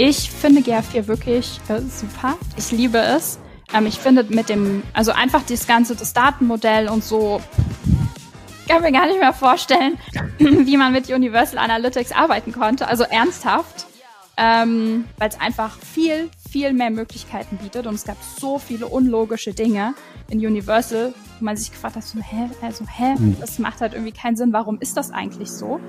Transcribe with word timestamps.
Ich 0.00 0.30
finde 0.30 0.60
GA4 0.60 1.08
wirklich 1.08 1.60
äh, 1.66 1.80
super. 1.80 2.36
Ich 2.56 2.70
liebe 2.70 2.98
es. 2.98 3.40
Ähm, 3.74 3.84
ich 3.86 3.98
finde 3.98 4.22
mit 4.22 4.48
dem, 4.48 4.84
also 4.92 5.10
einfach 5.10 5.42
das 5.42 5.66
ganze, 5.66 5.96
das 5.96 6.12
Datenmodell 6.12 6.88
und 6.88 7.02
so, 7.02 7.40
kann 8.68 8.82
mir 8.82 8.92
gar 8.92 9.08
nicht 9.08 9.18
mehr 9.18 9.32
vorstellen, 9.32 9.98
wie 10.38 10.76
man 10.76 10.92
mit 10.92 11.10
Universal 11.10 11.58
Analytics 11.58 12.12
arbeiten 12.12 12.52
konnte. 12.52 12.86
Also 12.86 13.02
ernsthaft, 13.02 13.86
ähm, 14.36 15.04
weil 15.18 15.30
es 15.30 15.40
einfach 15.40 15.76
viel, 15.80 16.30
viel 16.48 16.72
mehr 16.74 16.90
Möglichkeiten 16.90 17.56
bietet 17.56 17.88
und 17.88 17.96
es 17.96 18.04
gab 18.04 18.18
so 18.38 18.60
viele 18.60 18.86
unlogische 18.86 19.52
Dinge 19.52 19.94
in 20.30 20.38
Universal, 20.38 21.12
wo 21.40 21.44
man 21.44 21.56
sich 21.56 21.72
gefragt 21.72 21.96
hat, 21.96 22.04
so, 22.04 22.20
hä, 22.20 22.48
also, 22.62 22.84
hä, 22.86 23.16
hm. 23.16 23.36
das 23.40 23.58
macht 23.58 23.80
halt 23.80 23.94
irgendwie 23.94 24.12
keinen 24.12 24.36
Sinn. 24.36 24.52
Warum 24.52 24.78
ist 24.78 24.96
das 24.96 25.10
eigentlich 25.10 25.50
so? 25.50 25.80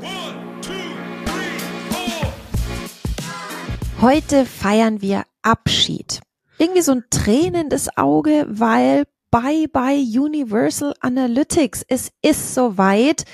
Heute 4.02 4.46
feiern 4.46 5.02
wir 5.02 5.24
Abschied. 5.42 6.22
Irgendwie 6.58 6.82
so 6.82 6.94
ein 6.94 7.04
tränendes 7.10 7.98
Auge, 7.98 8.46
weil 8.48 9.04
bye 9.30 9.68
bye 9.68 9.98
Universal 10.00 10.94
Analytics. 11.02 11.84
Es 11.86 12.10
ist 12.22 12.56
soweit. 12.56 13.26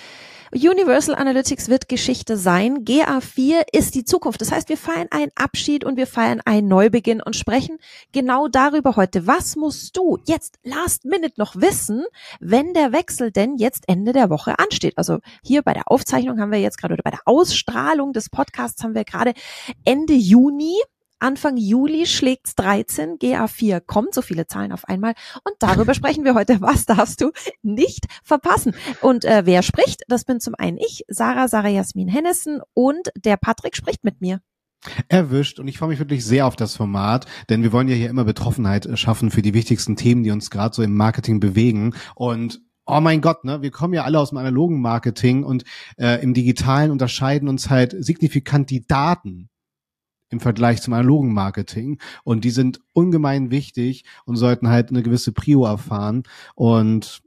Universal 0.56 1.16
Analytics 1.16 1.68
wird 1.68 1.90
Geschichte 1.90 2.38
sein. 2.38 2.86
GA4 2.86 3.64
ist 3.74 3.94
die 3.94 4.06
Zukunft. 4.06 4.40
Das 4.40 4.54
heißt, 4.54 4.70
wir 4.70 4.78
feiern 4.78 5.08
einen 5.12 5.32
Abschied 5.36 5.84
und 5.84 5.98
wir 5.98 6.08
feiern 6.08 6.40
einen 6.46 6.70
Neubeginn 6.70 7.22
und 7.22 7.36
sprechen 7.36 7.78
genau 8.14 8.48
darüber 8.48 8.96
heute. 8.96 9.28
Was 9.28 9.58
musst 9.58 9.98
du 9.98 10.18
jetzt 10.24 10.58
last 10.64 11.04
minute 11.04 11.34
noch 11.36 11.58
wissen, 11.58 12.06
wenn 12.40 12.74
der 12.74 12.94
Wechsel 12.94 13.34
denn 13.34 13.58
jetzt 13.58 13.84
Ende 13.90 14.14
der 14.14 14.30
Woche 14.30 14.58
ansteht? 14.58 14.98
Also 14.98 15.20
hier 15.44 15.62
bei 15.62 15.74
der 15.74 15.92
Aufzeichnung 15.92 16.40
haben 16.40 16.54
wir 16.54 16.62
jetzt 16.62 16.78
gerade 16.78 16.94
oder 16.94 17.04
bei 17.04 17.12
der 17.12 17.24
Ausstrahlung 17.26 18.14
des 18.14 18.30
Podcasts 18.30 18.82
haben 18.82 18.96
wir 18.96 19.04
gerade 19.04 19.34
Ende 19.84 20.14
Juni. 20.14 20.78
Anfang 21.20 21.58
Juli 21.58 22.06
schlägt's 22.06 22.56
13, 22.56 23.18
GA4 23.18 23.80
kommt, 23.80 24.14
so 24.14 24.22
viele 24.22 24.48
Zahlen 24.48 24.72
auf 24.72 24.86
einmal. 24.86 25.14
Und 25.44 25.56
darüber 25.60 25.94
sprechen 25.96 26.24
wir 26.24 26.36
heute. 26.36 26.62
Was 26.62 26.86
darfst 26.86 27.22
du 27.22 27.32
nicht 27.62 28.06
verpassen? 28.24 28.76
Und 29.02 29.26
äh, 29.26 29.44
wer 29.46 29.64
spricht? 29.64 30.04
Das 30.08 30.26
bin 30.26 30.40
zum 30.40 30.56
einen 30.56 30.78
ich, 30.78 31.06
Sarah, 31.08 31.48
Sarah 31.48 31.70
Jasmin 31.70 32.08
Hennessen 32.08 32.62
und 32.74 33.10
der 33.16 33.38
Patrick 33.38 33.76
spricht 33.76 34.04
mit 34.04 34.22
mir. 34.22 34.42
Erwischt 35.08 35.60
und 35.60 35.68
ich 35.68 35.80
freue 35.80 35.90
mich 35.90 36.00
wirklich 36.00 36.24
sehr 36.24 36.46
auf 36.46 36.56
das 36.56 36.76
Format, 36.76 37.26
denn 37.50 37.64
wir 37.64 37.72
wollen 37.72 37.88
ja 37.88 37.96
hier 37.96 38.10
immer 38.10 38.24
Betroffenheit 38.24 38.86
äh, 38.86 38.98
schaffen 38.98 39.32
für 39.32 39.42
die 39.42 39.54
wichtigsten 39.54 39.96
Themen, 39.96 40.24
die 40.24 40.32
uns 40.32 40.52
gerade 40.52 40.76
so 40.76 40.84
im 40.84 40.96
Marketing 40.96 41.40
bewegen 41.40 41.96
und 42.16 42.62
Oh 42.88 43.00
mein 43.00 43.20
Gott, 43.20 43.46
ne? 43.46 43.64
Wir 43.64 43.72
kommen 43.72 43.96
ja 43.96 44.04
alle 44.04 44.20
aus 44.20 44.30
dem 44.30 44.38
analogen 44.38 44.80
Marketing 44.80 45.44
und 45.44 45.64
äh, 45.98 46.22
im 46.22 46.36
digitalen 46.36 46.92
unterscheiden 46.92 47.50
uns 47.50 47.72
halt 47.72 47.96
signifikant 47.98 48.70
die 48.70 48.86
Daten 48.86 49.50
im 50.36 50.40
Vergleich 50.40 50.82
zum 50.82 50.94
analogen 50.94 51.34
Marketing. 51.34 52.00
Und 52.24 52.44
die 52.44 52.52
sind 52.52 52.80
ungemein 52.94 53.52
wichtig 53.52 54.04
und 54.26 54.36
sollten 54.36 54.70
halt 54.70 54.90
eine 54.90 55.04
gewisse 55.04 55.32
Prio 55.32 55.66
erfahren. 55.66 56.24
Und 56.56 57.22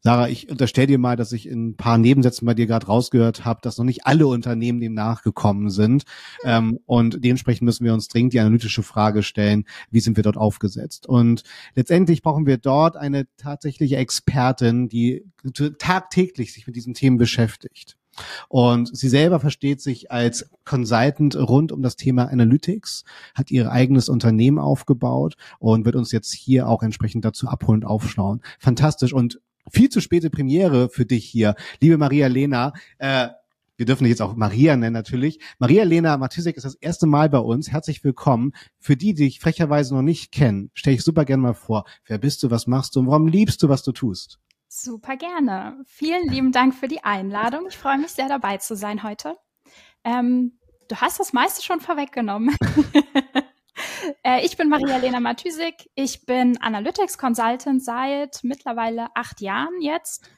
Sarah, 0.00 0.28
ich 0.28 0.48
unterstelle 0.48 0.86
dir 0.86 0.98
mal, 0.98 1.16
dass 1.16 1.32
ich 1.32 1.48
in 1.48 1.70
ein 1.70 1.76
paar 1.76 1.98
Nebensätzen 1.98 2.46
bei 2.46 2.54
dir 2.54 2.66
gerade 2.66 2.86
rausgehört 2.86 3.44
habe, 3.44 3.60
dass 3.62 3.78
noch 3.78 3.84
nicht 3.84 4.06
alle 4.06 4.28
Unternehmen 4.28 4.80
dem 4.80 4.94
nachgekommen 4.94 5.70
sind. 5.70 6.04
Ähm, 6.44 6.78
und 6.86 7.22
dementsprechend 7.24 7.62
müssen 7.62 7.84
wir 7.84 7.92
uns 7.92 8.06
dringend 8.06 8.32
die 8.32 8.40
analytische 8.40 8.84
Frage 8.84 9.24
stellen, 9.24 9.64
wie 9.90 10.00
sind 10.00 10.16
wir 10.16 10.22
dort 10.22 10.36
aufgesetzt? 10.36 11.08
Und 11.08 11.42
letztendlich 11.74 12.22
brauchen 12.22 12.46
wir 12.46 12.58
dort 12.58 12.96
eine 12.96 13.26
tatsächliche 13.36 13.96
Expertin, 13.96 14.88
die 14.88 15.26
tagtäglich 15.78 16.52
sich 16.52 16.66
mit 16.66 16.76
diesen 16.76 16.94
Themen 16.94 17.18
beschäftigt. 17.18 17.97
Und 18.48 18.96
sie 18.96 19.08
selber 19.08 19.40
versteht 19.40 19.80
sich 19.80 20.10
als 20.10 20.50
Consultant 20.64 21.36
rund 21.36 21.72
um 21.72 21.82
das 21.82 21.96
Thema 21.96 22.26
Analytics, 22.26 23.04
hat 23.34 23.50
ihr 23.50 23.70
eigenes 23.70 24.08
Unternehmen 24.08 24.58
aufgebaut 24.58 25.36
und 25.58 25.84
wird 25.84 25.96
uns 25.96 26.12
jetzt 26.12 26.32
hier 26.32 26.68
auch 26.68 26.82
entsprechend 26.82 27.24
dazu 27.24 27.48
abholen 27.48 27.84
und 27.84 27.88
aufschlauen. 27.88 28.40
Fantastisch 28.58 29.12
und 29.12 29.40
viel 29.70 29.88
zu 29.88 30.00
späte 30.00 30.30
Premiere 30.30 30.88
für 30.88 31.04
dich 31.04 31.24
hier, 31.24 31.54
liebe 31.80 31.98
Maria 31.98 32.26
Lena. 32.26 32.72
Äh, 32.98 33.28
wir 33.78 33.86
dürfen 33.86 34.04
dich 34.04 34.10
jetzt 34.10 34.22
auch 34.22 34.34
Maria 34.34 34.76
nennen 34.76 34.92
natürlich. 34.92 35.38
Maria 35.60 35.84
Lena 35.84 36.16
Matisek 36.16 36.56
ist 36.56 36.64
das 36.64 36.74
erste 36.74 37.06
Mal 37.06 37.28
bei 37.28 37.38
uns. 37.38 37.70
Herzlich 37.70 38.02
willkommen. 38.02 38.52
Für 38.80 38.96
die, 38.96 39.14
die 39.14 39.24
dich 39.26 39.38
frecherweise 39.38 39.94
noch 39.94 40.02
nicht 40.02 40.32
kennen, 40.32 40.70
stelle 40.74 40.96
ich 40.96 41.04
super 41.04 41.24
gerne 41.24 41.44
mal 41.44 41.54
vor. 41.54 41.84
Wer 42.04 42.18
bist 42.18 42.42
du, 42.42 42.50
was 42.50 42.66
machst 42.66 42.96
du 42.96 43.00
und 43.00 43.06
warum 43.06 43.28
liebst 43.28 43.62
du, 43.62 43.68
was 43.68 43.84
du 43.84 43.92
tust? 43.92 44.40
Super 44.70 45.16
gerne. 45.16 45.82
Vielen 45.86 46.28
lieben 46.28 46.52
Dank 46.52 46.74
für 46.74 46.88
die 46.88 47.02
Einladung. 47.02 47.66
Ich 47.68 47.78
freue 47.78 47.96
mich 47.96 48.10
sehr 48.10 48.28
dabei 48.28 48.58
zu 48.58 48.76
sein 48.76 49.02
heute. 49.02 49.34
Ähm, 50.04 50.58
du 50.88 50.96
hast 50.96 51.18
das 51.18 51.32
meiste 51.32 51.62
schon 51.62 51.80
vorweggenommen. 51.80 52.54
äh, 54.22 54.44
ich 54.44 54.58
bin 54.58 54.68
Maria-Lena 54.68 55.20
Matysik. 55.20 55.88
Ich 55.94 56.26
bin 56.26 56.60
Analytics 56.60 57.16
Consultant 57.16 57.82
seit 57.82 58.40
mittlerweile 58.42 59.08
acht 59.14 59.40
Jahren 59.40 59.80
jetzt 59.80 60.30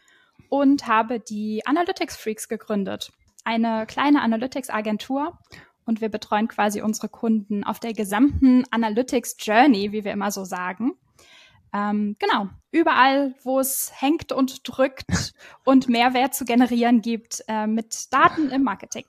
und 0.48 0.86
habe 0.86 1.18
die 1.18 1.66
Analytics 1.66 2.16
Freaks 2.16 2.48
gegründet. 2.48 3.10
Eine 3.44 3.84
kleine 3.86 4.22
Analytics-Agentur 4.22 5.40
und 5.86 6.00
wir 6.00 6.08
betreuen 6.08 6.46
quasi 6.46 6.82
unsere 6.82 7.08
Kunden 7.08 7.64
auf 7.64 7.80
der 7.80 7.94
gesamten 7.94 8.64
Analytics 8.70 9.38
Journey, 9.40 9.90
wie 9.90 10.04
wir 10.04 10.12
immer 10.12 10.30
so 10.30 10.44
sagen. 10.44 10.92
Ähm, 11.72 12.14
genau, 12.20 12.48
überall, 12.70 13.34
wo 13.42 13.60
es 13.60 13.92
hängt 13.94 14.32
und 14.32 14.60
drückt 14.64 15.32
und 15.64 15.88
Mehrwert 15.88 16.34
zu 16.34 16.44
generieren 16.44 17.02
gibt 17.02 17.44
äh, 17.48 17.66
mit 17.66 18.12
Daten 18.12 18.50
im 18.50 18.62
Marketing. 18.62 19.04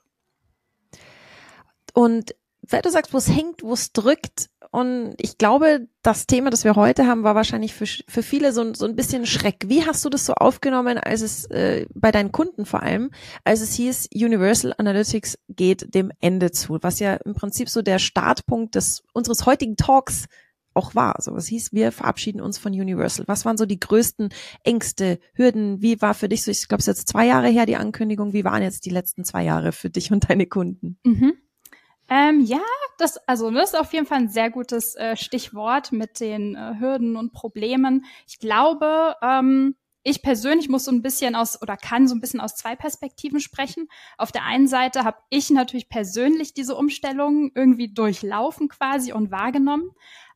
Und 1.94 2.34
weil 2.62 2.82
du 2.82 2.90
sagst, 2.90 3.12
wo 3.12 3.18
es 3.18 3.28
hängt, 3.28 3.62
wo 3.62 3.72
es 3.72 3.92
drückt, 3.92 4.48
und 4.74 5.16
ich 5.18 5.36
glaube, 5.36 5.86
das 6.00 6.26
Thema, 6.26 6.48
das 6.48 6.64
wir 6.64 6.76
heute 6.76 7.06
haben, 7.06 7.24
war 7.24 7.34
wahrscheinlich 7.34 7.74
für, 7.74 7.84
für 7.84 8.22
viele 8.22 8.54
so, 8.54 8.72
so 8.72 8.86
ein 8.86 8.96
bisschen 8.96 9.26
Schreck. 9.26 9.64
Wie 9.66 9.84
hast 9.84 10.02
du 10.02 10.08
das 10.08 10.24
so 10.24 10.32
aufgenommen, 10.32 10.96
als 10.96 11.20
es 11.20 11.44
äh, 11.50 11.84
bei 11.94 12.10
deinen 12.10 12.32
Kunden 12.32 12.64
vor 12.64 12.82
allem, 12.82 13.10
als 13.44 13.60
es 13.60 13.74
hieß, 13.74 14.08
Universal 14.14 14.72
Analytics 14.78 15.38
geht 15.50 15.94
dem 15.94 16.10
Ende 16.20 16.52
zu, 16.52 16.78
was 16.80 17.00
ja 17.00 17.16
im 17.16 17.34
Prinzip 17.34 17.68
so 17.68 17.82
der 17.82 17.98
Startpunkt 17.98 18.74
des 18.74 19.02
unseres 19.12 19.44
heutigen 19.44 19.76
Talks 19.76 20.24
auch 20.74 20.94
war. 20.94 21.16
So, 21.20 21.32
was 21.34 21.46
hieß, 21.46 21.72
wir 21.72 21.92
verabschieden 21.92 22.40
uns 22.40 22.58
von 22.58 22.72
Universal. 22.72 23.26
Was 23.28 23.44
waren 23.44 23.56
so 23.56 23.66
die 23.66 23.80
größten 23.80 24.30
Ängste, 24.64 25.18
Hürden? 25.34 25.82
Wie 25.82 26.00
war 26.00 26.14
für 26.14 26.28
dich 26.28 26.42
so, 26.42 26.50
ich 26.50 26.68
glaube, 26.68 26.80
es 26.80 26.88
ist 26.88 26.98
jetzt 26.98 27.08
zwei 27.08 27.26
Jahre 27.26 27.48
her, 27.48 27.66
die 27.66 27.76
Ankündigung. 27.76 28.32
Wie 28.32 28.44
waren 28.44 28.62
jetzt 28.62 28.86
die 28.86 28.90
letzten 28.90 29.24
zwei 29.24 29.44
Jahre 29.44 29.72
für 29.72 29.90
dich 29.90 30.12
und 30.12 30.28
deine 30.28 30.46
Kunden? 30.46 30.98
Mhm. 31.04 31.34
Ähm, 32.08 32.40
ja, 32.40 32.60
das, 32.98 33.16
also 33.26 33.50
das 33.50 33.72
ist 33.72 33.78
auf 33.78 33.92
jeden 33.92 34.06
Fall 34.06 34.18
ein 34.18 34.28
sehr 34.28 34.50
gutes 34.50 34.94
äh, 34.96 35.16
Stichwort 35.16 35.92
mit 35.92 36.20
den 36.20 36.54
äh, 36.56 36.74
Hürden 36.78 37.16
und 37.16 37.32
Problemen. 37.32 38.04
Ich 38.26 38.38
glaube, 38.38 39.16
ähm, 39.22 39.76
ich 40.04 40.22
persönlich 40.22 40.68
muss 40.68 40.84
so 40.84 40.90
ein 40.90 41.02
bisschen 41.02 41.36
aus 41.36 41.60
oder 41.62 41.76
kann 41.76 42.08
so 42.08 42.14
ein 42.14 42.20
bisschen 42.20 42.40
aus 42.40 42.56
zwei 42.56 42.74
Perspektiven 42.74 43.40
sprechen. 43.40 43.88
Auf 44.18 44.32
der 44.32 44.44
einen 44.44 44.66
Seite 44.66 45.04
habe 45.04 45.18
ich 45.30 45.50
natürlich 45.50 45.88
persönlich 45.88 46.54
diese 46.54 46.74
Umstellung 46.74 47.52
irgendwie 47.54 47.92
durchlaufen 47.92 48.68
quasi 48.68 49.12
und 49.12 49.30
wahrgenommen. 49.30 49.90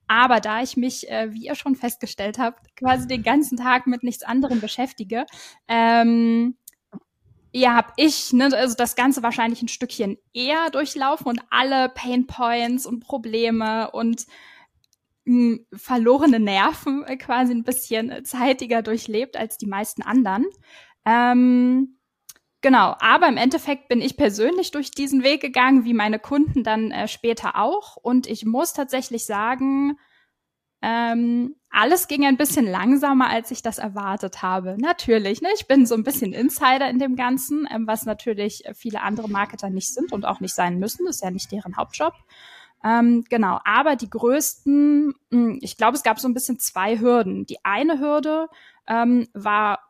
Aber 0.09 0.41
da 0.41 0.63
ich 0.63 0.77
mich, 0.77 1.09
äh, 1.11 1.33
wie 1.33 1.47
ihr 1.47 1.55
schon 1.55 1.75
festgestellt 1.75 2.39
habt, 2.39 2.77
quasi 2.77 3.07
den 3.09 3.23
ganzen 3.23 3.59
Tag 3.59 3.87
mit 3.87 4.03
nichts 4.03 4.23
anderem 4.23 4.61
beschäftige, 4.61 5.27
ähm, 5.69 6.57
ja, 7.53 7.75
habe 7.75 7.93
ich 7.97 8.33
ne, 8.33 8.51
also 8.53 8.77
das 8.77 8.97
Ganze 8.97 9.23
wahrscheinlich 9.23 9.63
ein 9.63 9.69
Stückchen 9.69 10.19
eher 10.35 10.71
durchlaufen 10.71 11.27
und 11.27 11.43
alle 11.51 11.89
Pain 11.89 12.27
Points 12.27 12.87
und 12.87 13.01
Probleme 13.01 13.91
und 13.93 14.27
mh, 15.25 15.57
hm, 15.57 15.67
verlorene 15.75 16.39
Nerven 16.41 17.05
äh, 17.05 17.17
quasi 17.17 17.53
ein 17.53 17.65
bisschen 17.65 18.25
zeitiger 18.25 18.83
durchlebt 18.83 19.37
als 19.37 19.59
die 19.59 19.67
meisten 19.67 20.03
anderen. 20.03 20.45
Ähm, 21.05 21.97
Genau, 22.63 22.97
aber 22.99 23.29
im 23.29 23.37
Endeffekt 23.37 23.87
bin 23.89 24.01
ich 24.01 24.17
persönlich 24.17 24.73
durch 24.73 24.91
diesen 24.91 25.23
Weg 25.23 25.41
gegangen, 25.41 25.85
wie 25.85 25.95
meine 25.95 26.19
Kunden 26.19 26.65
dann 26.65 26.91
äh, 26.91 27.07
später 27.07 27.57
auch. 27.57 27.97
Und 27.97 28.27
ich 28.27 28.45
muss 28.45 28.73
tatsächlich 28.73 29.25
sagen, 29.25 29.99
ähm, 30.83 31.57
alles 31.71 32.09
ging 32.09 32.25
ein 32.25 32.37
bisschen 32.37 32.67
langsamer, 32.67 33.29
als 33.29 33.51
ich 33.51 33.63
das 33.63 33.79
erwartet 33.79 34.43
habe. 34.43 34.77
Natürlich, 34.79 35.43
ne? 35.43 35.49
ich 35.55 35.67
bin 35.67 35.85
so 35.85 35.95
ein 35.95 36.05
bisschen 36.05 36.33
Insider 36.33 36.89
in 36.89 36.99
dem 36.99 37.17
Ganzen, 37.17 37.69
ähm, 37.71 37.87
was 37.87 38.07
natürlich 38.07 38.65
viele 38.75 39.03
andere 39.03 39.29
Marketer 39.29 39.71
nicht 39.71 39.93
sind 39.93 40.13
und 40.13 40.25
auch 40.25 40.41
nicht 40.41 40.55
sein 40.55 40.79
müssen. 40.79 41.05
Das 41.07 41.17
ist 41.17 41.25
ja 41.25 41.31
nicht 41.31 41.53
deren 41.53 41.77
Hauptjob. 41.77 42.15
Ähm, 42.85 43.25
genau, 43.29 43.59
aber 43.65 43.97
die 43.97 44.11
größten, 44.11 45.15
hm, 45.31 45.59
ich 45.61 45.77
glaube, 45.77 45.97
es 45.97 46.03
gab 46.03 46.21
so 46.21 46.29
ein 46.29 46.35
bisschen 46.35 46.59
zwei 46.59 46.99
Hürden. 46.99 47.47
Die 47.47 47.65
eine 47.65 47.99
Hürde 48.01 48.49
ähm, 48.87 49.27
war 49.35 49.81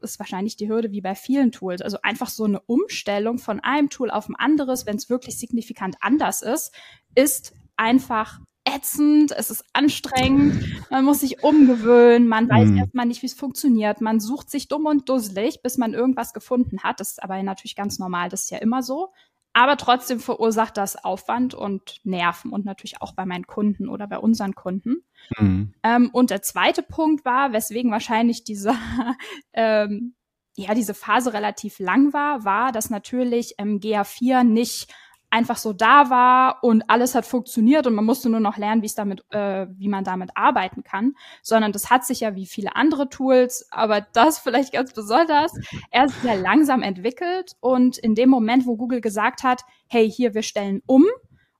ist 0.00 0.18
wahrscheinlich 0.18 0.56
die 0.56 0.68
Hürde 0.68 0.92
wie 0.92 1.00
bei 1.00 1.14
vielen 1.14 1.52
Tools. 1.52 1.82
Also 1.82 1.98
einfach 2.02 2.28
so 2.28 2.44
eine 2.44 2.60
Umstellung 2.60 3.38
von 3.38 3.60
einem 3.60 3.90
Tool 3.90 4.10
auf 4.10 4.28
ein 4.28 4.36
anderes, 4.36 4.86
wenn 4.86 4.96
es 4.96 5.10
wirklich 5.10 5.38
signifikant 5.38 5.96
anders 6.00 6.42
ist, 6.42 6.72
ist 7.14 7.54
einfach 7.76 8.40
ätzend, 8.66 9.32
es 9.32 9.50
ist 9.50 9.64
anstrengend, 9.72 10.90
man 10.90 11.04
muss 11.04 11.20
sich 11.20 11.42
umgewöhnen, 11.42 12.26
man 12.28 12.48
weiß 12.48 12.68
mhm. 12.70 12.78
erstmal 12.78 13.06
nicht, 13.06 13.22
wie 13.22 13.26
es 13.26 13.34
funktioniert, 13.34 14.00
man 14.00 14.20
sucht 14.20 14.50
sich 14.50 14.68
dumm 14.68 14.86
und 14.86 15.08
dusselig, 15.08 15.62
bis 15.62 15.78
man 15.78 15.94
irgendwas 15.94 16.32
gefunden 16.34 16.82
hat. 16.82 17.00
Das 17.00 17.10
ist 17.10 17.22
aber 17.22 17.42
natürlich 17.42 17.76
ganz 17.76 17.98
normal, 17.98 18.28
das 18.28 18.42
ist 18.42 18.50
ja 18.50 18.58
immer 18.58 18.82
so. 18.82 19.12
aber 19.52 19.78
trotzdem 19.78 20.20
verursacht 20.20 20.76
das 20.76 21.02
Aufwand 21.02 21.54
und 21.54 22.00
Nerven 22.04 22.52
und 22.52 22.66
natürlich 22.66 23.00
auch 23.00 23.12
bei 23.14 23.24
meinen 23.24 23.46
Kunden 23.46 23.88
oder 23.88 24.06
bei 24.06 24.18
unseren 24.18 24.54
Kunden. 24.54 25.02
Mhm. 25.38 25.72
Ähm, 25.82 26.10
und 26.12 26.28
der 26.28 26.42
zweite 26.42 26.82
Punkt 26.82 27.24
war, 27.24 27.54
weswegen 27.54 27.90
wahrscheinlich 27.90 28.44
diese, 28.44 28.74
ähm, 29.54 30.14
ja, 30.56 30.74
diese 30.74 30.92
Phase 30.92 31.32
relativ 31.32 31.78
lang 31.78 32.12
war, 32.12 32.44
war, 32.44 32.70
dass 32.70 32.90
natürlich 32.90 33.54
ähm, 33.56 33.80
GA4 33.80 34.44
nicht 34.44 34.92
einfach 35.36 35.58
so 35.58 35.74
da 35.74 36.08
war 36.08 36.64
und 36.64 36.88
alles 36.88 37.14
hat 37.14 37.26
funktioniert 37.26 37.86
und 37.86 37.94
man 37.94 38.06
musste 38.06 38.30
nur 38.30 38.40
noch 38.40 38.56
lernen, 38.56 38.80
wie 38.80 38.86
es 38.86 38.94
damit, 38.94 39.22
äh, 39.32 39.66
wie 39.76 39.88
man 39.88 40.02
damit 40.02 40.30
arbeiten 40.34 40.82
kann, 40.82 41.12
sondern 41.42 41.72
das 41.72 41.90
hat 41.90 42.06
sich 42.06 42.20
ja 42.20 42.34
wie 42.34 42.46
viele 42.46 42.74
andere 42.74 43.10
Tools, 43.10 43.68
aber 43.70 44.00
das 44.00 44.38
vielleicht 44.38 44.72
ganz 44.72 44.94
besonders, 44.94 45.52
erst 45.90 46.22
sehr 46.22 46.36
langsam 46.36 46.82
entwickelt 46.82 47.52
und 47.60 47.98
in 47.98 48.14
dem 48.14 48.30
Moment, 48.30 48.66
wo 48.66 48.76
Google 48.76 49.02
gesagt 49.02 49.42
hat, 49.42 49.60
hey, 49.88 50.10
hier, 50.10 50.32
wir 50.32 50.42
stellen 50.42 50.82
um 50.86 51.04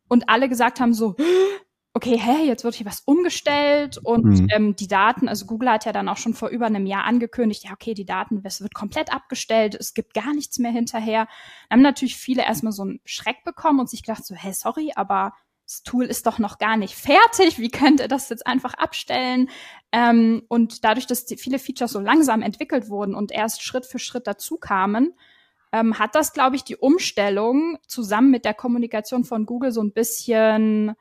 und 0.08 0.30
alle 0.30 0.48
gesagt 0.48 0.80
haben 0.80 0.94
so, 0.94 1.14
okay, 1.96 2.18
hä, 2.18 2.44
jetzt 2.44 2.62
wird 2.62 2.74
hier 2.74 2.84
was 2.84 3.00
umgestellt 3.06 3.96
und 3.96 4.26
mhm. 4.26 4.48
ähm, 4.50 4.76
die 4.76 4.86
Daten, 4.86 5.30
also 5.30 5.46
Google 5.46 5.70
hat 5.70 5.86
ja 5.86 5.92
dann 5.92 6.10
auch 6.10 6.18
schon 6.18 6.34
vor 6.34 6.50
über 6.50 6.66
einem 6.66 6.84
Jahr 6.84 7.04
angekündigt, 7.04 7.64
ja, 7.64 7.72
okay, 7.72 7.94
die 7.94 8.04
Daten, 8.04 8.42
es 8.44 8.60
wird 8.60 8.74
komplett 8.74 9.10
abgestellt, 9.10 9.74
es 9.74 9.94
gibt 9.94 10.12
gar 10.12 10.34
nichts 10.34 10.58
mehr 10.58 10.70
hinterher. 10.70 11.26
Dann 11.70 11.78
haben 11.78 11.82
natürlich 11.82 12.16
viele 12.18 12.44
erstmal 12.44 12.74
so 12.74 12.82
einen 12.82 13.00
Schreck 13.06 13.44
bekommen 13.44 13.80
und 13.80 13.88
sich 13.88 14.02
gedacht 14.02 14.26
so, 14.26 14.34
hä, 14.34 14.52
sorry, 14.52 14.92
aber 14.94 15.32
das 15.64 15.84
Tool 15.84 16.04
ist 16.04 16.26
doch 16.26 16.38
noch 16.38 16.58
gar 16.58 16.76
nicht 16.76 16.94
fertig, 16.94 17.58
wie 17.58 17.70
könnt 17.70 18.00
ihr 18.00 18.08
das 18.08 18.28
jetzt 18.28 18.46
einfach 18.46 18.74
abstellen? 18.74 19.48
Ähm, 19.90 20.42
und 20.48 20.84
dadurch, 20.84 21.06
dass 21.06 21.24
viele 21.38 21.58
Features 21.58 21.92
so 21.92 21.98
langsam 21.98 22.42
entwickelt 22.42 22.90
wurden 22.90 23.14
und 23.14 23.32
erst 23.32 23.62
Schritt 23.62 23.86
für 23.86 23.98
Schritt 23.98 24.26
dazu 24.26 24.58
kamen, 24.58 25.14
ähm, 25.72 25.98
hat 25.98 26.14
das, 26.14 26.34
glaube 26.34 26.56
ich, 26.56 26.62
die 26.62 26.76
Umstellung 26.76 27.78
zusammen 27.86 28.30
mit 28.30 28.44
der 28.44 28.54
Kommunikation 28.54 29.24
von 29.24 29.46
Google 29.46 29.72
so 29.72 29.82
ein 29.82 29.92
bisschen 29.92 30.94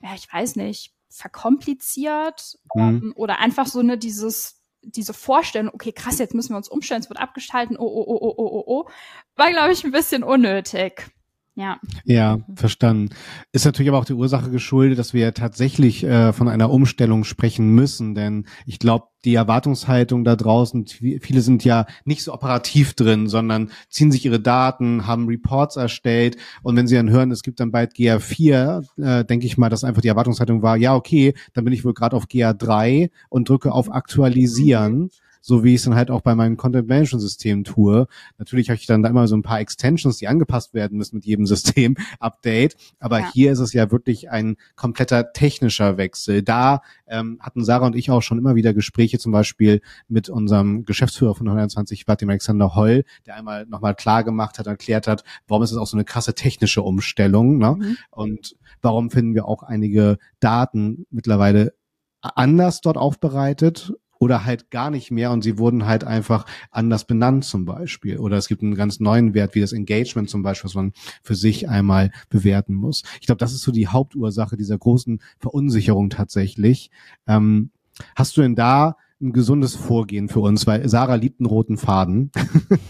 ja, 0.00 0.14
ich 0.14 0.32
weiß 0.32 0.56
nicht, 0.56 0.94
verkompliziert 1.08 2.58
mhm. 2.74 2.82
ähm, 2.82 3.12
oder 3.16 3.38
einfach 3.38 3.66
so 3.66 3.80
eine 3.80 3.98
dieses 3.98 4.60
diese 4.82 5.12
Vorstellung, 5.12 5.74
okay, 5.74 5.92
krass, 5.92 6.18
jetzt 6.18 6.34
müssen 6.34 6.54
wir 6.54 6.56
uns 6.56 6.68
umstellen, 6.68 7.02
es 7.02 7.10
wird 7.10 7.20
abgeschalten, 7.20 7.76
oh, 7.76 7.84
oh, 7.84 8.04
oh, 8.06 8.18
oh, 8.18 8.34
oh, 8.36 8.46
oh, 8.46 8.64
oh, 8.66 8.90
war, 9.36 9.50
glaube 9.50 9.72
ich, 9.72 9.84
ein 9.84 9.90
bisschen 9.90 10.22
unnötig. 10.22 11.10
Ja. 11.56 11.78
Ja, 12.04 12.38
verstanden. 12.54 13.10
Ist 13.52 13.64
natürlich 13.64 13.88
aber 13.88 13.98
auch 13.98 14.04
die 14.04 14.14
Ursache 14.14 14.50
geschuldet, 14.50 14.98
dass 14.98 15.12
wir 15.12 15.34
tatsächlich 15.34 16.04
äh, 16.04 16.32
von 16.32 16.48
einer 16.48 16.70
Umstellung 16.70 17.24
sprechen 17.24 17.74
müssen, 17.74 18.14
denn 18.14 18.46
ich 18.66 18.78
glaube, 18.78 19.06
die 19.24 19.34
Erwartungshaltung 19.34 20.24
da 20.24 20.36
draußen, 20.36 20.86
viele 20.86 21.40
sind 21.42 21.64
ja 21.64 21.86
nicht 22.04 22.22
so 22.22 22.32
operativ 22.32 22.94
drin, 22.94 23.26
sondern 23.26 23.70
ziehen 23.90 24.12
sich 24.12 24.24
ihre 24.24 24.40
Daten, 24.40 25.06
haben 25.06 25.26
Reports 25.26 25.76
erstellt 25.76 26.36
und 26.62 26.76
wenn 26.76 26.86
sie 26.86 26.94
dann 26.94 27.10
hören, 27.10 27.30
es 27.30 27.42
gibt 27.42 27.60
dann 27.60 27.72
bald 27.72 27.94
GA4, 27.94 28.84
äh, 29.02 29.24
denke 29.24 29.44
ich 29.44 29.58
mal, 29.58 29.68
dass 29.68 29.84
einfach 29.84 30.02
die 30.02 30.08
Erwartungshaltung 30.08 30.62
war, 30.62 30.76
ja, 30.76 30.94
okay, 30.94 31.34
dann 31.52 31.64
bin 31.64 31.74
ich 31.74 31.84
wohl 31.84 31.94
gerade 31.94 32.16
auf 32.16 32.26
GA3 32.26 33.10
und 33.28 33.48
drücke 33.48 33.72
auf 33.72 33.92
Aktualisieren 33.92 35.10
so 35.40 35.64
wie 35.64 35.70
ich 35.70 35.76
es 35.76 35.84
dann 35.84 35.94
halt 35.94 36.10
auch 36.10 36.20
bei 36.20 36.34
meinem 36.34 36.56
Content 36.56 36.88
Management 36.88 37.22
System 37.22 37.64
tue. 37.64 38.06
Natürlich 38.38 38.68
habe 38.68 38.76
ich 38.76 38.86
dann 38.86 39.02
da 39.02 39.08
immer 39.08 39.26
so 39.26 39.36
ein 39.36 39.42
paar 39.42 39.60
Extensions, 39.60 40.18
die 40.18 40.28
angepasst 40.28 40.74
werden 40.74 40.98
müssen 40.98 41.16
mit 41.16 41.24
jedem 41.24 41.46
System 41.50 41.96
Update. 42.18 42.76
Aber 42.98 43.20
ja. 43.20 43.32
hier 43.32 43.52
ist 43.52 43.58
es 43.58 43.72
ja 43.72 43.90
wirklich 43.90 44.30
ein 44.30 44.56
kompletter 44.76 45.32
technischer 45.32 45.96
Wechsel. 45.96 46.42
Da 46.42 46.82
ähm, 47.06 47.38
hatten 47.40 47.64
Sarah 47.64 47.86
und 47.86 47.96
ich 47.96 48.10
auch 48.10 48.22
schon 48.22 48.38
immer 48.38 48.54
wieder 48.54 48.74
Gespräche, 48.74 49.18
zum 49.18 49.32
Beispiel 49.32 49.80
mit 50.08 50.28
unserem 50.28 50.84
Geschäftsführer 50.84 51.34
von 51.34 51.48
120 51.48 52.06
Watt, 52.06 52.20
dem 52.20 52.30
Alexander 52.30 52.74
Holl, 52.74 53.04
der 53.26 53.36
einmal 53.36 53.66
nochmal 53.66 53.94
klar 53.94 54.24
gemacht 54.24 54.58
hat, 54.58 54.66
erklärt 54.66 55.06
hat, 55.06 55.24
warum 55.48 55.62
ist 55.62 55.72
es 55.72 55.78
auch 55.78 55.86
so 55.86 55.96
eine 55.96 56.04
krasse 56.04 56.34
technische 56.34 56.82
Umstellung, 56.82 57.58
ne? 57.58 57.76
Mhm. 57.78 57.96
Und 58.10 58.56
warum 58.82 59.10
finden 59.10 59.34
wir 59.34 59.46
auch 59.46 59.62
einige 59.62 60.18
Daten 60.40 61.06
mittlerweile 61.10 61.74
anders 62.22 62.80
dort 62.80 62.96
aufbereitet 62.96 63.94
oder 64.20 64.44
halt 64.44 64.70
gar 64.70 64.90
nicht 64.90 65.10
mehr 65.10 65.32
und 65.32 65.42
sie 65.42 65.58
wurden 65.58 65.86
halt 65.86 66.04
einfach 66.04 66.44
anders 66.70 67.06
benannt 67.06 67.44
zum 67.46 67.64
Beispiel. 67.64 68.18
Oder 68.18 68.36
es 68.36 68.48
gibt 68.48 68.62
einen 68.62 68.74
ganz 68.74 69.00
neuen 69.00 69.34
Wert 69.34 69.54
wie 69.54 69.62
das 69.62 69.72
Engagement 69.72 70.28
zum 70.28 70.42
Beispiel, 70.42 70.68
was 70.68 70.74
man 70.74 70.92
für 71.22 71.34
sich 71.34 71.68
einmal 71.68 72.12
bewerten 72.28 72.74
muss. 72.74 73.02
Ich 73.20 73.26
glaube, 73.26 73.38
das 73.38 73.52
ist 73.52 73.62
so 73.62 73.72
die 73.72 73.88
Hauptursache 73.88 74.58
dieser 74.58 74.76
großen 74.76 75.20
Verunsicherung 75.38 76.10
tatsächlich. 76.10 76.90
Ähm, 77.26 77.70
hast 78.14 78.36
du 78.36 78.42
denn 78.42 78.54
da 78.54 78.96
ein 79.22 79.32
gesundes 79.32 79.74
Vorgehen 79.74 80.28
für 80.28 80.40
uns, 80.40 80.66
weil 80.66 80.86
Sarah 80.88 81.14
liebt 81.14 81.40
einen 81.40 81.46
roten 81.46 81.76
Faden. 81.76 82.30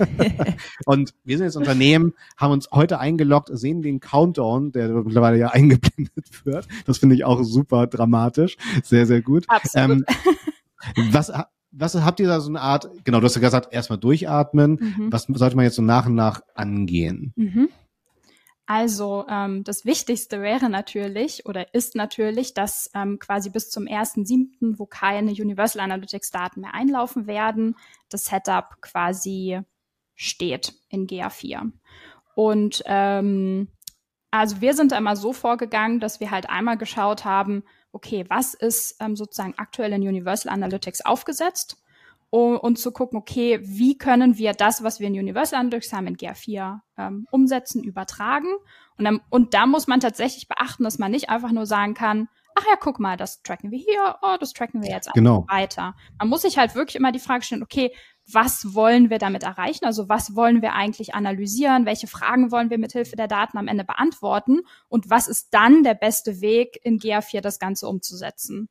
und 0.87 1.15
wir 1.25 1.37
sind 1.37 1.47
jetzt 1.47 1.57
Unternehmen, 1.57 2.15
haben 2.37 2.53
uns 2.53 2.69
heute 2.73 3.01
eingeloggt, 3.01 3.51
sehen 3.53 3.83
den 3.83 4.01
Countdown, 4.01 4.73
der 4.73 4.89
mittlerweile 4.89 5.39
ja 5.39 5.49
eingeblendet 5.53 6.45
wird. 6.45 6.67
Das 6.87 6.99
finde 6.99 7.15
ich 7.15 7.25
auch 7.25 7.43
super 7.43 7.87
dramatisch. 7.87 8.57
Sehr, 8.83 9.07
sehr 9.07 9.23
gut. 9.23 9.45
Absolut. 9.49 9.91
Ähm, 9.91 10.05
was, 11.13 11.33
was 11.71 11.95
habt 11.95 12.21
ihr 12.21 12.29
da 12.29 12.41
so 12.41 12.49
eine 12.49 12.61
Art, 12.61 12.89
genau, 13.05 13.21
du 13.21 13.27
hast 13.27 13.37
ja 13.37 13.41
gesagt, 13.41 13.73
erstmal 13.73 13.99
durchatmen. 13.99 14.79
Mhm. 14.81 15.13
Was 15.13 15.25
sollte 15.25 15.57
man 15.57 15.65
jetzt 15.65 15.77
so 15.77 15.83
nach 15.83 16.07
und 16.07 16.15
nach 16.15 16.43
angehen? 16.55 17.33
Mhm. 17.37 17.69
Also 18.67 19.27
ähm, 19.29 19.65
das 19.65 19.85
Wichtigste 19.85 20.43
wäre 20.43 20.71
natürlich 20.71 21.45
oder 21.45 21.75
ist 21.75 21.97
natürlich, 21.97 22.55
dass 22.55 22.89
ähm, 22.95 23.19
quasi 23.19 23.51
bis 23.51 23.69
zum 23.69 23.87
1.7., 23.87 24.79
wo 24.79 24.87
keine 24.87 25.33
Universal 25.33 25.83
Analytics 25.83 26.31
Daten 26.31 26.61
mehr 26.61 26.73
einlaufen 26.73 27.27
werden, 27.27 27.75
das 28.11 28.27
Setup 28.27 28.81
quasi 28.81 29.61
steht 30.15 30.75
in 30.89 31.09
GA4. 31.09 31.73
Und 32.37 32.83
ähm, 32.87 33.67
also 34.31 34.61
wir 34.61 34.75
sind 34.75 34.93
einmal 34.93 35.17
so 35.17 35.33
vorgegangen, 35.33 35.99
dass 35.99 36.21
wir 36.21 36.31
halt 36.31 36.49
einmal 36.49 36.79
geschaut 36.79 37.25
haben, 37.25 37.65
okay, 37.93 38.25
was 38.29 38.55
ist 38.55 38.97
ähm, 39.01 39.17
sozusagen 39.17 39.55
aktuell 39.57 39.93
in 39.93 40.03
Universal 40.03 40.53
Analytics 40.53 41.05
aufgesetzt? 41.05 41.77
Um, 42.33 42.57
und 42.59 42.79
zu 42.79 42.93
gucken, 42.93 43.19
okay, 43.19 43.59
wie 43.61 43.99
können 43.99 44.39
wir 44.39 44.53
das, 44.53 44.85
was 44.85 45.01
wir 45.01 45.09
in 45.09 45.15
Universal 45.15 45.59
Analytics 45.59 45.93
haben, 45.93 46.07
in 46.07 46.17
GA4 46.17 46.79
ähm, 46.97 47.27
umsetzen, 47.33 47.83
übertragen? 47.83 48.47
Und, 48.97 49.05
dann, 49.05 49.21
und 49.31 49.53
da 49.53 49.67
muss 49.67 49.89
man 49.89 49.99
tatsächlich 49.99 50.47
beachten, 50.47 50.85
dass 50.85 51.01
man 51.01 51.11
nicht 51.11 51.29
einfach 51.29 51.51
nur 51.51 51.67
sagen 51.67 51.95
kann, 51.95 52.29
ach 52.55 52.65
ja, 52.69 52.77
guck 52.79 53.01
mal, 53.01 53.17
das 53.17 53.43
tracken 53.43 53.71
wir 53.71 53.79
hier, 53.79 54.17
oh, 54.23 54.37
das 54.39 54.53
tracken 54.53 54.83
wir 54.83 54.91
jetzt 54.91 55.13
genau. 55.13 55.45
weiter. 55.49 55.95
Man 56.19 56.29
muss 56.29 56.43
sich 56.43 56.59
halt 56.59 56.75
wirklich 56.75 56.97
immer 56.97 57.11
die 57.11 57.19
Frage 57.19 57.45
stellen, 57.45 57.63
okay, 57.63 57.93
was 58.33 58.75
wollen 58.75 59.11
wir 59.11 59.19
damit 59.19 59.43
erreichen? 59.43 59.85
Also 59.85 60.09
was 60.09 60.35
wollen 60.35 60.63
wir 60.63 60.75
eigentlich 60.75 61.15
analysieren? 61.15 61.87
Welche 61.87 62.07
Fragen 62.07 62.51
wollen 62.51 62.71
wir 62.71 62.79
mit 62.79 62.93
Hilfe 62.93 63.17
der 63.17 63.29
Daten 63.29 63.59
am 63.59 63.69
Ende 63.69 63.85
beantworten? 63.85 64.61
Und 64.89 65.11
was 65.11 65.29
ist 65.29 65.49
dann 65.53 65.83
der 65.83 65.95
beste 65.95 66.41
Weg, 66.41 66.79
in 66.83 66.99
GA4 66.99 67.41
das 67.41 67.59
Ganze 67.59 67.89
umzusetzen? 67.89 68.69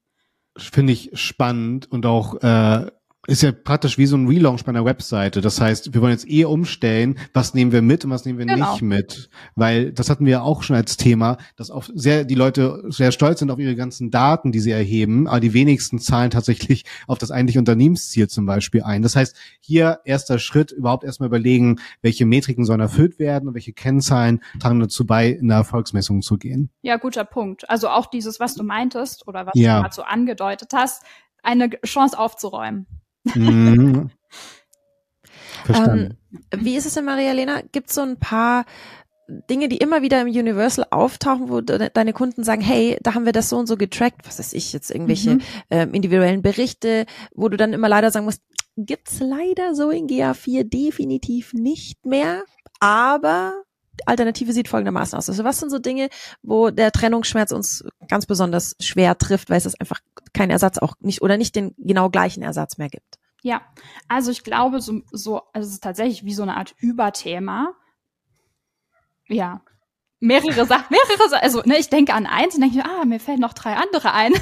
Finde 0.58 0.94
ich 0.94 1.12
spannend 1.14 1.92
und 1.92 2.06
auch 2.06 2.36
äh, 2.42 2.92
ist 3.30 3.44
ja 3.44 3.52
praktisch 3.52 3.98
wie 3.98 4.06
so 4.06 4.18
ein 4.18 4.28
Relaunch 4.28 4.64
bei 4.64 4.70
einer 4.70 4.86
Webseite. 4.86 5.42
Das 5.42 5.62
heißt, 5.62 5.94
wir 5.94 6.02
wollen 6.02 6.12
jetzt 6.12 6.30
eh 6.30 6.46
umstellen, 6.46 7.18
was 7.34 7.54
nehmen 7.54 7.72
wir 7.72 7.82
mit 7.82 8.04
und 8.04 8.12
was 8.12 8.26
nehmen 8.26 8.40
wir 8.40 8.46
genau. 8.46 8.74
nicht 8.74 8.82
mit. 8.82 9.30
Weil 9.56 9.92
das 9.92 10.10
hatten 10.10 10.26
wir 10.26 10.32
ja 10.32 10.42
auch 10.42 10.64
schon 10.64 10.76
als 10.76 10.98
Thema, 10.98 11.38
dass 11.56 11.72
auch 11.72 11.88
sehr 11.94 12.26
die 12.26 12.36
Leute 12.36 12.84
sehr 12.90 13.12
stolz 13.12 13.40
sind 13.40 13.52
auf 13.52 13.60
ihre 13.60 13.76
ganzen 13.76 14.12
Daten, 14.12 14.52
die 14.52 14.60
sie 14.60 14.72
erheben, 14.72 15.28
aber 15.28 15.40
die 15.40 15.54
wenigsten 15.54 16.00
zahlen 16.00 16.32
tatsächlich 16.32 16.86
auf 17.08 17.18
das 17.18 17.32
eigentliche 17.32 17.60
Unternehmensziel 17.60 18.28
zum 18.28 18.46
Beispiel 18.46 18.84
ein. 18.84 19.02
Das 19.02 19.16
heißt, 19.16 19.36
hier 19.60 20.00
erster 20.06 20.40
Schritt, 20.40 20.72
überhaupt 20.72 21.04
erstmal 21.04 21.28
überlegen, 21.28 21.80
welche 22.02 22.26
Metriken 22.26 22.66
sollen 22.66 22.80
erfüllt 22.80 23.20
werden 23.20 23.48
und 23.48 23.54
welche 23.54 23.74
Kennzahlen 23.74 24.42
tragen 24.60 24.80
dazu 24.80 25.06
bei, 25.06 25.30
in 25.30 25.48
der 25.48 25.58
Erfolgsmessung 25.58 26.22
zu 26.22 26.38
gehen. 26.38 26.70
Ja, 26.82 26.98
guter 26.98 27.26
Punkt. 27.26 27.70
Also 27.70 27.90
auch 27.90 28.08
dieses, 28.08 28.40
was 28.40 28.56
du 28.56 28.64
meintest 28.64 29.28
oder 29.28 29.46
was 29.46 29.54
ja. 29.56 29.82
du 29.84 29.94
so 29.94 30.04
angedeutet 30.04 30.72
hast, 30.74 31.04
eine 31.44 31.70
Chance 31.86 32.18
aufzuräumen. 32.18 32.86
Mhm. 33.36 34.10
Ähm, 35.68 36.18
wie 36.56 36.76
ist 36.76 36.86
es 36.86 36.94
denn, 36.94 37.06
Maria-Lena? 37.06 37.62
Gibt 37.72 37.90
es 37.90 37.96
so 37.96 38.02
ein 38.02 38.18
paar 38.18 38.66
Dinge, 39.50 39.70
die 39.70 39.78
immer 39.78 40.02
wieder 40.02 40.22
im 40.22 40.28
Universal 40.28 40.86
auftauchen, 40.90 41.50
wo 41.50 41.62
de 41.62 41.90
deine 41.94 42.14
Kunden 42.14 42.44
sagen, 42.44 42.62
hey, 42.62 42.98
da 43.02 43.14
haben 43.14 43.26
wir 43.26 43.32
das 43.32 43.50
so 43.50 43.58
und 43.58 43.68
so 43.68 43.78
getrackt, 43.78 44.28
was 44.28 44.40
weiß 44.40 44.54
ich, 44.54 44.74
jetzt 44.74 44.90
irgendwelche 44.90 45.36
mhm. 45.36 45.42
ähm, 45.70 45.94
individuellen 45.94 46.42
Berichte, 46.42 47.06
wo 47.36 47.50
du 47.50 47.58
dann 47.58 47.74
immer 47.74 47.90
leider 47.90 48.12
sagen 48.12 48.26
musst, 48.26 48.42
gibt's 48.76 49.20
leider 49.20 49.76
so 49.76 49.92
in 49.92 50.08
GA4 50.08 50.64
definitiv 50.64 51.54
nicht 51.54 52.06
mehr, 52.06 52.44
aber 52.80 53.64
Alternative 54.08 54.54
sieht 54.54 54.68
folgendermaßen 54.68 55.18
aus. 55.18 55.30
Also 55.30 55.44
was 55.44 55.60
sind 55.60 55.70
so 55.70 55.80
Dinge, 55.80 56.10
wo 56.42 56.70
der 56.70 56.92
Trennungsschmerz 56.92 57.52
uns 57.52 57.84
ganz 58.08 58.26
besonders 58.26 58.76
schwer 58.80 59.18
trifft, 59.18 59.50
weil 59.50 59.58
es 59.58 59.80
einfach 59.80 60.00
keinen 60.34 60.52
Ersatz 60.52 60.78
auch 60.78 60.96
nicht 61.00 61.22
oder 61.22 61.38
nicht 61.38 61.56
den 61.56 61.76
genau 61.78 62.10
gleichen 62.10 62.44
Ersatz 62.44 62.78
mehr 62.78 62.90
gibt? 62.90 63.20
Ja, 63.42 63.62
also 64.08 64.32
ich 64.32 64.44
glaube, 64.44 64.82
so, 64.82 65.02
so 65.12 65.42
also 65.54 65.68
es 65.68 65.74
ist 65.74 65.84
tatsächlich 65.84 66.26
wie 66.26 66.34
so 66.34 66.44
eine 66.44 66.58
Art 66.58 66.76
Überthema. 66.80 67.74
Ja. 69.28 69.62
Mehrere 70.20 70.66
Sachen, 70.66 70.86
mehrere, 70.90 71.42
also 71.42 71.62
ne, 71.66 71.78
ich 71.78 71.90
denke 71.90 72.14
an 72.14 72.26
eins 72.26 72.56
und 72.56 72.62
denke, 72.62 72.84
ah, 72.84 73.06
mir 73.06 73.20
fällen 73.20 73.40
noch 73.40 73.54
drei 73.54 73.76
andere 73.76 74.14
ein. 74.14 74.34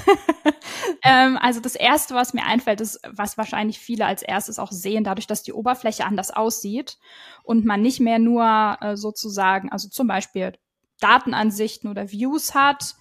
ähm, 1.04 1.38
also 1.40 1.60
das 1.60 1.76
erste, 1.76 2.16
was 2.16 2.34
mir 2.34 2.46
einfällt, 2.46 2.82
ist, 2.82 3.00
was 3.08 3.38
wahrscheinlich 3.38 3.80
viele 3.80 4.06
als 4.06 4.24
erstes 4.24 4.58
auch 4.60 4.72
sehen, 4.72 5.04
dadurch, 5.04 5.28
dass 5.28 5.44
die 5.44 5.54
Oberfläche 5.54 6.06
anders 6.06 6.32
aussieht 6.32 6.98
und 7.44 7.66
man 7.66 7.82
nicht 7.82 8.00
mehr 8.00 8.20
nur 8.20 8.78
äh, 8.82 8.98
sozusagen, 8.98 9.72
also 9.72 9.88
zum 9.88 10.08
Beispiel 10.08 10.54
Datenansichten 11.00 11.90
oder 11.90 12.12
Views 12.12 12.56
hat, 12.56 12.96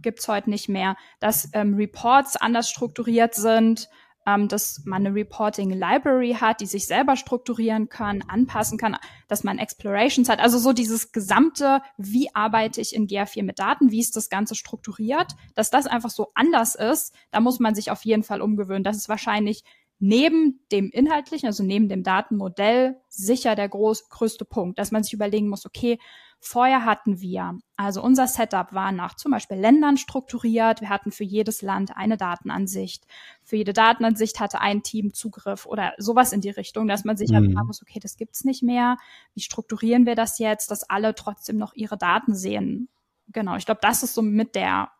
gibt's 0.00 0.28
heute 0.28 0.50
nicht 0.50 0.68
mehr, 0.68 0.96
dass 1.18 1.48
ähm, 1.52 1.74
Reports 1.74 2.36
anders 2.36 2.70
strukturiert 2.70 3.34
sind, 3.34 3.88
ähm, 4.26 4.48
dass 4.48 4.82
man 4.84 5.06
eine 5.06 5.14
Reporting 5.14 5.70
Library 5.70 6.36
hat, 6.40 6.60
die 6.60 6.66
sich 6.66 6.86
selber 6.86 7.16
strukturieren 7.16 7.88
kann, 7.88 8.22
anpassen 8.28 8.78
kann, 8.78 8.96
dass 9.28 9.44
man 9.44 9.58
Explorations 9.58 10.28
hat. 10.28 10.40
Also 10.40 10.58
so 10.58 10.72
dieses 10.72 11.12
gesamte, 11.12 11.80
wie 11.96 12.34
arbeite 12.34 12.80
ich 12.80 12.94
in 12.94 13.06
GA4 13.06 13.42
mit 13.42 13.58
Daten, 13.58 13.90
wie 13.90 14.00
ist 14.00 14.16
das 14.16 14.28
Ganze 14.28 14.54
strukturiert, 14.54 15.32
dass 15.54 15.70
das 15.70 15.86
einfach 15.86 16.10
so 16.10 16.32
anders 16.34 16.74
ist, 16.74 17.14
da 17.30 17.40
muss 17.40 17.60
man 17.60 17.74
sich 17.74 17.90
auf 17.90 18.04
jeden 18.04 18.22
Fall 18.22 18.42
umgewöhnen. 18.42 18.84
Das 18.84 18.96
ist 18.96 19.08
wahrscheinlich 19.08 19.64
neben 20.00 20.60
dem 20.72 20.90
inhaltlichen, 20.90 21.46
also 21.46 21.62
neben 21.62 21.88
dem 21.88 22.02
Datenmodell, 22.02 22.96
sicher 23.08 23.54
der 23.54 23.68
groß, 23.68 24.08
größte 24.08 24.44
Punkt, 24.44 24.78
dass 24.78 24.90
man 24.90 25.04
sich 25.04 25.12
überlegen 25.12 25.48
muss, 25.48 25.66
okay, 25.66 25.98
Vorher 26.42 26.86
hatten 26.86 27.20
wir, 27.20 27.58
also 27.76 28.02
unser 28.02 28.26
Setup 28.26 28.72
war 28.72 28.92
nach 28.92 29.14
zum 29.14 29.30
Beispiel 29.30 29.58
Ländern 29.58 29.98
strukturiert. 29.98 30.80
Wir 30.80 30.88
hatten 30.88 31.12
für 31.12 31.22
jedes 31.22 31.60
Land 31.60 31.94
eine 31.94 32.16
Datenansicht. 32.16 33.06
Für 33.42 33.56
jede 33.56 33.74
Datenansicht 33.74 34.40
hatte 34.40 34.58
ein 34.58 34.82
Team 34.82 35.12
Zugriff 35.12 35.66
oder 35.66 35.92
sowas 35.98 36.32
in 36.32 36.40
die 36.40 36.48
Richtung, 36.48 36.88
dass 36.88 37.04
man 37.04 37.18
sich 37.18 37.34
halt 37.34 37.44
mhm. 37.46 37.60
muss, 37.66 37.82
okay, 37.82 38.00
das 38.00 38.16
gibt's 38.16 38.44
nicht 38.44 38.62
mehr. 38.62 38.96
Wie 39.34 39.42
strukturieren 39.42 40.06
wir 40.06 40.14
das 40.14 40.38
jetzt, 40.38 40.70
dass 40.70 40.88
alle 40.88 41.14
trotzdem 41.14 41.58
noch 41.58 41.74
ihre 41.74 41.98
Daten 41.98 42.34
sehen? 42.34 42.88
Genau, 43.28 43.56
ich 43.56 43.66
glaube, 43.66 43.80
das 43.82 44.02
ist 44.02 44.14
so 44.14 44.22
mit 44.22 44.54
der, 44.54 44.90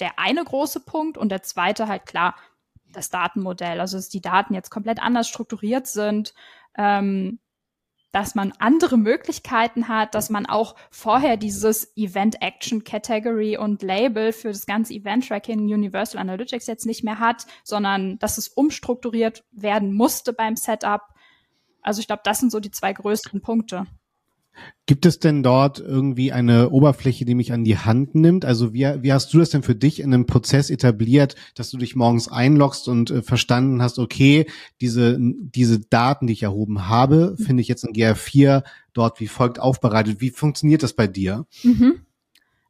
der 0.00 0.18
eine 0.18 0.44
große 0.44 0.80
Punkt 0.80 1.16
und 1.16 1.30
der 1.30 1.42
zweite 1.42 1.88
halt 1.88 2.04
klar, 2.04 2.34
das 2.92 3.10
Datenmodell, 3.10 3.80
also 3.80 3.96
dass 3.96 4.08
die 4.08 4.20
Daten 4.20 4.54
jetzt 4.54 4.70
komplett 4.70 5.00
anders 5.02 5.28
strukturiert 5.28 5.86
sind. 5.86 6.34
Ähm, 6.76 7.38
dass 8.12 8.34
man 8.34 8.52
andere 8.58 8.96
Möglichkeiten 8.96 9.88
hat, 9.88 10.14
dass 10.14 10.30
man 10.30 10.46
auch 10.46 10.74
vorher 10.90 11.36
dieses 11.36 11.96
Event 11.96 12.42
Action 12.42 12.82
Category 12.82 13.56
und 13.56 13.82
Label 13.82 14.32
für 14.32 14.48
das 14.48 14.66
ganze 14.66 14.94
Event 14.94 15.28
Tracking 15.28 15.60
Universal 15.60 16.20
Analytics 16.20 16.66
jetzt 16.66 16.86
nicht 16.86 17.04
mehr 17.04 17.20
hat, 17.20 17.46
sondern 17.62 18.18
dass 18.18 18.38
es 18.38 18.48
umstrukturiert 18.48 19.44
werden 19.52 19.92
musste 19.92 20.32
beim 20.32 20.56
Setup. 20.56 21.02
Also 21.82 22.00
ich 22.00 22.08
glaube, 22.08 22.22
das 22.24 22.40
sind 22.40 22.50
so 22.50 22.58
die 22.58 22.72
zwei 22.72 22.92
größten 22.92 23.42
Punkte. 23.42 23.86
Gibt 24.86 25.06
es 25.06 25.20
denn 25.20 25.42
dort 25.42 25.78
irgendwie 25.78 26.32
eine 26.32 26.70
Oberfläche, 26.70 27.24
die 27.24 27.36
mich 27.36 27.52
an 27.52 27.64
die 27.64 27.78
Hand 27.78 28.14
nimmt? 28.14 28.44
Also 28.44 28.74
wie, 28.74 28.86
wie 29.02 29.12
hast 29.12 29.32
du 29.32 29.38
das 29.38 29.50
denn 29.50 29.62
für 29.62 29.76
dich 29.76 30.00
in 30.00 30.12
einem 30.12 30.26
Prozess 30.26 30.68
etabliert, 30.68 31.36
dass 31.54 31.70
du 31.70 31.78
dich 31.78 31.94
morgens 31.94 32.28
einloggst 32.28 32.88
und 32.88 33.10
äh, 33.10 33.22
verstanden 33.22 33.82
hast, 33.82 33.98
okay, 33.98 34.46
diese, 34.80 35.16
diese 35.20 35.78
Daten, 35.78 36.26
die 36.26 36.32
ich 36.32 36.42
erhoben 36.42 36.88
habe, 36.88 37.36
finde 37.38 37.60
ich 37.60 37.68
jetzt 37.68 37.84
in 37.84 37.92
GR4 37.92 38.64
dort 38.92 39.20
wie 39.20 39.28
folgt 39.28 39.60
aufbereitet. 39.60 40.20
Wie 40.20 40.30
funktioniert 40.30 40.82
das 40.82 40.94
bei 40.94 41.06
dir? 41.06 41.46
Mhm. 41.62 42.00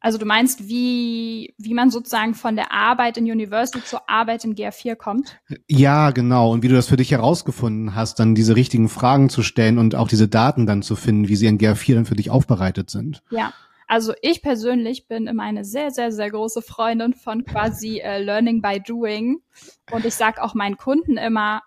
Also 0.01 0.17
du 0.17 0.25
meinst, 0.25 0.69
wie, 0.69 1.55
wie 1.59 1.75
man 1.75 1.91
sozusagen 1.91 2.35
von 2.35 2.57
der 2.57 2.73
Arbeit 2.73 3.19
in 3.19 3.31
Universal 3.31 3.83
zur 3.83 4.09
Arbeit 4.09 4.45
in 4.45 4.55
GR4 4.55 4.97
kommt? 4.97 5.39
Ja, 5.69 6.11
genau. 6.11 6.51
Und 6.53 6.63
wie 6.63 6.69
du 6.69 6.75
das 6.75 6.89
für 6.89 6.97
dich 6.97 7.11
herausgefunden 7.11 7.95
hast, 7.95 8.19
dann 8.19 8.35
diese 8.35 8.57
richtigen 8.57 8.89
Fragen 8.89 9.29
zu 9.29 9.43
stellen 9.43 9.79
und 9.79 9.95
auch 9.95 10.09
diese 10.09 10.27
Daten 10.27 10.67
dann 10.67 10.83
zu 10.83 10.97
finden, 10.97 11.29
wie 11.29 11.37
sie 11.37 11.47
in 11.47 11.59
GR4 11.59 11.95
dann 11.95 12.07
für 12.07 12.17
dich 12.17 12.31
aufbereitet 12.31 12.89
sind. 12.91 13.23
Ja. 13.31 13.53
Also 13.87 14.15
ich 14.23 14.41
persönlich 14.41 15.09
bin 15.09 15.27
immer 15.27 15.43
eine 15.43 15.65
sehr, 15.65 15.91
sehr, 15.91 16.13
sehr 16.13 16.31
große 16.31 16.63
Freundin 16.63 17.13
von 17.13 17.45
quasi 17.45 17.99
äh, 17.99 18.23
Learning 18.23 18.63
by 18.63 18.81
Doing. 18.81 19.43
Und 19.91 20.05
ich 20.05 20.15
sage 20.15 20.43
auch 20.43 20.55
meinen 20.55 20.77
Kunden 20.77 21.17
immer, 21.17 21.61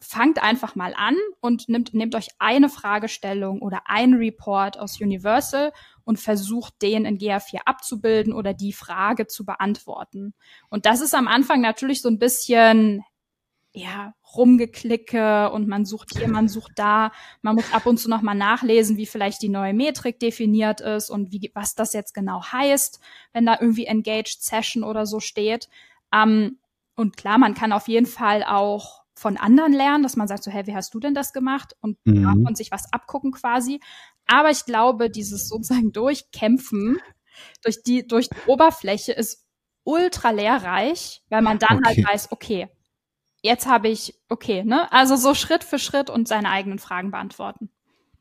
fangt 0.00 0.42
einfach 0.42 0.74
mal 0.74 0.94
an 0.96 1.16
und 1.40 1.68
nehmt, 1.68 1.92
nehmt 1.92 2.14
euch 2.14 2.28
eine 2.38 2.68
Fragestellung 2.68 3.60
oder 3.60 3.82
ein 3.86 4.14
Report 4.14 4.78
aus 4.78 5.00
Universal 5.00 5.72
und 6.04 6.18
versucht 6.18 6.80
den 6.82 7.04
in 7.04 7.18
GA4 7.18 7.60
abzubilden 7.64 8.32
oder 8.32 8.54
die 8.54 8.72
Frage 8.72 9.26
zu 9.26 9.44
beantworten. 9.44 10.34
Und 10.70 10.86
das 10.86 11.00
ist 11.00 11.14
am 11.14 11.26
Anfang 11.28 11.60
natürlich 11.60 12.00
so 12.00 12.08
ein 12.08 12.18
bisschen 12.18 13.04
ja, 13.72 14.14
rumgeklicke 14.34 15.50
und 15.50 15.68
man 15.68 15.84
sucht 15.84 16.16
hier, 16.16 16.28
man 16.28 16.48
sucht 16.48 16.72
da. 16.76 17.12
Man 17.42 17.56
muss 17.56 17.72
ab 17.72 17.86
und 17.86 17.98
zu 17.98 18.08
nochmal 18.08 18.34
nachlesen, 18.34 18.96
wie 18.96 19.06
vielleicht 19.06 19.42
die 19.42 19.48
neue 19.48 19.74
Metrik 19.74 20.18
definiert 20.20 20.80
ist 20.80 21.10
und 21.10 21.32
wie, 21.32 21.50
was 21.54 21.74
das 21.74 21.92
jetzt 21.92 22.14
genau 22.14 22.42
heißt, 22.44 23.00
wenn 23.32 23.46
da 23.46 23.58
irgendwie 23.60 23.86
Engaged 23.86 24.42
Session 24.42 24.82
oder 24.82 25.06
so 25.06 25.20
steht. 25.20 25.68
Ähm, 26.12 26.58
und 26.94 27.16
klar, 27.16 27.38
man 27.38 27.54
kann 27.54 27.72
auf 27.72 27.88
jeden 27.88 28.06
Fall 28.06 28.42
auch 28.42 29.02
von 29.18 29.36
anderen 29.36 29.72
lernen, 29.72 30.02
dass 30.02 30.16
man 30.16 30.28
sagt 30.28 30.44
so, 30.44 30.50
hey, 30.50 30.66
wie 30.66 30.74
hast 30.74 30.94
du 30.94 31.00
denn 31.00 31.14
das 31.14 31.32
gemacht? 31.32 31.74
Und 31.80 31.98
mhm. 32.04 32.22
davon 32.22 32.54
sich 32.54 32.70
was 32.70 32.92
abgucken 32.92 33.32
quasi. 33.32 33.80
Aber 34.26 34.50
ich 34.50 34.64
glaube, 34.64 35.10
dieses 35.10 35.48
sozusagen 35.48 35.92
Durchkämpfen 35.92 36.98
durch 37.62 37.82
die, 37.82 38.06
durch 38.06 38.28
die 38.28 38.38
Oberfläche 38.46 39.12
ist 39.12 39.46
ultra 39.84 40.30
lehrreich, 40.30 41.22
weil 41.28 41.42
man 41.42 41.58
dann 41.58 41.80
halt 41.84 41.98
okay. 41.98 42.04
halt 42.04 42.14
weiß, 42.14 42.32
okay, 42.32 42.68
jetzt 43.42 43.66
habe 43.66 43.88
ich, 43.88 44.14
okay, 44.28 44.64
ne? 44.64 44.90
Also 44.92 45.16
so 45.16 45.34
Schritt 45.34 45.64
für 45.64 45.78
Schritt 45.78 46.10
und 46.10 46.28
seine 46.28 46.50
eigenen 46.50 46.78
Fragen 46.78 47.10
beantworten. 47.10 47.70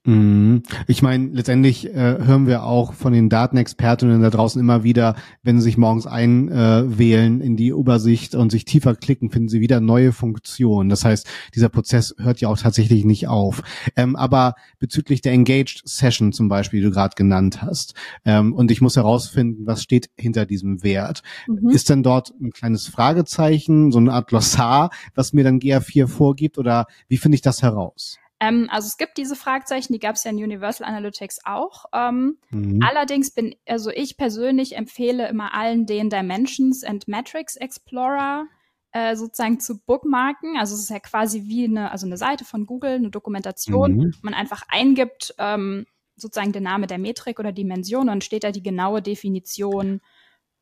Mhm. 0.08 0.64
Ich 0.88 1.02
meine, 1.02 1.28
letztendlich 1.34 1.94
äh, 1.94 2.18
hören 2.24 2.48
wir 2.48 2.64
auch 2.64 2.94
von 2.94 3.12
den 3.12 3.28
Datenexpertinnen 3.28 4.22
da 4.22 4.30
draußen 4.30 4.60
immer 4.60 4.84
wieder, 4.84 5.16
wenn 5.44 5.58
sie 5.60 5.66
sich 5.66 5.78
morgens 5.78 6.08
einwählen 6.08 7.42
äh, 7.42 7.46
in 7.46 7.58
die 7.58 7.68
Übersicht 7.68 8.34
und 8.34 8.50
sich 8.50 8.64
tiefer 8.64 8.96
klicken, 8.96 9.30
finden 9.32 9.50
sie 9.50 9.60
wieder 9.60 9.82
neue 9.82 10.14
Funktionen. 10.14 10.90
Das 10.90 11.04
heißt, 11.04 11.28
dieser 11.56 11.68
Prozess 11.68 12.16
hört 12.20 12.40
ja 12.40 12.48
auch 12.48 12.58
tatsächlich 12.58 13.04
nicht 13.04 13.28
auf. 13.28 13.62
Ähm, 13.98 14.16
aber 14.16 14.56
bezüglich 14.80 15.20
der 15.20 15.34
Engaged 15.34 15.82
Session 15.84 16.32
zum 16.32 16.48
Beispiel, 16.48 16.80
die 16.80 16.86
du 16.86 16.92
gerade 16.92 17.16
genannt 17.16 17.62
hast, 17.62 17.94
ähm, 18.24 18.54
und 18.54 18.72
ich 18.72 18.80
muss 18.80 18.96
herausfinden, 18.96 19.68
was 19.68 19.84
steht 19.84 20.10
hinter 20.16 20.46
diesem 20.46 20.84
Wert. 20.84 21.22
Mhm. 21.48 21.70
Ist 21.70 21.90
denn 21.90 22.02
dort 22.02 22.34
ein 22.42 22.52
kleines 22.52 22.88
Fragezeichen, 22.88 23.92
so 23.92 24.00
eine 24.00 24.14
Art 24.14 24.30
Glossar, 24.30 24.90
was 25.16 25.34
mir 25.34 25.44
dann 25.44 25.60
GA4 25.60 26.08
vorgibt, 26.08 26.58
oder 26.58 26.86
wie 27.10 27.18
finde 27.18 27.36
ich 27.36 27.42
das 27.42 27.62
heraus? 27.62 28.18
Ähm, 28.40 28.68
also 28.72 28.88
es 28.88 28.98
gibt 28.98 29.18
diese 29.18 29.36
Fragezeichen, 29.36 29.94
die 29.94 30.00
gab 30.00 30.16
es 30.16 30.24
ja 30.24 30.32
in 30.32 30.38
Universal 30.38 30.88
Analytics 30.88 31.40
auch. 31.46 31.86
Ähm, 31.94 32.38
mhm. 32.50 32.82
Allerdings 32.84 33.32
bin, 33.32 33.56
also 33.68 33.90
ich 33.90 34.18
persönlich 34.18 34.76
empfehle 34.76 35.28
immer 35.28 35.54
allen 35.54 35.86
den 35.86 36.10
Dimensions 36.10 36.84
and 36.84 37.08
Metrics 37.08 37.56
Explorer 37.56 38.46
äh, 38.92 39.16
sozusagen 39.16 39.60
zu 39.60 39.80
bookmarken. 39.80 40.58
Also 40.58 40.76
es 40.76 40.82
ist 40.82 40.90
ja 40.90 41.00
quasi 41.00 41.44
wie 41.46 41.66
eine, 41.66 41.92
also 41.92 42.06
eine 42.06 42.18
Seite 42.18 42.46
von 42.46 42.66
Google, 42.66 42.96
eine 42.96 43.10
Dokumentation, 43.10 43.98
mhm. 43.98 44.14
man 44.22 44.34
einfach 44.34 44.64
eingibt, 44.70 45.34
ähm, 45.40 45.86
sozusagen 46.16 46.52
den 46.52 46.64
Name 46.64 46.88
der 46.88 46.98
Metrik 46.98 47.40
oder 47.40 47.52
Dimension 47.52 48.10
und 48.10 48.24
steht 48.24 48.44
da 48.44 48.52
die 48.52 48.64
genaue 48.64 49.02
Definition. 49.02 50.02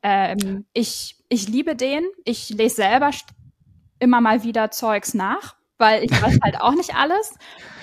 Ähm, 0.02 0.66
ich, 0.74 1.18
ich 1.30 1.50
liebe 1.50 1.76
den. 1.76 2.04
Ich 2.24 2.50
lese 2.50 2.78
selber 2.78 3.12
immer 4.00 4.22
mal 4.22 4.44
wieder 4.44 4.72
Zeugs 4.72 5.14
nach 5.14 5.56
weil 5.78 6.04
ich 6.04 6.12
weiß 6.12 6.40
halt 6.44 6.60
auch 6.62 6.74
nicht 6.74 6.96
alles. 6.96 7.34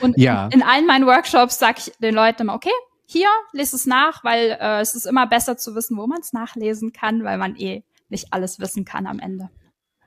Und 0.00 0.18
ja. 0.18 0.46
in, 0.46 0.60
in 0.60 0.62
allen 0.62 0.86
meinen 0.86 1.06
Workshops 1.06 1.58
sage 1.58 1.78
ich 1.78 1.92
den 1.98 2.14
Leuten 2.14 2.42
immer, 2.42 2.54
okay, 2.54 2.70
hier, 3.06 3.28
lese 3.52 3.76
es 3.76 3.86
nach, 3.86 4.24
weil 4.24 4.56
äh, 4.58 4.80
es 4.80 4.94
ist 4.94 5.06
immer 5.06 5.26
besser 5.26 5.56
zu 5.56 5.74
wissen, 5.74 5.96
wo 5.96 6.06
man 6.06 6.20
es 6.20 6.32
nachlesen 6.32 6.92
kann, 6.92 7.24
weil 7.24 7.38
man 7.38 7.56
eh 7.56 7.84
nicht 8.08 8.32
alles 8.32 8.58
wissen 8.58 8.84
kann 8.84 9.06
am 9.06 9.18
Ende. 9.18 9.50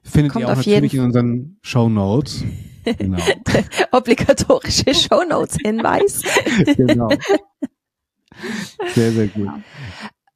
Findet 0.04 0.34
Kommt 0.34 0.46
ihr 0.46 0.51
auch 0.51 0.56
natürlich 0.56 0.94
in 0.94 1.04
unseren 1.04 1.58
Show 1.62 1.89
Notes. 1.89 2.44
Genau. 2.98 3.18
Obligatorische 3.92 4.94
Show 4.94 5.24
Notes 5.27 5.58
Hinweis. 5.63 6.22
genau. 6.77 7.10
Sehr, 8.94 9.12
sehr 9.12 9.27
gut. 9.27 9.34
Genau. 9.34 9.60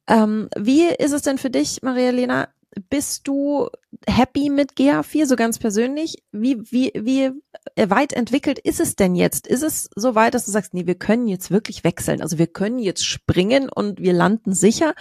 Ähm, 0.08 0.48
wie 0.58 0.86
ist 0.86 1.12
es 1.12 1.22
denn 1.22 1.38
für 1.38 1.50
dich, 1.50 1.82
Maria-Lena? 1.82 2.48
Bist 2.88 3.26
du 3.26 3.68
happy 4.06 4.48
mit 4.48 4.72
GA4, 4.72 5.26
so 5.26 5.36
ganz 5.36 5.58
persönlich? 5.58 6.22
Wie, 6.32 6.58
wie, 6.70 6.92
wie 6.94 7.30
weit 7.76 8.12
entwickelt 8.12 8.58
ist 8.58 8.80
es 8.80 8.96
denn 8.96 9.14
jetzt? 9.14 9.46
Ist 9.46 9.62
es 9.62 9.90
so 9.96 10.14
weit, 10.14 10.34
dass 10.34 10.44
du 10.44 10.50
sagst, 10.50 10.74
nee, 10.74 10.86
wir 10.86 10.94
können 10.94 11.26
jetzt 11.26 11.50
wirklich 11.50 11.84
wechseln? 11.84 12.22
Also 12.22 12.38
wir 12.38 12.46
können 12.46 12.78
jetzt 12.78 13.04
springen 13.04 13.68
und 13.68 14.00
wir 14.00 14.12
landen 14.12 14.52
sicher? 14.52 14.94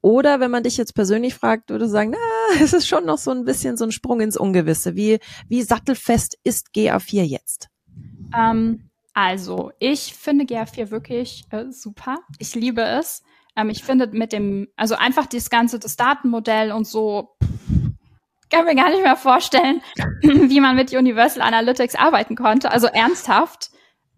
Oder 0.00 0.38
wenn 0.38 0.50
man 0.50 0.62
dich 0.62 0.76
jetzt 0.76 0.94
persönlich 0.94 1.34
fragt, 1.34 1.70
würde 1.70 1.88
sagen, 1.88 2.12
na, 2.12 2.60
es 2.62 2.72
ist 2.72 2.86
schon 2.86 3.04
noch 3.04 3.18
so 3.18 3.32
ein 3.32 3.44
bisschen 3.44 3.76
so 3.76 3.84
ein 3.84 3.92
Sprung 3.92 4.20
ins 4.20 4.36
Ungewisse. 4.36 4.94
Wie, 4.94 5.18
wie 5.48 5.62
sattelfest 5.62 6.38
ist 6.44 6.68
GA4 6.74 7.22
jetzt? 7.22 7.68
Ähm, 8.36 8.90
also, 9.12 9.72
ich 9.80 10.14
finde 10.14 10.44
GA4 10.44 10.90
wirklich 10.90 11.44
äh, 11.50 11.64
super. 11.70 12.18
Ich 12.38 12.54
liebe 12.54 12.82
es. 12.82 13.22
Ähm, 13.58 13.70
ich 13.70 13.82
finde 13.82 14.06
mit 14.12 14.32
dem, 14.32 14.68
also 14.76 14.94
einfach 14.94 15.26
das 15.26 15.50
ganze, 15.50 15.78
das 15.80 15.96
Datenmodell 15.96 16.70
und 16.70 16.86
so, 16.86 17.36
kann 18.50 18.64
mir 18.64 18.76
gar 18.76 18.90
nicht 18.90 19.02
mehr 19.02 19.16
vorstellen, 19.16 19.82
wie 20.22 20.60
man 20.60 20.76
mit 20.76 20.92
Universal 20.94 21.42
Analytics 21.42 21.96
arbeiten 21.96 22.36
konnte. 22.36 22.70
Also 22.70 22.86
ernsthaft. 22.86 23.70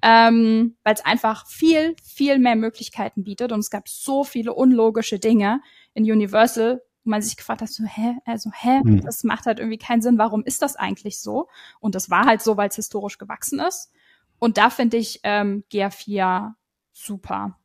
ähm, 0.03 0.77
weil 0.83 0.95
es 0.95 1.05
einfach 1.05 1.47
viel, 1.47 1.95
viel 2.03 2.39
mehr 2.39 2.57
Möglichkeiten 2.57 3.23
bietet 3.23 3.53
und 3.53 3.61
es 3.61 3.71
gab 3.71 3.87
so 3.87 4.25
viele 4.25 4.55
unlogische 4.55 5.19
Dinge 5.19 5.61
in 5.93 6.05
Universal, 6.05 6.81
wo 7.05 7.11
man 7.11 7.21
sich 7.21 7.37
gefragt 7.37 7.61
hat, 7.61 7.69
so, 7.69 7.85
hä, 7.85 8.17
also, 8.25 8.51
hä, 8.51 8.81
mhm. 8.83 9.03
das 9.03 9.25
macht 9.25 9.45
halt 9.45 9.59
irgendwie 9.59 9.77
keinen 9.77 10.01
Sinn, 10.01 10.17
warum 10.17 10.43
ist 10.43 10.63
das 10.63 10.77
eigentlich 10.77 11.21
so? 11.21 11.49
Und 11.81 11.95
das 11.95 12.09
war 12.09 12.25
halt 12.25 12.41
so, 12.41 12.57
weil 12.57 12.71
es 12.71 12.77
historisch 12.77 13.19
gewachsen 13.19 13.61
ist. 13.61 13.93
Und 14.39 14.57
da 14.57 14.71
finde 14.71 14.97
ich 14.97 15.21
ähm, 15.23 15.65
GA4 15.71 16.55
super. 16.93 17.60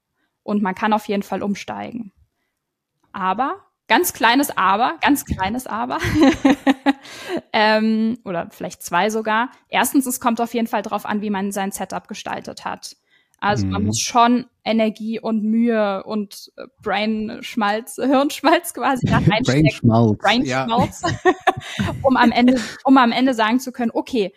Und 0.46 0.62
man 0.62 0.76
kann 0.76 0.94
auf 0.94 1.08
jeden 1.08 1.24
Fall 1.24 1.42
umsteigen. 1.42 2.14
Aber, 3.12 3.66
ganz 3.88 4.14
kleines 4.14 4.56
Aber, 4.56 5.00
ganz 5.02 5.26
kleines 5.26 5.66
Aber, 5.66 5.98
ähm, 7.54 8.20
oder 8.24 8.50
vielleicht 8.52 8.84
zwei 8.84 9.10
sogar. 9.10 9.50
Erstens, 9.70 10.06
es 10.06 10.20
kommt 10.20 10.40
auf 10.40 10.54
jeden 10.54 10.68
Fall 10.68 10.84
darauf 10.84 11.08
an, 11.08 11.22
wie 11.22 11.32
man 11.32 11.52
sein 11.52 11.72
Setup 11.72 12.08
gestaltet 12.08 12.64
hat. 12.64 12.96
Also 13.40 13.66
man 13.66 13.82
mhm. 13.82 13.88
muss 13.88 14.00
schon 14.00 14.46
Energie 14.64 15.20
und 15.20 15.44
Mühe 15.44 16.04
und 16.04 16.52
äh, 16.58 16.68
Brain-Schmalz, 16.82 17.96
Hirnschmalz 18.02 18.74
quasi 18.76 19.08
da 19.08 19.18
reinstecken. 19.28 20.18
Brain-Schmalz. 20.18 21.02
Ja. 21.24 21.96
um 22.04 22.18
am 22.18 22.32
Ende, 22.32 22.62
um 22.84 22.98
am 22.98 23.12
Ende 23.12 23.34
sagen 23.34 23.60
zu 23.60 23.72
können, 23.72 23.92
okay, 23.94 24.32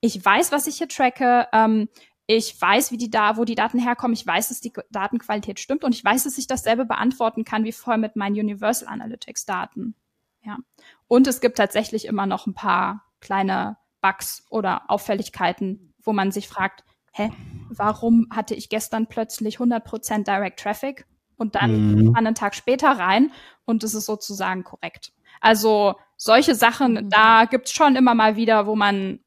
ich 0.00 0.24
weiß, 0.24 0.52
was 0.52 0.68
ich 0.68 0.78
hier 0.78 0.88
tracke, 0.88 1.48
ähm, 1.52 1.88
ich 2.30 2.60
weiß, 2.60 2.92
wie 2.92 2.98
die 2.98 3.10
da, 3.10 3.38
wo 3.38 3.46
die 3.46 3.54
Daten 3.54 3.78
herkommen, 3.78 4.12
ich 4.12 4.26
weiß, 4.26 4.48
dass 4.48 4.60
die 4.60 4.72
Datenqualität 4.90 5.58
stimmt 5.58 5.82
und 5.82 5.94
ich 5.94 6.04
weiß, 6.04 6.24
dass 6.24 6.36
ich 6.36 6.46
dasselbe 6.46 6.84
beantworten 6.84 7.42
kann 7.42 7.64
wie 7.64 7.72
vorher 7.72 7.96
mit 7.96 8.16
meinen 8.16 8.38
Universal 8.38 8.86
Analytics 8.86 9.46
Daten. 9.46 9.94
Ja. 10.42 10.58
Und 11.06 11.26
es 11.26 11.40
gibt 11.40 11.56
tatsächlich 11.56 12.04
immer 12.04 12.26
noch 12.26 12.46
ein 12.46 12.52
paar 12.52 13.06
kleine 13.20 13.78
Bugs 14.02 14.44
oder 14.50 14.90
Auffälligkeiten, 14.90 15.94
wo 16.02 16.12
man 16.12 16.30
sich 16.30 16.48
fragt, 16.48 16.84
hä, 17.12 17.32
warum 17.70 18.26
hatte 18.30 18.54
ich 18.54 18.68
gestern 18.68 19.06
plötzlich 19.06 19.56
100% 19.56 20.24
Direct 20.24 20.60
Traffic 20.60 21.06
und 21.38 21.54
dann 21.54 22.08
mhm. 22.08 22.14
einen 22.14 22.34
Tag 22.34 22.54
später 22.54 22.90
rein 22.90 23.32
und 23.64 23.82
es 23.84 23.94
ist 23.94 24.04
sozusagen 24.04 24.64
korrekt. 24.64 25.12
Also 25.40 25.94
solche 26.18 26.54
Sachen, 26.54 26.92
mhm. 26.92 27.08
da 27.08 27.46
gibt's 27.46 27.72
schon 27.72 27.96
immer 27.96 28.14
mal 28.14 28.36
wieder, 28.36 28.66
wo 28.66 28.76
man 28.76 29.20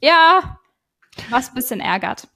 ja 0.00 0.59
was 1.30 1.52
bisschen 1.54 1.80
ärgert. 1.80 2.28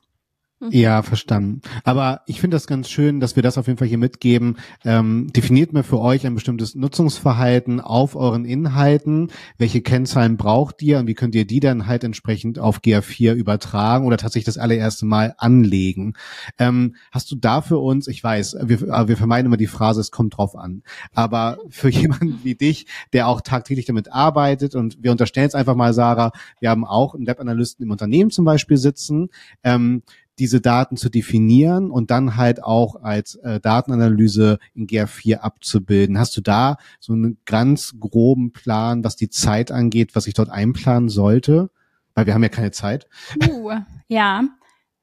Mhm. 0.60 0.70
Ja, 0.70 1.02
verstanden. 1.02 1.62
Aber 1.82 2.20
ich 2.26 2.40
finde 2.40 2.54
das 2.54 2.66
ganz 2.66 2.88
schön, 2.88 3.18
dass 3.18 3.34
wir 3.34 3.42
das 3.42 3.58
auf 3.58 3.66
jeden 3.66 3.78
Fall 3.78 3.88
hier 3.88 3.98
mitgeben. 3.98 4.56
Ähm, 4.84 5.32
definiert 5.34 5.72
mir 5.72 5.82
für 5.82 5.98
euch 5.98 6.24
ein 6.26 6.34
bestimmtes 6.34 6.76
Nutzungsverhalten 6.76 7.80
auf 7.80 8.14
euren 8.14 8.44
Inhalten. 8.44 9.32
Welche 9.58 9.82
Kennzahlen 9.82 10.36
braucht 10.36 10.80
ihr 10.80 10.98
und 10.98 11.08
wie 11.08 11.14
könnt 11.14 11.34
ihr 11.34 11.44
die 11.44 11.58
dann 11.58 11.86
halt 11.86 12.04
entsprechend 12.04 12.60
auf 12.60 12.80
GA4 12.80 13.34
übertragen 13.34 14.06
oder 14.06 14.16
tatsächlich 14.16 14.44
das 14.44 14.58
allererste 14.58 15.06
Mal 15.06 15.34
anlegen? 15.38 16.14
Ähm, 16.58 16.94
hast 17.10 17.32
du 17.32 17.36
da 17.36 17.60
für 17.60 17.78
uns, 17.78 18.06
ich 18.06 18.22
weiß, 18.22 18.56
wir, 18.62 18.80
wir 18.80 19.16
vermeiden 19.16 19.46
immer 19.46 19.56
die 19.56 19.66
Phrase, 19.66 20.00
es 20.00 20.12
kommt 20.12 20.36
drauf 20.36 20.54
an. 20.56 20.82
Aber 21.14 21.58
für 21.68 21.88
jemanden 21.90 22.40
wie 22.44 22.54
dich, 22.54 22.86
der 23.12 23.26
auch 23.26 23.40
tagtäglich 23.40 23.86
damit 23.86 24.12
arbeitet 24.12 24.76
und 24.76 25.02
wir 25.02 25.10
unterstellen 25.10 25.48
es 25.48 25.56
einfach 25.56 25.74
mal, 25.74 25.92
Sarah, 25.92 26.30
wir 26.60 26.70
haben 26.70 26.84
auch 26.84 27.14
einen 27.14 27.26
Webanalysten 27.26 27.84
im 27.84 27.90
Unternehmen 27.90 28.30
zum 28.30 28.44
Beispiel 28.44 28.76
sitzen. 28.76 29.30
Ähm, 29.64 30.02
diese 30.38 30.60
Daten 30.60 30.96
zu 30.96 31.08
definieren 31.08 31.90
und 31.90 32.10
dann 32.10 32.36
halt 32.36 32.62
auch 32.62 33.02
als 33.02 33.36
äh, 33.36 33.60
Datenanalyse 33.60 34.58
in 34.74 34.86
GR4 34.86 35.36
abzubilden. 35.36 36.18
Hast 36.18 36.36
du 36.36 36.40
da 36.40 36.76
so 37.00 37.12
einen 37.12 37.38
ganz 37.44 37.94
groben 37.98 38.52
Plan, 38.52 39.04
was 39.04 39.16
die 39.16 39.30
Zeit 39.30 39.70
angeht, 39.70 40.14
was 40.14 40.26
ich 40.26 40.34
dort 40.34 40.50
einplanen 40.50 41.08
sollte? 41.08 41.70
Weil 42.14 42.26
wir 42.26 42.34
haben 42.34 42.42
ja 42.42 42.48
keine 42.48 42.70
Zeit. 42.70 43.06
Uh, 43.48 43.72
ja. 44.08 44.44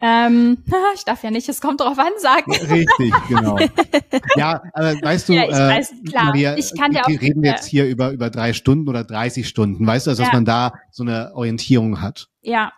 Ähm, 0.02 0.58
ich 0.96 1.06
darf 1.06 1.24
ja 1.24 1.32
nicht, 1.32 1.48
es 1.48 1.62
kommt 1.62 1.80
drauf 1.80 1.98
an, 2.00 2.12
sagen. 2.18 2.52
Richtig, 2.52 3.14
genau. 3.28 3.58
ja, 4.36 4.64
aber 4.74 4.94
weißt 5.02 5.30
du, 5.30 5.34
ja, 5.34 5.44
ich 5.44 5.52
äh, 5.52 5.70
weiß, 5.70 5.94
klar. 6.10 6.26
Maria, 6.26 6.58
ich 6.58 6.74
kann 6.76 6.92
ja 6.92 7.04
auch, 7.04 7.08
reden 7.08 7.44
wir 7.44 7.52
jetzt 7.52 7.66
hier 7.66 7.88
über, 7.88 8.12
über 8.12 8.30
drei 8.30 8.54
Stunden 8.54 8.90
oder 8.90 9.04
30 9.04 9.48
Stunden, 9.48 9.86
weißt 9.86 10.08
du, 10.08 10.12
also, 10.12 10.24
dass 10.24 10.34
man 10.34 10.46
da 10.46 10.74
so 10.90 11.04
eine 11.04 11.36
Orientierung 11.36 12.02
hat. 12.02 12.30
Ja, 12.42 12.74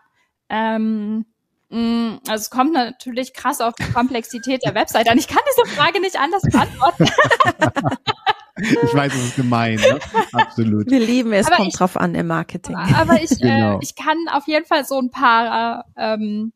ähm, 0.50 1.26
also 1.74 2.42
es 2.42 2.50
kommt 2.52 2.74
natürlich 2.74 3.34
krass 3.34 3.60
auf 3.60 3.74
die 3.74 3.92
Komplexität 3.92 4.64
der 4.64 4.76
Website 4.76 5.10
an. 5.10 5.18
Ich 5.18 5.28
kann 5.28 5.42
diese 5.56 5.76
Frage 5.76 6.00
nicht 6.00 6.20
anders 6.20 6.44
beantworten. 6.44 7.06
ich 8.58 8.94
weiß, 8.94 9.14
es 9.14 9.26
ist 9.26 9.36
gemein, 9.36 9.76
ne? 9.76 10.00
absolut. 10.34 10.90
Wir 10.90 11.00
lieben 11.00 11.34
es, 11.34 11.48
aber 11.48 11.58
kommt 11.58 11.70
ich, 11.70 11.76
drauf 11.76 11.98
an 11.98 12.14
im 12.14 12.28
Marketing. 12.28 12.76
Aber 12.76 13.22
ich, 13.22 13.32
äh, 13.32 13.36
genau. 13.40 13.78
äh, 13.78 13.80
ich 13.82 13.96
kann 13.96 14.18
auf 14.32 14.48
jeden 14.48 14.66
Fall 14.66 14.86
so 14.86 15.00
ein 15.00 15.10
paar, 15.10 15.86
ähm, 15.98 16.54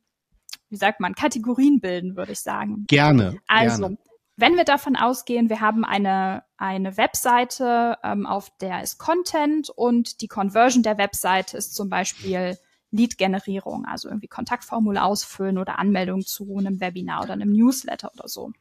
wie 0.70 0.78
sagt 0.78 1.00
man, 1.00 1.16
Kategorien 1.16 1.80
bilden, 1.80 2.16
würde 2.16 2.34
ich 2.34 2.42
sagen. 2.42 2.86
Gerne. 2.88 3.38
Also, 3.48 3.82
gerne. 3.84 3.98
wenn 4.36 4.56
wir 4.56 4.66
davon 4.66 4.96
ausgehen, 4.96 5.50
wir 5.50 5.62
haben 5.62 5.84
eine, 5.84 6.44
eine 6.58 6.96
Webseite, 6.96 7.98
ähm, 8.04 8.28
auf 8.28 8.52
der 8.62 8.84
ist 8.84 9.00
Content 9.00 9.72
und 9.72 10.22
die 10.22 10.28
Conversion 10.28 10.84
der 10.84 11.00
Webseite 11.00 11.58
ist 11.58 11.74
zum 11.74 11.90
Beispiel 11.90 12.56
Lead-Generierung, 12.92 13.86
also 13.86 14.08
irgendwie 14.08 14.28
Kontaktformular 14.28 15.06
ausfüllen 15.06 15.58
oder 15.58 15.80
Anmeldung 15.80 16.22
zu 16.22 16.58
einem 16.58 16.80
Webinar 16.80 17.24
oder 17.24 17.34
einem 17.34 17.52
Newsletter 17.52 18.12
oder 18.14 18.28
so. 18.28 18.52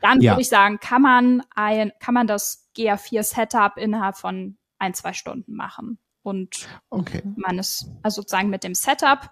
Dann 0.00 0.20
ja. 0.20 0.32
würde 0.32 0.42
ich 0.42 0.48
sagen, 0.48 0.78
kann 0.80 1.02
man 1.02 1.42
ein, 1.54 1.92
kann 2.00 2.14
man 2.14 2.26
das 2.26 2.68
GA4 2.76 3.22
Setup 3.22 3.76
innerhalb 3.76 4.16
von 4.16 4.56
ein, 4.78 4.94
zwei 4.94 5.12
Stunden 5.12 5.54
machen. 5.54 5.98
Und 6.22 6.66
okay. 6.90 7.22
man 7.36 7.58
ist 7.58 7.88
also 8.02 8.22
sozusagen 8.22 8.50
mit 8.50 8.64
dem 8.64 8.74
Setup 8.74 9.30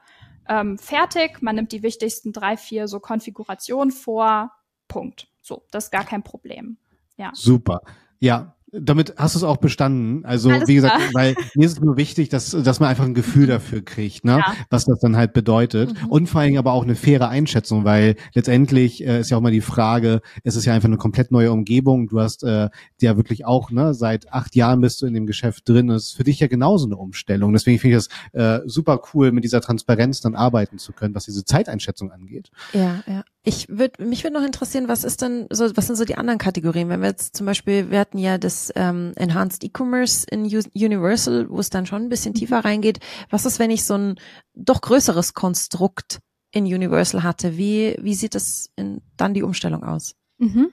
ähm, 0.49 0.79
fertig. 0.79 1.43
Man 1.43 1.57
nimmt 1.57 1.73
die 1.73 1.83
wichtigsten 1.83 2.33
drei, 2.33 2.57
vier 2.57 2.87
so 2.87 3.01
Konfigurationen 3.01 3.91
vor. 3.91 4.53
Punkt. 4.89 5.29
So, 5.41 5.65
das 5.71 5.85
ist 5.85 5.91
gar 5.91 6.05
kein 6.05 6.23
Problem. 6.23 6.79
Ja. 7.17 7.31
Super. 7.35 7.83
Ja, 8.21 8.55
damit 8.81 9.15
hast 9.17 9.35
du 9.35 9.39
es 9.39 9.45
auch 9.45 9.59
bestanden. 9.59 10.25
Also 10.25 10.51
Alles 10.51 10.69
wie 10.69 10.75
gesagt, 10.75 10.97
klar. 10.97 11.11
weil 11.13 11.35
mir 11.55 11.67
ist 11.67 11.73
es 11.73 11.81
nur 11.81 11.97
wichtig, 11.97 12.29
dass, 12.29 12.51
dass 12.51 12.81
man 12.81 12.89
einfach 12.89 13.05
ein 13.05 13.15
Gefühl 13.15 13.47
dafür 13.47 13.83
kriegt, 13.85 14.25
ne? 14.25 14.39
Ja. 14.39 14.55
was 14.71 14.85
das 14.85 14.99
dann 15.01 15.17
halt 15.17 15.33
bedeutet. 15.33 15.93
Mhm. 15.93 16.09
Und 16.09 16.29
vor 16.29 16.41
allem 16.41 16.57
aber 16.57 16.73
auch 16.73 16.85
eine 16.85 16.95
faire 16.95 17.29
Einschätzung, 17.29 17.85
weil 17.85 18.17
letztendlich 18.35 19.05
äh, 19.05 19.21
ist 19.21 19.31
ja 19.31 19.37
auch 19.37 19.41
mal 19.41 19.53
die 19.53 19.61
Frage, 19.61 20.21
es 20.43 20.57
ist 20.57 20.65
ja 20.65 20.75
einfach 20.75 20.89
eine 20.89 20.97
komplett 20.97 21.31
neue 21.31 21.53
Umgebung. 21.53 22.09
Du 22.09 22.21
hast 22.21 22.43
äh, 22.43 22.69
ja 23.01 23.17
wirklich 23.17 23.45
auch, 23.45 23.71
ne, 23.71 23.95
seit 23.95 24.33
acht 24.33 24.55
Jahren 24.55 24.81
bist 24.81 25.03
du 25.03 25.07
in 25.07 25.15
dem 25.15 25.27
Geschäft 25.27 25.69
drin. 25.69 25.89
Das 25.89 26.05
ist 26.05 26.17
für 26.17 26.25
dich 26.25 26.41
ja 26.41 26.47
genauso 26.47 26.87
eine 26.87 26.97
Umstellung. 26.97 27.53
Deswegen 27.53 27.79
finde 27.79 27.99
ich 27.99 28.07
das 28.33 28.61
äh, 28.63 28.67
super 28.67 29.01
cool, 29.15 29.33
mit 29.33 29.45
dieser 29.45 29.61
Transparenz 29.61 30.21
dann 30.21 30.35
arbeiten 30.35 30.79
zu 30.79 30.93
können, 30.93 31.15
was 31.15 31.25
diese 31.25 31.45
Zeiteinschätzung 31.45 32.11
angeht. 32.11 32.51
Ja, 32.73 33.03
ja. 33.07 33.25
Ich 33.47 33.69
würde, 33.69 34.03
mich 34.03 34.25
würde 34.25 34.35
noch 34.39 34.45
interessieren, 34.45 34.89
was 34.89 35.05
ist 35.05 35.21
denn 35.21 35.47
so, 35.51 35.77
was 35.77 35.87
sind 35.87 35.97
so 35.97 36.07
die 36.07 36.17
anderen 36.17 36.39
Kategorien? 36.39 36.89
Wenn 36.89 37.03
wir 37.03 37.11
jetzt 37.11 37.37
zum 37.37 37.45
Beispiel, 37.45 37.91
wir 37.91 38.01
hatten 38.01 38.17
ja 38.17 38.39
das 38.39 38.73
ähm, 38.75 39.13
Enhanced 39.17 39.63
E-Commerce 39.65 40.27
in 40.31 40.45
Universal, 40.45 41.51
wo 41.51 41.61
es 41.61 41.69
dann 41.69 41.85
schon 41.85 42.03
ein 42.03 42.09
bisschen 42.09 42.33
mhm. 42.33 42.39
tiefer 42.39 42.65
reingeht. 42.65 43.01
Was 43.29 43.45
ist, 43.45 43.59
wenn 43.59 43.71
ich 43.71 43.85
so 43.85 43.99
ein 43.99 44.15
doch 44.55 44.81
größeres 44.81 45.35
Konstrukt 45.35 46.21
in 46.53 46.65
Universal 46.65 47.23
hatte? 47.23 47.59
Wie, 47.59 47.97
wie 48.01 48.15
sieht 48.15 48.35
das 48.35 48.71
in, 48.77 49.03
dann 49.19 49.35
die 49.35 49.43
Umstellung 49.43 49.85
aus? 49.85 50.15
Mhm. 50.39 50.71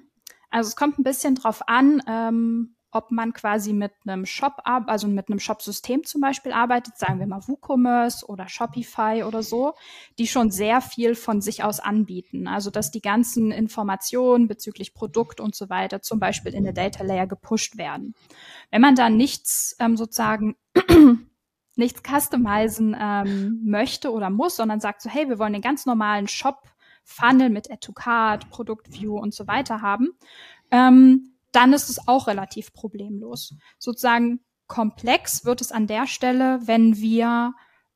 Also 0.49 0.69
es 0.69 0.77
kommt 0.77 0.97
ein 0.97 1.03
bisschen 1.03 1.35
drauf 1.35 1.67
an, 1.67 2.01
ähm, 2.07 2.75
ob 2.91 3.11
man 3.11 3.33
quasi 3.33 3.73
mit 3.73 3.93
einem 4.05 4.25
Shop, 4.25 4.61
also 4.63 5.07
mit 5.07 5.29
einem 5.29 5.39
Shop-System 5.39 6.03
zum 6.03 6.21
Beispiel 6.21 6.51
arbeitet, 6.51 6.97
sagen 6.97 7.19
wir 7.19 7.27
mal 7.27 7.41
WooCommerce 7.47 8.27
oder 8.27 8.47
Shopify 8.49 9.23
oder 9.25 9.43
so, 9.43 9.73
die 10.17 10.27
schon 10.27 10.51
sehr 10.51 10.81
viel 10.81 11.15
von 11.15 11.41
sich 11.41 11.63
aus 11.63 11.79
anbieten. 11.79 12.47
Also 12.47 12.69
dass 12.69 12.91
die 12.91 13.01
ganzen 13.01 13.51
Informationen 13.51 14.47
bezüglich 14.47 14.93
Produkt 14.93 15.39
und 15.39 15.55
so 15.55 15.69
weiter 15.69 16.01
zum 16.01 16.19
Beispiel 16.19 16.53
in 16.53 16.63
der 16.63 16.73
Data 16.73 17.03
Layer 17.03 17.27
gepusht 17.27 17.77
werden. 17.77 18.13
Wenn 18.69 18.81
man 18.81 18.95
da 18.95 19.09
nichts 19.09 19.75
ähm, 19.79 19.97
sozusagen 19.97 20.55
nichts 21.75 22.01
customizen 22.03 22.95
ähm, 22.99 23.61
möchte 23.63 24.11
oder 24.11 24.29
muss, 24.29 24.57
sondern 24.57 24.79
sagt 24.79 25.01
so, 25.01 25.09
hey, 25.09 25.29
wir 25.29 25.39
wollen 25.39 25.53
den 25.53 25.61
ganz 25.61 25.85
normalen 25.85 26.27
Shop 26.27 26.63
Funnel 27.03 27.49
mit 27.49 27.71
Add 27.71 27.79
to 27.85 27.93
Card, 27.93 28.49
Produktview 28.49 29.17
und 29.17 29.33
so 29.33 29.47
weiter 29.47 29.81
haben, 29.81 30.09
ähm, 30.71 31.33
dann 31.51 31.73
ist 31.73 31.89
es 31.89 32.07
auch 32.07 32.27
relativ 32.27 32.73
problemlos. 32.73 33.55
Sozusagen 33.77 34.39
komplex 34.67 35.45
wird 35.45 35.61
es 35.61 35.71
an 35.71 35.87
der 35.87 36.07
Stelle, 36.07 36.59
wenn 36.65 36.97
wir 36.97 37.53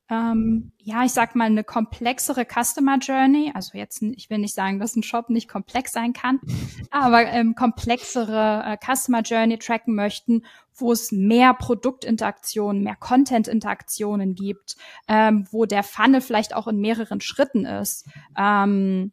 ähm, 0.10 0.72
ja, 0.78 1.04
ich 1.04 1.14
sag 1.14 1.36
mal, 1.36 1.46
eine 1.46 1.64
komplexere 1.64 2.46
Customer 2.46 3.00
Journey, 3.00 3.52
also 3.56 3.76
jetzt, 3.76 4.04
ich 4.04 4.30
will 4.30 4.38
nicht 4.38 4.54
sagen, 4.54 4.80
dass 4.80 4.96
ein 4.96 5.02
Shop 5.02 5.30
nicht 5.30 5.48
komplex 5.48 5.94
sein 5.94 6.14
kann, 6.14 6.40
aber 6.92 7.26
ähm, 7.26 7.56
komplexere 7.56 8.64
äh, 8.66 8.78
Customer 8.78 9.22
Journey 9.22 9.58
tracken 9.58 9.96
möchten, 9.96 10.46
wo 10.76 10.92
es 10.92 11.12
mehr 11.12 11.56
Produktinteraktionen, 11.56 12.84
mehr 12.84 12.96
Content-Interaktionen 12.96 14.36
gibt, 14.36 14.76
ähm, 15.08 15.48
wo 15.50 15.66
der 15.66 15.82
Funnel 15.82 16.22
vielleicht 16.22 16.54
auch 16.56 16.68
in 16.68 16.80
mehreren 16.80 17.22
Schritten 17.22 17.66
ist. 17.66 18.08
Ähm, 18.38 19.12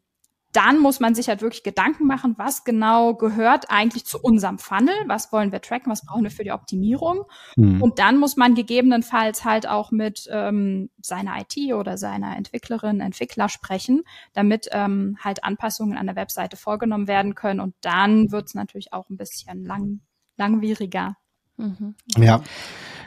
dann 0.53 0.79
muss 0.79 0.99
man 0.99 1.15
sich 1.15 1.27
halt 1.27 1.41
wirklich 1.41 1.63
Gedanken 1.63 2.05
machen, 2.05 2.35
was 2.37 2.63
genau 2.63 3.15
gehört 3.15 3.69
eigentlich 3.69 4.05
zu 4.05 4.19
unserem 4.19 4.59
Funnel, 4.59 4.93
was 5.07 5.31
wollen 5.31 5.51
wir 5.51 5.61
tracken, 5.61 5.91
was 5.91 6.05
brauchen 6.05 6.23
wir 6.23 6.31
für 6.31 6.43
die 6.43 6.51
Optimierung. 6.51 7.23
Mhm. 7.55 7.81
Und 7.81 7.99
dann 7.99 8.17
muss 8.17 8.37
man 8.37 8.53
gegebenenfalls 8.53 9.43
halt 9.43 9.67
auch 9.67 9.91
mit 9.91 10.29
ähm, 10.31 10.91
seiner 11.01 11.41
IT 11.41 11.73
oder 11.73 11.97
seiner 11.97 12.37
Entwicklerin, 12.37 13.01
Entwickler 13.01 13.49
sprechen, 13.49 14.03
damit 14.33 14.69
ähm, 14.71 15.17
halt 15.21 15.43
Anpassungen 15.43 15.97
an 15.97 16.05
der 16.05 16.15
Webseite 16.15 16.55
vorgenommen 16.55 17.07
werden 17.07 17.33
können. 17.33 17.59
Und 17.59 17.73
dann 17.81 18.31
wird 18.31 18.47
es 18.47 18.53
natürlich 18.53 18.93
auch 18.93 19.09
ein 19.09 19.17
bisschen 19.17 19.65
lang, 19.65 20.01
langwieriger. 20.37 21.15
Mhm. 21.57 21.95
Ja. 22.17 22.41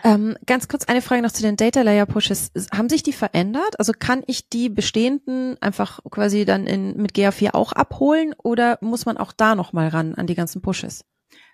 Ähm, 0.04 0.36
ganz 0.46 0.68
kurz 0.68 0.84
eine 0.84 1.02
Frage 1.02 1.22
noch 1.22 1.32
zu 1.32 1.42
den 1.42 1.56
Data 1.56 1.82
Layer 1.82 2.06
Pushes. 2.06 2.52
Haben 2.72 2.88
sich 2.88 3.02
die 3.02 3.12
verändert? 3.12 3.78
Also 3.78 3.92
kann 3.98 4.22
ich 4.26 4.48
die 4.48 4.68
bestehenden 4.68 5.60
einfach 5.60 6.00
quasi 6.10 6.44
dann 6.44 6.66
in, 6.66 6.96
mit 6.96 7.12
GA4 7.12 7.54
auch 7.54 7.72
abholen 7.72 8.32
oder 8.42 8.78
muss 8.80 9.06
man 9.06 9.16
auch 9.16 9.32
da 9.32 9.54
nochmal 9.54 9.88
ran 9.88 10.14
an 10.14 10.26
die 10.26 10.34
ganzen 10.34 10.62
Pushes? 10.62 11.04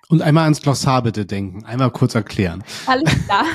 Und 0.09 0.21
einmal 0.21 0.45
ans 0.45 0.61
Glossar 0.61 1.03
bitte 1.03 1.25
denken, 1.25 1.65
einmal 1.65 1.91
kurz 1.91 2.15
erklären. 2.15 2.63
Alles 2.87 3.25
klar. 3.25 3.47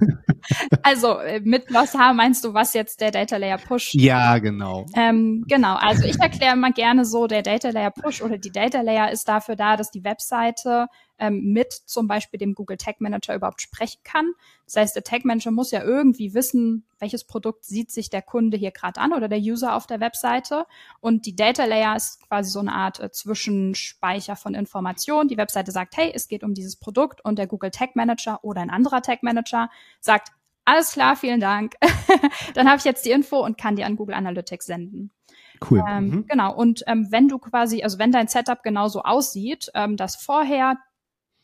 also 0.82 1.18
äh, 1.18 1.40
mit 1.40 1.66
Glossar 1.66 2.14
meinst 2.14 2.44
du, 2.44 2.54
was 2.54 2.74
jetzt 2.74 3.00
der 3.00 3.10
Data 3.10 3.36
Layer 3.36 3.58
Push? 3.58 3.94
Ja, 3.94 4.38
genau. 4.38 4.86
Ähm, 4.94 5.44
genau, 5.48 5.74
also 5.74 6.04
ich 6.04 6.20
erkläre 6.20 6.54
mal 6.56 6.72
gerne 6.72 7.04
so, 7.04 7.26
der 7.26 7.42
Data 7.42 7.70
Layer 7.70 7.90
Push 7.90 8.22
oder 8.22 8.38
die 8.38 8.52
Data 8.52 8.80
Layer 8.82 9.10
ist 9.10 9.26
dafür 9.26 9.56
da, 9.56 9.76
dass 9.76 9.90
die 9.90 10.04
Webseite 10.04 10.86
ähm, 11.22 11.52
mit 11.52 11.72
zum 11.72 12.08
Beispiel 12.08 12.38
dem 12.38 12.54
Google 12.54 12.76
Tag 12.76 13.00
Manager 13.00 13.36
überhaupt 13.36 13.62
sprechen 13.62 14.00
kann. 14.02 14.32
Das 14.64 14.74
heißt, 14.74 14.96
der 14.96 15.04
Tag 15.04 15.24
Manager 15.24 15.52
muss 15.52 15.70
ja 15.70 15.84
irgendwie 15.84 16.34
wissen, 16.34 16.84
welches 16.98 17.22
Produkt 17.22 17.64
sieht 17.64 17.92
sich 17.92 18.10
der 18.10 18.22
Kunde 18.22 18.56
hier 18.56 18.72
gerade 18.72 19.00
an 19.00 19.12
oder 19.12 19.28
der 19.28 19.38
User 19.38 19.76
auf 19.76 19.86
der 19.86 20.00
Webseite. 20.00 20.66
Und 20.98 21.24
die 21.24 21.36
Data 21.36 21.64
Layer 21.64 21.94
ist 21.94 22.20
quasi 22.26 22.50
so 22.50 22.58
eine 22.58 22.72
Art 22.72 22.98
äh, 22.98 23.12
Zwischenspeicher 23.12 24.34
von 24.34 24.54
Informationen. 24.54 25.28
Die 25.28 25.36
Webseite 25.36 25.70
sagt, 25.70 25.96
hey, 25.96 26.10
es 26.12 26.26
geht 26.26 26.42
um 26.42 26.54
dieses 26.54 26.74
Produkt 26.74 27.24
und 27.24 27.38
der 27.38 27.46
Google 27.46 27.70
Tag 27.70 27.94
Manager 27.94 28.42
oder 28.42 28.60
ein 28.60 28.70
anderer 28.70 29.00
Tag 29.00 29.22
Manager 29.22 29.70
sagt, 30.00 30.32
alles 30.64 30.92
klar, 30.92 31.14
vielen 31.14 31.40
Dank. 31.40 31.74
Dann 32.54 32.68
habe 32.68 32.78
ich 32.78 32.84
jetzt 32.84 33.04
die 33.04 33.10
Info 33.10 33.44
und 33.44 33.58
kann 33.58 33.76
die 33.76 33.84
an 33.84 33.94
Google 33.94 34.16
Analytics 34.16 34.66
senden. 34.66 35.12
Cool. 35.70 35.84
Ähm, 35.88 36.08
mhm. 36.08 36.26
Genau. 36.26 36.52
Und 36.54 36.82
ähm, 36.88 37.06
wenn 37.10 37.28
du 37.28 37.38
quasi, 37.38 37.82
also 37.82 38.00
wenn 38.00 38.10
dein 38.10 38.26
Setup 38.26 38.62
genauso 38.62 39.02
aussieht, 39.02 39.70
ähm, 39.74 39.96
dass 39.96 40.16
vorher 40.16 40.78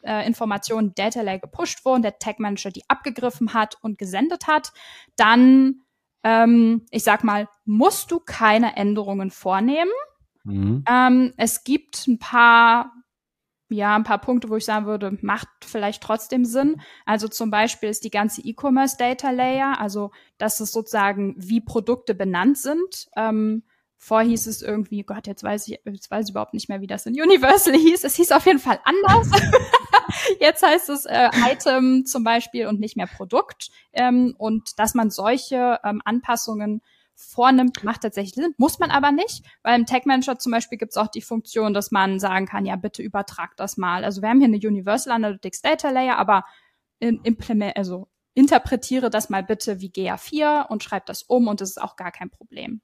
äh, 0.03 0.27
Informationen 0.27 0.95
Data 0.95 1.23
Lake 1.23 1.41
gepusht 1.41 1.85
wurden, 1.85 2.03
der 2.03 2.19
Tag 2.19 2.39
Manager 2.41 2.71
die 2.71 2.85
abgegriffen 2.89 3.55
hat 3.55 3.77
und 3.83 3.99
gesendet 3.99 4.47
hat, 4.47 4.73
dann, 5.17 5.83
ähm, 6.25 6.87
ich 6.91 7.05
sag 7.05 7.25
mal, 7.25 7.49
musst 7.65 8.11
du 8.11 8.21
keine 8.21 8.77
Änderungen 8.77 9.31
vornehmen. 9.31 9.91
Mhm. 10.45 10.85
Ähm, 10.89 11.35
es 11.37 11.65
gibt 11.65 12.07
ein 12.07 12.19
paar 12.19 12.93
ja, 13.71 13.95
ein 13.95 14.05
paar 14.05 14.19
Punkte, 14.19 14.49
wo 14.49 14.57
ich 14.57 14.65
sagen 14.65 14.87
würde, 14.87 15.19
macht 15.21 15.49
vielleicht 15.63 16.03
trotzdem 16.03 16.45
Sinn. 16.45 16.81
Also 17.05 17.29
zum 17.29 17.51
Beispiel 17.51 17.91
ist 17.91 18.03
die 18.05 18.11
ganze 18.11 18.41
E-Commerce 18.41 18.97
Data 18.99 19.31
Layer, 19.31 19.79
also 19.79 20.11
dass 20.39 20.61
es 20.61 20.73
sozusagen 20.73 21.35
wie 21.37 21.61
Produkte 21.61 22.15
benannt 22.15 22.57
sind. 22.57 23.09
Ähm, 23.15 23.63
vor 23.99 24.23
hieß 24.23 24.47
es 24.47 24.63
irgendwie, 24.63 25.03
Gott, 25.03 25.27
jetzt 25.27 25.43
weiß 25.43 25.67
ich, 25.69 25.81
jetzt 25.85 26.11
weiß 26.11 26.27
ich 26.27 26.31
überhaupt 26.31 26.55
nicht 26.55 26.69
mehr, 26.69 26.81
wie 26.81 26.87
das 26.87 27.05
in 27.05 27.21
Universal 27.21 27.75
hieß. 27.77 28.05
Es 28.05 28.15
hieß 28.15 28.33
auf 28.33 28.47
jeden 28.47 28.61
Fall 28.61 28.81
anders. 28.85 29.29
jetzt 30.41 30.63
heißt 30.63 30.89
es 30.89 31.05
äh, 31.05 31.29
Item 31.51 32.07
zum 32.07 32.23
Beispiel 32.23 32.69
und 32.69 32.79
nicht 32.79 32.97
mehr 32.97 33.09
Produkt. 33.09 33.71
Ähm, 33.93 34.35
und 34.39 34.79
dass 34.79 34.95
man 34.95 35.11
solche 35.11 35.81
ähm, 35.85 36.01
Anpassungen 36.05 36.81
vornimmt, 37.17 37.83
macht 37.83 38.03
tatsächlich 38.03 38.37
Sinn, 38.37 38.55
muss 38.59 38.79
man 38.79 38.93
aber 38.93 39.11
nicht, 39.11 39.45
weil 39.65 39.77
im 39.77 39.87
Tag 39.87 40.07
Manager 40.07 40.39
zum 40.39 40.53
Beispiel 40.53 40.79
gibt 40.79 40.93
es 40.93 40.97
auch 40.97 41.09
die 41.09 41.21
Funktion, 41.21 41.75
dass 41.75 41.91
man 41.91 42.21
sagen 42.21 42.47
kann, 42.47 42.65
ja, 42.65 42.77
bitte 42.77 43.03
übertrag 43.03 43.57
das 43.57 43.77
mal. 43.77 44.05
Also 44.05 44.23
wir 44.23 44.29
haben 44.29 44.39
hier 44.39 44.47
eine 44.47 44.57
Universal 44.57 45.13
Analytics 45.13 45.61
Data 45.61 45.91
Layer, 45.91 46.17
aber 46.17 46.45
in, 47.01 47.21
implement, 47.25 47.77
also 47.77 48.07
interpretiere 48.35 49.11
das 49.11 49.31
mal 49.31 49.43
bitte 49.43 49.81
wie 49.81 49.91
GA4 49.91 50.69
und 50.69 50.85
schreib 50.85 51.07
das 51.07 51.25
um 51.25 51.49
und 51.49 51.61
das 51.61 51.71
ist 51.71 51.83
auch 51.83 51.97
gar 51.97 52.13
kein 52.13 52.31
Problem. 52.31 52.83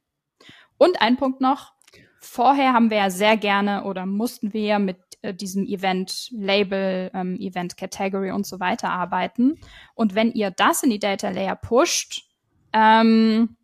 Und 0.78 1.00
ein 1.00 1.16
Punkt 1.16 1.40
noch. 1.40 1.72
Vorher 2.20 2.72
haben 2.72 2.90
wir 2.90 2.96
ja 2.96 3.10
sehr 3.10 3.36
gerne 3.36 3.84
oder 3.84 4.06
mussten 4.06 4.52
wir 4.52 4.78
mit 4.78 4.96
äh, 5.22 5.34
diesem 5.34 5.66
Event 5.66 6.28
Label, 6.32 7.10
ähm, 7.14 7.36
Event 7.38 7.76
Category 7.76 8.30
und 8.30 8.46
so 8.46 8.60
weiter 8.60 8.90
arbeiten. 8.90 9.58
Und 9.94 10.14
wenn 10.14 10.32
ihr 10.32 10.50
das 10.50 10.82
in 10.82 10.90
die 10.90 10.98
Data 10.98 11.30
Layer 11.30 11.56
pusht, 11.56 12.24
ähm, 12.72 13.56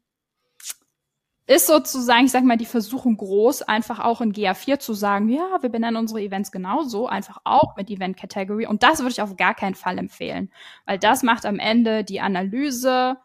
ist 1.46 1.66
sozusagen, 1.66 2.26
ich 2.26 2.30
sag 2.30 2.44
mal, 2.44 2.56
die 2.56 2.64
Versuchung 2.64 3.16
groß, 3.16 3.62
einfach 3.62 3.98
auch 3.98 4.20
in 4.20 4.32
GA4 4.32 4.78
zu 4.78 4.94
sagen, 4.94 5.28
ja, 5.28 5.58
wir 5.60 5.68
benennen 5.68 5.96
unsere 5.96 6.22
Events 6.22 6.52
genauso, 6.52 7.08
einfach 7.08 7.38
auch 7.42 7.76
mit 7.76 7.90
Event 7.90 8.16
Category. 8.16 8.66
Und 8.66 8.84
das 8.84 9.00
würde 9.00 9.10
ich 9.10 9.20
auf 9.20 9.36
gar 9.36 9.54
keinen 9.54 9.74
Fall 9.74 9.98
empfehlen, 9.98 10.52
weil 10.86 10.98
das 10.98 11.24
macht 11.24 11.44
am 11.44 11.58
Ende 11.58 12.04
die 12.04 12.20
Analyse 12.20 13.16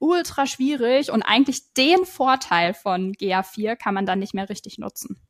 ultra 0.00 0.46
schwierig 0.46 1.12
und 1.12 1.22
eigentlich 1.22 1.72
den 1.74 2.04
Vorteil 2.04 2.74
von 2.74 3.12
GA4 3.12 3.76
kann 3.76 3.94
man 3.94 4.06
dann 4.06 4.18
nicht 4.18 4.34
mehr 4.34 4.48
richtig 4.48 4.78
nutzen. 4.78 5.20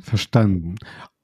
Verstanden. 0.00 0.76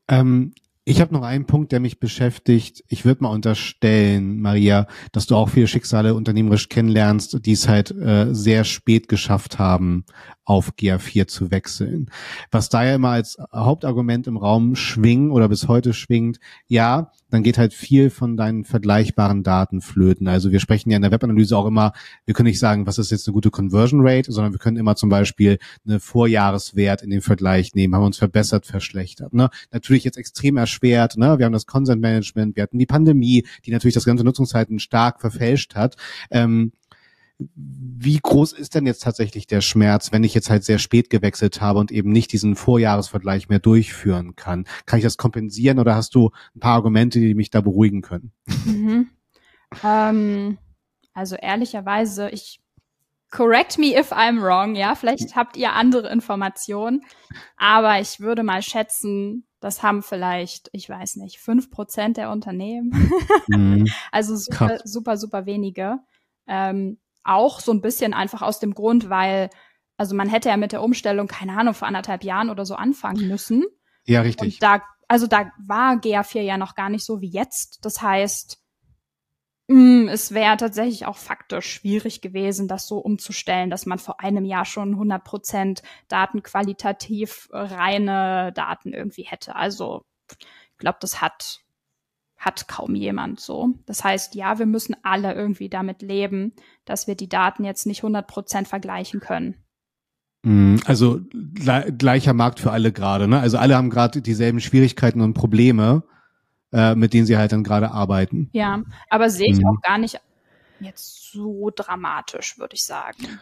Ähm, 0.08 0.54
ich 0.86 1.00
habe 1.00 1.14
noch 1.14 1.22
einen 1.22 1.46
Punkt, 1.46 1.72
der 1.72 1.80
mich 1.80 1.98
beschäftigt. 1.98 2.84
Ich 2.88 3.06
würde 3.06 3.22
mal 3.22 3.30
unterstellen, 3.30 4.40
Maria, 4.40 4.86
dass 5.12 5.26
du 5.26 5.34
auch 5.34 5.48
viele 5.48 5.66
Schicksale 5.66 6.14
unternehmerisch 6.14 6.68
kennenlernst, 6.68 7.44
die 7.46 7.52
es 7.52 7.68
halt 7.68 7.90
äh, 7.90 8.34
sehr 8.34 8.64
spät 8.64 9.08
geschafft 9.08 9.58
haben, 9.58 10.04
auf 10.44 10.72
GA4 10.78 11.26
zu 11.26 11.50
wechseln. 11.50 12.10
Was 12.50 12.68
da 12.68 12.84
ja 12.84 12.94
immer 12.94 13.10
als 13.10 13.38
Hauptargument 13.52 14.26
im 14.26 14.36
Raum 14.36 14.76
schwingt 14.76 15.32
oder 15.32 15.48
bis 15.48 15.68
heute 15.68 15.94
schwingt, 15.94 16.38
ja, 16.66 17.10
dann 17.30 17.42
geht 17.42 17.58
halt 17.58 17.72
viel 17.72 18.10
von 18.10 18.36
deinen 18.36 18.64
vergleichbaren 18.64 19.42
Daten 19.42 19.80
flöten. 19.80 20.28
Also 20.28 20.52
wir 20.52 20.60
sprechen 20.60 20.90
ja 20.90 20.96
in 20.96 21.02
der 21.02 21.10
Webanalyse 21.10 21.56
auch 21.56 21.66
immer, 21.66 21.92
wir 22.26 22.34
können 22.34 22.48
nicht 22.48 22.60
sagen, 22.60 22.86
was 22.86 22.98
ist 22.98 23.10
jetzt 23.10 23.26
eine 23.26 23.32
gute 23.32 23.50
Conversion 23.50 24.06
Rate, 24.06 24.30
sondern 24.30 24.52
wir 24.52 24.58
können 24.58 24.76
immer 24.76 24.96
zum 24.96 25.08
Beispiel 25.08 25.58
eine 25.86 25.98
Vorjahreswert 25.98 27.02
in 27.02 27.10
den 27.10 27.22
Vergleich 27.22 27.74
nehmen, 27.74 27.94
haben 27.94 28.04
uns 28.04 28.18
verbessert, 28.18 28.66
verschlechtert. 28.66 29.32
Ne? 29.32 29.48
Natürlich 29.72 30.04
jetzt 30.04 30.18
extrem 30.18 30.58
erschwert, 30.58 30.73
ne? 30.82 31.38
wir 31.38 31.46
haben 31.46 31.52
das 31.52 31.66
Consent 31.66 32.00
Management, 32.00 32.56
wir 32.56 32.62
hatten 32.62 32.78
die 32.78 32.86
Pandemie, 32.86 33.46
die 33.64 33.70
natürlich 33.70 33.94
das 33.94 34.04
ganze 34.04 34.24
Nutzungszeiten 34.24 34.78
stark 34.78 35.20
verfälscht 35.20 35.74
hat. 35.74 35.96
Ähm, 36.30 36.72
wie 37.38 38.20
groß 38.22 38.52
ist 38.52 38.74
denn 38.74 38.86
jetzt 38.86 39.02
tatsächlich 39.02 39.46
der 39.46 39.60
Schmerz, 39.60 40.12
wenn 40.12 40.22
ich 40.22 40.34
jetzt 40.34 40.50
halt 40.50 40.64
sehr 40.64 40.78
spät 40.78 41.10
gewechselt 41.10 41.60
habe 41.60 41.80
und 41.80 41.90
eben 41.90 42.12
nicht 42.12 42.32
diesen 42.32 42.54
Vorjahresvergleich 42.54 43.48
mehr 43.48 43.58
durchführen 43.58 44.36
kann? 44.36 44.66
Kann 44.86 44.98
ich 44.98 45.04
das 45.04 45.16
kompensieren 45.16 45.78
oder 45.78 45.96
hast 45.96 46.14
du 46.14 46.30
ein 46.54 46.60
paar 46.60 46.74
Argumente, 46.74 47.18
die 47.18 47.34
mich 47.34 47.50
da 47.50 47.60
beruhigen 47.60 48.02
können? 48.02 48.32
Mhm. 48.64 49.10
Ähm, 49.82 50.58
also 51.12 51.34
ehrlicherweise, 51.34 52.30
ich 52.30 52.60
correct 53.30 53.78
me 53.78 53.98
if 53.98 54.12
I'm 54.12 54.40
wrong, 54.40 54.76
ja, 54.76 54.94
vielleicht 54.94 55.34
habt 55.34 55.56
ihr 55.56 55.72
andere 55.72 56.10
Informationen, 56.12 57.04
aber 57.56 58.00
ich 58.00 58.20
würde 58.20 58.44
mal 58.44 58.62
schätzen, 58.62 59.44
das 59.64 59.82
haben 59.82 60.02
vielleicht, 60.02 60.68
ich 60.72 60.90
weiß 60.90 61.16
nicht, 61.16 61.38
fünf 61.38 61.70
Prozent 61.70 62.18
der 62.18 62.30
Unternehmen. 62.30 63.10
Mhm. 63.46 63.86
also 64.12 64.36
super, 64.36 64.80
super, 64.84 65.16
super 65.16 65.46
wenige. 65.46 66.00
Ähm, 66.46 66.98
auch 67.22 67.60
so 67.60 67.72
ein 67.72 67.80
bisschen 67.80 68.12
einfach 68.12 68.42
aus 68.42 68.58
dem 68.60 68.74
Grund, 68.74 69.08
weil, 69.08 69.48
also 69.96 70.14
man 70.14 70.28
hätte 70.28 70.50
ja 70.50 70.58
mit 70.58 70.72
der 70.72 70.82
Umstellung, 70.82 71.28
keine 71.28 71.56
Ahnung, 71.56 71.72
vor 71.72 71.88
anderthalb 71.88 72.24
Jahren 72.24 72.50
oder 72.50 72.66
so 72.66 72.74
anfangen 72.74 73.26
müssen. 73.26 73.64
Ja, 74.04 74.20
richtig. 74.20 74.56
Und 74.56 74.62
da, 74.62 74.82
also 75.08 75.26
da 75.26 75.50
war 75.66 75.94
GA4 75.94 76.42
ja 76.42 76.58
noch 76.58 76.74
gar 76.74 76.90
nicht 76.90 77.06
so 77.06 77.22
wie 77.22 77.30
jetzt. 77.30 77.86
Das 77.86 78.02
heißt, 78.02 78.62
es 79.66 80.34
wäre 80.34 80.56
tatsächlich 80.58 81.06
auch 81.06 81.16
faktisch 81.16 81.66
schwierig 81.72 82.20
gewesen, 82.20 82.68
das 82.68 82.86
so 82.86 82.98
umzustellen, 82.98 83.70
dass 83.70 83.86
man 83.86 83.98
vor 83.98 84.20
einem 84.20 84.44
Jahr 84.44 84.66
schon 84.66 84.90
100 84.92 85.24
Prozent 85.24 85.82
datenqualitativ 86.08 87.48
reine 87.50 88.52
Daten 88.54 88.92
irgendwie 88.92 89.22
hätte. 89.22 89.56
Also 89.56 90.04
ich 90.30 90.78
glaube, 90.78 90.98
das 91.00 91.20
hat 91.20 91.64
hat 92.36 92.68
kaum 92.68 92.94
jemand 92.94 93.40
so. 93.40 93.70
Das 93.86 94.04
heißt, 94.04 94.34
ja, 94.34 94.58
wir 94.58 94.66
müssen 94.66 94.94
alle 95.02 95.32
irgendwie 95.32 95.70
damit 95.70 96.02
leben, 96.02 96.52
dass 96.84 97.06
wir 97.06 97.14
die 97.14 97.28
Daten 97.28 97.64
jetzt 97.64 97.86
nicht 97.86 98.00
100 98.00 98.26
Prozent 98.26 98.68
vergleichen 98.68 99.20
können. 99.20 99.54
Mm, 100.42 100.76
also 100.84 101.20
gleicher 101.32 102.34
Markt 102.34 102.60
für 102.60 102.70
alle 102.70 102.92
gerade, 102.92 103.28
ne? 103.28 103.40
Also 103.40 103.56
alle 103.56 103.76
haben 103.76 103.88
gerade 103.88 104.20
dieselben 104.20 104.60
Schwierigkeiten 104.60 105.22
und 105.22 105.32
Probleme, 105.32 106.02
äh, 106.74 106.94
mit 106.94 107.14
denen 107.14 107.24
sie 107.24 107.36
halt 107.38 107.52
dann 107.52 107.62
gerade 107.62 107.92
arbeiten. 107.92 108.50
Ja, 108.52 108.82
aber 109.08 109.30
sehe 109.30 109.50
ich 109.50 109.60
mhm. 109.60 109.68
auch 109.68 109.80
gar 109.80 109.96
nicht 109.96 110.20
jetzt 110.80 111.32
so 111.32 111.70
dramatisch, 111.74 112.58
würde 112.58 112.74
ich 112.74 112.84
sagen. 112.84 113.40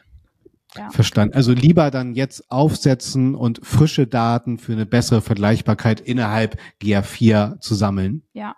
Ja. 0.77 0.91
Verstanden. 0.91 1.35
Also 1.35 1.53
lieber 1.53 1.91
dann 1.91 2.15
jetzt 2.15 2.51
aufsetzen 2.51 3.35
und 3.35 3.61
frische 3.65 4.07
Daten 4.07 4.59
für 4.59 4.73
eine 4.73 4.87
bessere 4.87 5.21
Vergleichbarkeit 5.21 6.01
innerhalb 6.01 6.59
GA4 6.81 7.61
zu 7.61 7.75
sammeln. 7.75 8.23
Ja. 8.33 8.55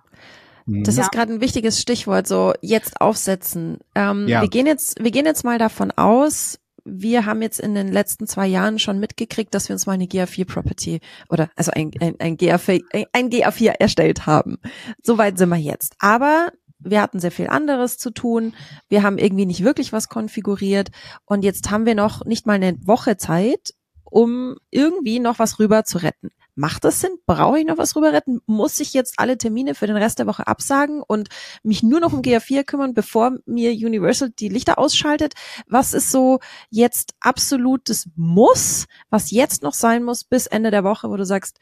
Das 0.66 0.96
ja. 0.96 1.02
ist 1.02 1.12
gerade 1.12 1.34
ein 1.34 1.40
wichtiges 1.40 1.80
Stichwort, 1.80 2.26
so 2.26 2.54
jetzt 2.60 3.00
aufsetzen. 3.00 3.78
Ähm, 3.94 4.28
ja. 4.28 4.42
Wir 4.42 4.48
gehen 4.48 4.66
jetzt, 4.66 5.02
wir 5.02 5.10
gehen 5.10 5.26
jetzt 5.26 5.44
mal 5.44 5.58
davon 5.58 5.90
aus, 5.90 6.58
wir 6.84 7.26
haben 7.26 7.42
jetzt 7.42 7.60
in 7.60 7.74
den 7.74 7.88
letzten 7.88 8.26
zwei 8.26 8.46
Jahren 8.46 8.78
schon 8.78 9.00
mitgekriegt, 9.00 9.54
dass 9.54 9.68
wir 9.68 9.74
uns 9.74 9.86
mal 9.86 9.92
eine 9.92 10.04
GA4-Property 10.04 11.00
oder 11.28 11.50
also 11.56 11.72
ein, 11.72 11.90
ein, 12.00 12.16
ein, 12.18 12.36
GA4, 12.36 13.06
ein 13.12 13.30
GA4 13.30 13.74
erstellt 13.78 14.26
haben. 14.26 14.58
Soweit 15.02 15.38
sind 15.38 15.48
wir 15.48 15.56
jetzt. 15.56 15.96
Aber 15.98 16.50
wir 16.78 17.00
hatten 17.00 17.20
sehr 17.20 17.32
viel 17.32 17.48
anderes 17.48 17.98
zu 17.98 18.10
tun. 18.10 18.54
Wir 18.88 19.02
haben 19.02 19.18
irgendwie 19.18 19.46
nicht 19.46 19.64
wirklich 19.64 19.92
was 19.92 20.08
konfiguriert. 20.08 20.90
Und 21.24 21.42
jetzt 21.42 21.70
haben 21.70 21.86
wir 21.86 21.94
noch 21.94 22.24
nicht 22.26 22.46
mal 22.46 22.54
eine 22.54 22.76
Woche 22.86 23.16
Zeit, 23.16 23.74
um 24.04 24.56
irgendwie 24.70 25.18
noch 25.18 25.38
was 25.38 25.58
rüber 25.58 25.84
zu 25.84 25.98
retten. 25.98 26.30
Macht 26.56 26.84
das 26.84 27.00
Sinn? 27.00 27.18
Brauche 27.26 27.58
ich 27.58 27.66
noch 27.66 27.78
was 27.78 27.96
rüber 27.96 28.12
retten? 28.12 28.40
Muss 28.46 28.78
ich 28.78 28.94
jetzt 28.94 29.14
alle 29.16 29.36
Termine 29.36 29.74
für 29.74 29.88
den 29.88 29.96
Rest 29.96 30.20
der 30.20 30.26
Woche 30.26 30.46
absagen 30.46 31.02
und 31.02 31.28
mich 31.64 31.82
nur 31.82 31.98
noch 31.98 32.12
um 32.12 32.20
GA4 32.20 32.64
kümmern, 32.64 32.94
bevor 32.94 33.38
mir 33.44 33.72
Universal 33.72 34.30
die 34.30 34.48
Lichter 34.48 34.78
ausschaltet? 34.78 35.34
Was 35.66 35.94
ist 35.94 36.10
so 36.10 36.38
jetzt 36.70 37.14
absolutes 37.18 38.08
Muss, 38.14 38.86
was 39.10 39.32
jetzt 39.32 39.62
noch 39.62 39.74
sein 39.74 40.04
muss 40.04 40.22
bis 40.22 40.46
Ende 40.46 40.70
der 40.70 40.84
Woche, 40.84 41.10
wo 41.10 41.16
du 41.16 41.26
sagst, 41.26 41.58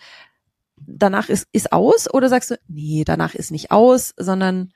danach 0.76 1.30
ist, 1.30 1.48
ist 1.52 1.72
aus? 1.72 2.12
Oder 2.12 2.28
sagst 2.28 2.50
du, 2.50 2.58
nee, 2.68 3.04
danach 3.04 3.34
ist 3.34 3.50
nicht 3.50 3.70
aus, 3.70 4.12
sondern 4.18 4.72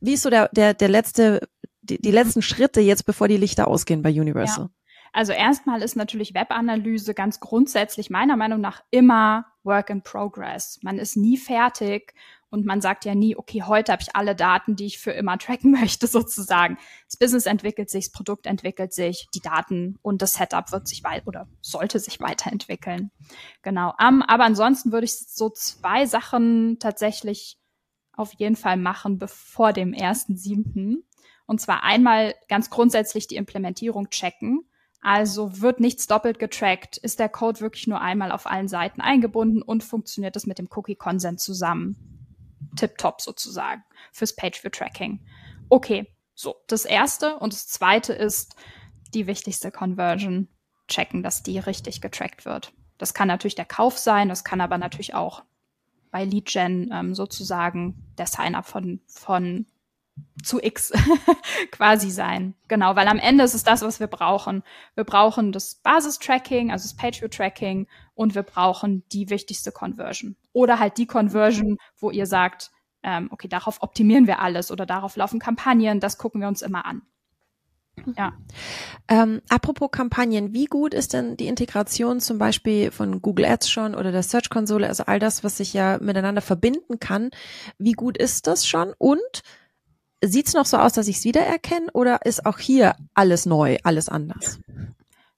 wie 0.00 0.14
ist 0.14 0.22
so 0.22 0.30
der, 0.30 0.48
der, 0.48 0.74
der 0.74 0.88
letzte, 0.88 1.48
die, 1.82 2.00
die 2.00 2.12
letzten 2.12 2.42
Schritte 2.42 2.80
jetzt, 2.80 3.06
bevor 3.06 3.26
die 3.26 3.36
Lichter 3.36 3.66
ausgehen 3.66 4.02
bei 4.02 4.10
Universal? 4.10 4.66
Ja. 4.66 4.77
Also 5.18 5.32
erstmal 5.32 5.82
ist 5.82 5.96
natürlich 5.96 6.32
Webanalyse 6.32 7.12
ganz 7.12 7.40
grundsätzlich 7.40 8.08
meiner 8.08 8.36
Meinung 8.36 8.60
nach 8.60 8.84
immer 8.92 9.46
Work 9.64 9.90
in 9.90 10.02
Progress. 10.04 10.78
Man 10.82 11.00
ist 11.00 11.16
nie 11.16 11.36
fertig 11.36 12.14
und 12.50 12.64
man 12.64 12.80
sagt 12.80 13.04
ja 13.04 13.16
nie, 13.16 13.34
okay, 13.34 13.64
heute 13.64 13.90
habe 13.90 14.00
ich 14.00 14.14
alle 14.14 14.36
Daten, 14.36 14.76
die 14.76 14.86
ich 14.86 15.00
für 15.00 15.10
immer 15.10 15.36
tracken 15.36 15.72
möchte, 15.80 16.06
sozusagen. 16.06 16.78
Das 17.06 17.16
Business 17.16 17.46
entwickelt 17.46 17.90
sich, 17.90 18.04
das 18.04 18.12
Produkt 18.12 18.46
entwickelt 18.46 18.92
sich, 18.92 19.26
die 19.34 19.40
Daten 19.40 19.98
und 20.02 20.22
das 20.22 20.34
Setup 20.34 20.70
wird 20.70 20.86
sich 20.86 21.02
weit 21.02 21.26
oder 21.26 21.48
sollte 21.62 21.98
sich 21.98 22.20
weiterentwickeln. 22.20 23.10
Genau. 23.62 23.94
Um, 24.00 24.22
aber 24.22 24.44
ansonsten 24.44 24.92
würde 24.92 25.06
ich 25.06 25.18
so 25.18 25.50
zwei 25.50 26.06
Sachen 26.06 26.78
tatsächlich 26.78 27.58
auf 28.12 28.34
jeden 28.34 28.54
Fall 28.54 28.76
machen 28.76 29.18
bevor 29.18 29.72
dem 29.72 29.94
ersten 29.94 30.36
siebten. 30.36 31.02
Und 31.46 31.60
zwar 31.60 31.82
einmal 31.82 32.36
ganz 32.48 32.70
grundsätzlich 32.70 33.26
die 33.26 33.34
Implementierung 33.34 34.10
checken. 34.10 34.67
Also 35.00 35.60
wird 35.60 35.80
nichts 35.80 36.06
doppelt 36.06 36.38
getrackt? 36.38 36.96
Ist 36.96 37.20
der 37.20 37.28
Code 37.28 37.60
wirklich 37.60 37.86
nur 37.86 38.00
einmal 38.00 38.32
auf 38.32 38.46
allen 38.46 38.68
Seiten 38.68 39.00
eingebunden 39.00 39.62
und 39.62 39.84
funktioniert 39.84 40.36
es 40.36 40.46
mit 40.46 40.58
dem 40.58 40.68
Cookie-Consent 40.74 41.40
zusammen? 41.40 41.96
Tip-top 42.76 43.20
sozusagen 43.20 43.84
fürs 44.12 44.34
Page-View-Tracking. 44.34 45.20
Okay, 45.68 46.12
so, 46.34 46.56
das 46.66 46.84
erste. 46.84 47.38
Und 47.38 47.52
das 47.52 47.68
zweite 47.68 48.12
ist 48.12 48.56
die 49.14 49.26
wichtigste 49.26 49.70
Conversion. 49.70 50.48
Checken, 50.88 51.22
dass 51.22 51.42
die 51.42 51.58
richtig 51.58 52.00
getrackt 52.00 52.44
wird. 52.44 52.72
Das 52.96 53.14
kann 53.14 53.28
natürlich 53.28 53.54
der 53.54 53.64
Kauf 53.64 53.96
sein, 53.96 54.28
das 54.28 54.42
kann 54.42 54.60
aber 54.60 54.78
natürlich 54.78 55.14
auch 55.14 55.44
bei 56.10 56.24
LeadGen 56.24 56.90
ähm, 56.92 57.14
sozusagen 57.14 58.06
der 58.16 58.26
Sign-up 58.26 58.66
von, 58.66 59.00
von 59.06 59.66
zu 60.42 60.60
X 60.62 60.92
quasi 61.72 62.10
sein. 62.10 62.54
Genau, 62.68 62.96
weil 62.96 63.08
am 63.08 63.18
Ende 63.18 63.44
ist 63.44 63.54
es 63.54 63.64
das, 63.64 63.82
was 63.82 64.00
wir 64.00 64.06
brauchen. 64.06 64.62
Wir 64.94 65.04
brauchen 65.04 65.52
das 65.52 65.76
Basis-Tracking, 65.76 66.70
also 66.70 66.84
das 66.84 66.96
Page-View-Tracking 66.96 67.86
und 68.14 68.34
wir 68.34 68.42
brauchen 68.42 69.04
die 69.12 69.30
wichtigste 69.30 69.72
Conversion. 69.72 70.36
Oder 70.52 70.78
halt 70.78 70.98
die 70.98 71.06
Conversion, 71.06 71.78
wo 71.98 72.10
ihr 72.10 72.26
sagt, 72.26 72.70
ähm, 73.02 73.28
okay, 73.30 73.48
darauf 73.48 73.82
optimieren 73.82 74.26
wir 74.26 74.40
alles 74.40 74.70
oder 74.70 74.86
darauf 74.86 75.16
laufen 75.16 75.38
Kampagnen, 75.38 76.00
das 76.00 76.18
gucken 76.18 76.40
wir 76.40 76.48
uns 76.48 76.62
immer 76.62 76.84
an. 76.84 77.02
Ja. 78.16 78.32
Ähm, 79.08 79.40
apropos 79.48 79.90
Kampagnen, 79.90 80.52
wie 80.52 80.66
gut 80.66 80.94
ist 80.94 81.12
denn 81.12 81.36
die 81.36 81.46
Integration 81.46 82.20
zum 82.20 82.38
Beispiel 82.38 82.90
von 82.90 83.22
Google 83.22 83.46
Ads 83.46 83.70
schon 83.70 83.94
oder 83.94 84.12
der 84.12 84.22
Search 84.22 84.50
Konsole, 84.50 84.86
also 84.86 85.04
all 85.04 85.18
das, 85.18 85.44
was 85.44 85.56
sich 85.56 85.72
ja 85.72 85.98
miteinander 86.00 86.40
verbinden 86.40 87.00
kann, 87.00 87.30
wie 87.78 87.92
gut 87.92 88.16
ist 88.16 88.46
das 88.46 88.66
schon? 88.66 88.92
Und 88.98 89.42
sieht's 90.22 90.54
noch 90.54 90.66
so 90.66 90.76
aus, 90.76 90.92
dass 90.92 91.08
ich 91.08 91.18
es 91.18 91.24
wiedererkenne 91.24 91.88
oder 91.92 92.24
ist 92.24 92.46
auch 92.46 92.58
hier 92.58 92.96
alles 93.14 93.46
neu, 93.46 93.78
alles 93.84 94.08
anders? 94.08 94.58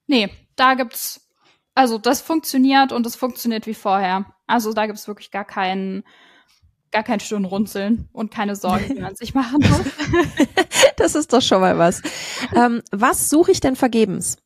Nee, 0.07 0.31
da 0.57 0.75
gibt's, 0.75 1.29
also 1.75 1.99
das 1.99 2.21
funktioniert 2.21 2.93
und 2.93 3.07
es 3.07 3.17
funktioniert 3.17 3.67
wie 3.67 3.75
vorher. 3.75 4.27
Also 4.47 4.73
da 4.73 4.87
gibt's 4.87 5.09
wirklich 5.09 5.31
gar 5.31 5.45
keinen 5.45 6.05
gar 6.93 7.03
kein 7.03 7.21
Stirnrunzeln 7.21 8.09
und 8.13 8.31
keine 8.31 8.57
Sorgen, 8.57 8.95
die 8.95 9.01
man 9.01 9.15
sich 9.15 9.35
machen 9.35 9.59
muss. 9.61 10.27
das 10.97 11.15
ist 11.15 11.33
doch 11.33 11.43
schon 11.43 11.61
mal 11.61 11.79
was. 11.79 12.03
Ähm, 12.55 12.83
was 12.91 13.31
suche 13.31 13.53
ich 13.53 13.61
denn 13.61 13.77
vergebens? 13.77 14.39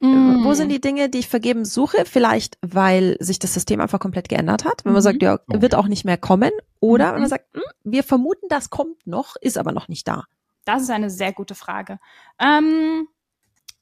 Mm. 0.00 0.44
Wo 0.44 0.54
sind 0.54 0.68
die 0.68 0.80
Dinge, 0.80 1.08
die 1.08 1.18
ich 1.18 1.28
vergebens 1.28 1.72
suche? 1.74 2.04
Vielleicht, 2.04 2.58
weil 2.60 3.16
sich 3.20 3.38
das 3.38 3.54
System 3.54 3.80
einfach 3.80 4.00
komplett 4.00 4.28
geändert 4.28 4.64
hat. 4.64 4.84
Wenn 4.84 4.92
man 4.92 5.00
mhm. 5.00 5.04
sagt, 5.04 5.22
ja, 5.22 5.40
wird 5.48 5.74
auch 5.74 5.88
nicht 5.88 6.04
mehr 6.04 6.18
kommen. 6.18 6.50
Oder 6.80 7.08
mhm. 7.08 7.14
wenn 7.14 7.20
man 7.20 7.30
sagt, 7.30 7.54
hm, 7.54 7.62
wir 7.84 8.04
vermuten, 8.04 8.46
das 8.48 8.70
kommt 8.70 9.06
noch, 9.06 9.36
ist 9.40 9.58
aber 9.58 9.72
noch 9.72 9.88
nicht 9.88 10.06
da. 10.06 10.24
Das 10.64 10.82
ist 10.82 10.90
eine 10.90 11.10
sehr 11.10 11.32
gute 11.32 11.54
Frage. 11.54 11.98
Ähm, 12.38 13.08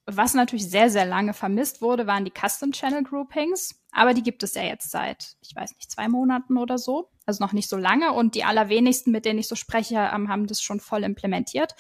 was 0.07 0.35
natürlich 0.35 0.71
sehr, 0.71 0.89
sehr 0.89 1.05
lange 1.05 1.35
vermisst 1.35 1.83
wurde, 1.83 2.07
waren 2.07 2.25
die 2.25 2.33
Custom 2.33 2.71
Channel 2.71 3.03
Groupings. 3.03 3.83
Aber 3.91 4.15
die 4.15 4.23
gibt 4.23 4.45
es 4.45 4.55
ja 4.55 4.63
jetzt 4.63 4.91
seit, 4.91 5.37
ich 5.41 5.55
weiß 5.57 5.75
nicht, 5.77 5.91
zwei 5.91 6.09
Monaten 6.09 6.59
oder 6.59 6.79
so. 6.79 7.11
Also 7.27 7.43
noch 7.43 7.53
nicht 7.53 7.69
so 7.69 7.77
lange. 7.77 8.13
Und 8.13 8.37
die 8.37 8.45
allerwenigsten, 8.45 9.11
mit 9.11 9.25
denen 9.25 9.41
ich 9.41 9.49
so 9.49 9.57
spreche, 9.57 10.13
haben 10.13 10.47
das 10.47 10.63
schon 10.63 10.79
voll 10.79 11.03
implementiert. 11.03 11.75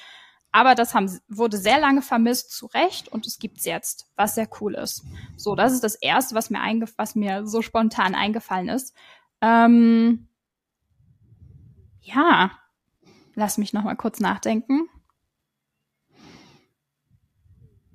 Aber 0.50 0.74
das 0.74 0.94
haben, 0.94 1.20
wurde 1.28 1.58
sehr 1.58 1.78
lange 1.78 2.02
vermisst, 2.02 2.50
zu 2.50 2.66
Recht, 2.66 3.08
und 3.08 3.26
es 3.26 3.38
gibt's 3.38 3.66
jetzt, 3.66 4.10
was 4.16 4.34
sehr 4.34 4.48
cool 4.60 4.74
ist. 4.74 5.04
So, 5.36 5.54
das 5.54 5.72
ist 5.72 5.84
das 5.84 5.96
Erste, 5.96 6.34
was 6.34 6.48
mir, 6.48 6.60
eingef 6.60 6.94
was 6.96 7.14
mir 7.14 7.46
so 7.46 7.60
spontan 7.60 8.14
eingefallen 8.14 8.70
ist. 8.70 8.94
Ähm, 9.42 10.28
ja, 12.06 12.50
lass 13.34 13.58
mich 13.58 13.72
noch 13.72 13.84
mal 13.84 13.96
kurz 13.96 14.20
nachdenken. 14.20 14.88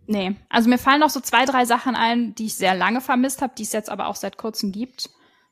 Nee, 0.08 0.36
also 0.50 0.70
mir 0.70 0.78
fallen 0.78 1.00
noch 1.00 1.10
so 1.10 1.22
zwei, 1.22 1.46
drei 1.46 1.66
Sachen 1.66 1.96
ein, 1.96 2.36
die 2.36 2.48
ich 2.48 2.56
sehr 2.56 2.76
lange 2.76 3.00
vermisst 3.00 3.42
habe, 3.42 3.54
die 3.58 3.64
es 3.64 3.72
jetzt 3.72 3.90
aber 3.90 4.08
auch 4.08 4.16
seit 4.16 4.38
kurzem 4.38 4.72
gibt. 4.72 5.10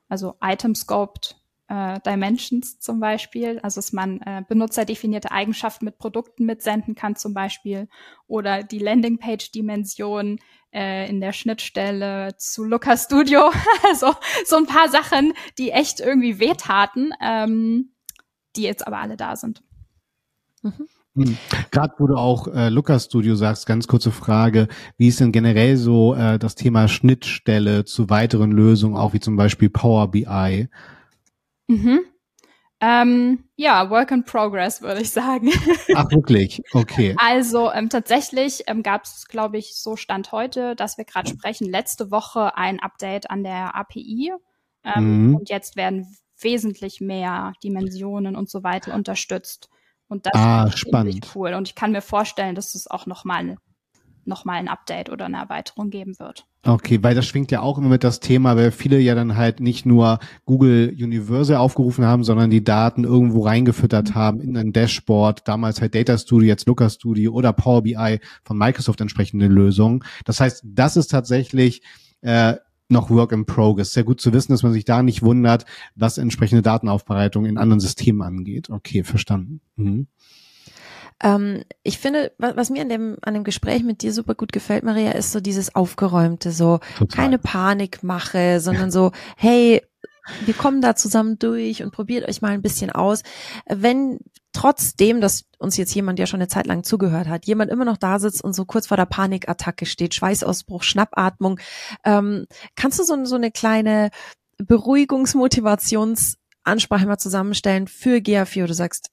Also 0.10 0.36
Item 0.42 0.76
Scoped 0.76 1.40
äh, 1.70 2.00
Dimensions 2.06 2.80
zum 2.80 3.00
Beispiel, 3.00 3.60
also 3.60 3.78
dass 3.78 3.94
man 3.94 4.20
äh, 4.22 4.44
benutzerdefinierte 4.48 5.32
Eigenschaften 5.32 5.86
mit 5.86 5.98
Produkten 5.98 6.46
mitsenden 6.46 6.96
kann 6.96 7.16
zum 7.16 7.34
Beispiel 7.34 7.88
oder 8.28 8.64
die 8.64 8.80
Landingpage-Dimension 8.80 10.40
äh, 10.74 11.08
in 11.10 11.22
der 11.22 11.32
Schnittstelle 11.32 12.36
zu 12.38 12.66
Looker 12.66 12.98
Studio. 12.98 13.52
also 13.88 14.14
so 14.46 14.58
ein 14.58 14.66
paar 14.66 14.90
Sachen, 14.90 15.34
die 15.58 15.72
echt 15.72 16.00
irgendwie 16.00 16.40
wehtaten, 16.40 17.14
ähm, 17.22 17.94
die 18.56 18.64
jetzt 18.64 18.86
aber 18.86 19.00
alle 19.00 19.18
da 19.18 19.36
sind. 19.36 19.62
Mhm. 20.62 20.88
Hm. 21.16 21.38
Gerade 21.72 21.94
wo 21.98 22.08
du 22.08 22.16
auch 22.16 22.48
äh, 22.48 22.70
Lucas 22.70 23.06
Studio 23.06 23.36
sagst, 23.36 23.66
ganz 23.66 23.88
kurze 23.88 24.12
Frage, 24.12 24.68
wie 24.98 25.08
ist 25.08 25.20
denn 25.20 25.32
generell 25.32 25.76
so 25.76 26.14
äh, 26.14 26.38
das 26.38 26.56
Thema 26.56 26.88
Schnittstelle 26.88 27.84
zu 27.84 28.10
weiteren 28.10 28.52
Lösungen, 28.52 28.96
auch 28.96 29.14
wie 29.14 29.20
zum 29.20 29.36
Beispiel 29.36 29.70
Power 29.70 30.12
BI? 30.12 30.70
Mhm. 31.68 32.02
Ähm, 32.82 33.44
ja, 33.58 33.90
Work 33.90 34.12
in 34.12 34.24
Progress, 34.24 34.82
würde 34.82 35.02
ich 35.02 35.12
sagen. 35.12 35.52
Ach, 35.96 36.10
wirklich? 36.12 36.62
Okay. 36.72 37.14
Also 37.18 37.72
ähm, 37.74 37.90
tatsächlich 37.90 38.64
ähm, 38.68 38.84
gab 38.84 39.04
es, 39.04 39.28
glaube 39.28 39.58
ich, 39.58 39.76
so 39.76 39.98
Stand 39.98 40.32
heute, 40.32 40.76
dass 40.76 40.98
wir 40.98 41.04
gerade 41.04 41.30
sprechen, 41.30 41.68
letzte 41.70 42.10
Woche 42.12 42.56
ein 42.56 42.80
Update 42.80 43.30
an 43.30 43.44
der 43.44 43.76
API. 43.76 44.32
Ähm, 44.86 45.28
mhm. 45.28 45.36
Und 45.36 45.50
jetzt 45.50 45.76
werden 45.76 46.08
wesentlich 46.42 47.02
mehr 47.02 47.54
Dimensionen 47.64 48.36
und 48.36 48.50
so 48.50 48.64
weiter 48.64 48.94
unterstützt. 48.94 49.70
Und 50.08 50.26
das 50.26 50.34
ah, 50.34 50.66
ist 50.68 50.80
spannend. 50.80 51.32
cool. 51.36 51.54
Und 51.54 51.68
ich 51.68 51.76
kann 51.76 51.92
mir 51.92 52.02
vorstellen, 52.02 52.56
dass 52.56 52.76
es 52.76 52.88
auch 52.88 53.06
nochmal 53.06 53.58
noch 54.26 54.46
mal 54.46 54.54
ein 54.54 54.68
Update 54.68 55.10
oder 55.10 55.26
eine 55.26 55.38
Erweiterung 55.38 55.90
geben 55.90 56.18
wird. 56.20 56.46
Okay, 56.64 57.02
weil 57.02 57.16
das 57.16 57.26
schwingt 57.26 57.52
ja 57.52 57.62
auch 57.62 57.78
immer 57.78 57.90
mit 57.90 58.04
das 58.04 58.20
Thema, 58.20 58.56
weil 58.56 58.72
viele 58.72 59.00
ja 59.00 59.16
dann 59.16 59.36
halt 59.36 59.60
nicht 59.60 59.86
nur 59.86 60.20
Google 60.46 60.90
Universal 60.90 61.58
aufgerufen 61.58 62.06
haben, 62.06 62.24
sondern 62.24 62.50
die 62.50 62.64
Daten 62.64 63.06
irgendwo 63.06 63.42
reingefüttert 63.42 64.10
mhm. 64.10 64.16
haben 64.16 64.42
in 64.42 64.58
ein 64.58 64.74
Dashboard, 64.74 65.48
damals 65.48 65.82
halt 65.82 65.96
Data 65.96 66.18
Studio, 66.18 66.48
jetzt 66.48 66.68
Looker 66.68 66.90
Studio 66.90 67.34
oder 67.34 67.54
Power 67.54 67.84
BI 67.84 68.20
von 68.44 68.58
Microsoft 68.58 69.02
entsprechende 69.02 69.48
Lösungen. 69.48 70.04
Das 70.26 70.40
heißt, 70.40 70.64
das 70.66 70.98
ist 70.98 71.08
tatsächlich 71.08 71.82
äh, 72.22 72.56
noch 72.90 73.10
Work 73.10 73.32
in 73.32 73.46
Progress. 73.46 73.94
Sehr 73.94 74.04
gut 74.04 74.20
zu 74.20 74.34
wissen, 74.34 74.52
dass 74.52 74.64
man 74.64 74.74
sich 74.74 74.86
da 74.86 75.04
nicht 75.04 75.22
wundert, 75.22 75.66
was 75.96 76.18
entsprechende 76.18 76.62
Datenaufbereitung 76.62 77.46
in 77.46 77.58
anderen 77.58 77.80
Systemen 77.80 78.22
angeht. 78.22 78.70
Okay, 78.70 79.04
verstanden. 79.04 79.62
Mhm. 79.76 80.08
Ähm, 81.22 81.64
ich 81.84 82.00
finde, 82.00 82.32
was, 82.38 82.56
was, 82.56 82.70
mir 82.70 82.82
an 82.82 82.90
dem, 82.90 83.18
an 83.22 83.34
dem 83.34 83.44
Gespräch 83.44 83.84
mit 83.84 84.02
dir 84.02 84.14
super 84.14 84.36
gut 84.36 84.52
gefällt, 84.52 84.84
Maria, 84.84 85.12
ist 85.12 85.32
so 85.32 85.40
dieses 85.40 85.76
Aufgeräumte, 85.76 86.52
so 86.52 86.80
Total. 86.98 87.08
keine 87.08 87.38
Panikmache, 87.38 88.60
sondern 88.60 88.90
so, 88.90 89.12
hey, 89.36 89.82
wir 90.46 90.54
kommen 90.54 90.82
da 90.82 90.96
zusammen 90.96 91.40
durch 91.40 91.84
und 91.84 91.92
probiert 91.92 92.28
euch 92.28 92.42
mal 92.42 92.52
ein 92.52 92.62
bisschen 92.62 92.92
aus. 92.92 93.24
Wenn 93.68 94.20
trotzdem, 94.54 95.20
dass 95.22 95.46
uns 95.58 95.78
jetzt 95.78 95.94
jemand, 95.94 96.20
der 96.20 96.26
schon 96.26 96.40
eine 96.40 96.48
Zeit 96.48 96.66
lang 96.68 96.84
zugehört 96.84 97.28
hat, 97.28 97.46
jemand 97.46 97.72
immer 97.72 97.86
noch 97.86 97.98
da 97.98 98.20
sitzt 98.20 98.44
und 98.44 98.54
so 98.54 98.66
kurz 98.66 98.88
vor 98.88 98.98
der 98.98 99.06
Panikattacke 99.06 99.86
steht, 99.86 100.16
Schweißausbruch, 100.16 100.84
Schnappatmung, 100.84 101.60
ähm, 102.04 102.46
kannst 102.76 103.00
du 103.00 103.04
so, 103.04 103.24
so 103.26 103.36
eine 103.36 103.52
kleine 103.52 104.10
Beruhigungsmotivationsansprache 104.58 107.06
mal 107.06 107.18
zusammenstellen 107.18 107.88
für 107.88 108.18
GA4, 108.18 108.64
wo 108.64 108.68
du 108.68 108.74
sagst, 108.74 109.12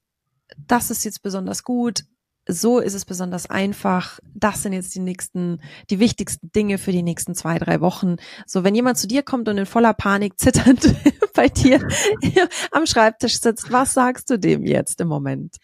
das 0.56 0.90
ist 0.90 1.04
jetzt 1.04 1.22
besonders 1.22 1.62
gut, 1.64 2.04
so 2.48 2.78
ist 2.78 2.94
es 2.94 3.04
besonders 3.04 3.50
einfach. 3.50 4.20
Das 4.34 4.62
sind 4.62 4.72
jetzt 4.72 4.94
die 4.94 5.00
nächsten, 5.00 5.60
die 5.90 5.98
wichtigsten 5.98 6.50
Dinge 6.52 6.78
für 6.78 6.92
die 6.92 7.02
nächsten 7.02 7.34
zwei, 7.34 7.58
drei 7.58 7.80
Wochen. 7.80 8.16
So, 8.46 8.64
wenn 8.64 8.74
jemand 8.74 8.98
zu 8.98 9.08
dir 9.08 9.22
kommt 9.22 9.48
und 9.48 9.58
in 9.58 9.66
voller 9.66 9.94
Panik 9.94 10.38
zitternd 10.38 10.94
bei 11.34 11.48
dir 11.48 11.86
am 12.70 12.86
Schreibtisch 12.86 13.40
sitzt, 13.40 13.72
was 13.72 13.94
sagst 13.94 14.30
du 14.30 14.38
dem 14.38 14.64
jetzt 14.64 15.00
im 15.00 15.08
Moment? 15.08 15.56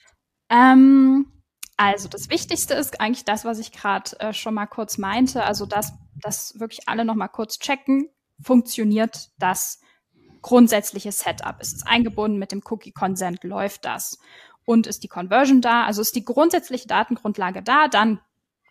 Ähm, 0.51 1.27
also 1.77 2.09
das 2.09 2.29
Wichtigste 2.31 2.75
ist 2.75 3.01
eigentlich 3.01 3.25
das, 3.25 3.45
was 3.45 3.59
ich 3.59 3.73
gerade 3.73 4.19
äh, 4.21 4.33
schon 4.33 4.55
mal 4.55 4.67
kurz 4.67 4.99
meinte. 4.99 5.45
Also 5.45 5.67
dass, 5.67 5.93
dass 6.21 6.59
wirklich 6.59 6.89
alle 6.89 7.05
noch 7.05 7.15
mal 7.15 7.29
kurz 7.29 7.59
checken, 7.59 8.09
funktioniert 8.41 9.31
das 9.39 9.81
grundsätzliche 10.43 11.13
Setup? 11.13 11.61
Ist 11.61 11.77
es 11.77 11.87
eingebunden 11.87 12.39
mit 12.39 12.53
dem 12.53 12.63
Cookie 12.69 12.93
Consent? 12.93 13.45
Läuft 13.45 13.85
das? 13.85 14.19
Und 14.65 14.87
ist 14.87 15.03
die 15.03 15.09
Conversion 15.09 15.61
da, 15.61 15.85
also 15.85 16.01
ist 16.01 16.15
die 16.15 16.25
grundsätzliche 16.25 16.87
Datengrundlage 16.87 17.63
da, 17.63 17.89
dann 17.89 18.21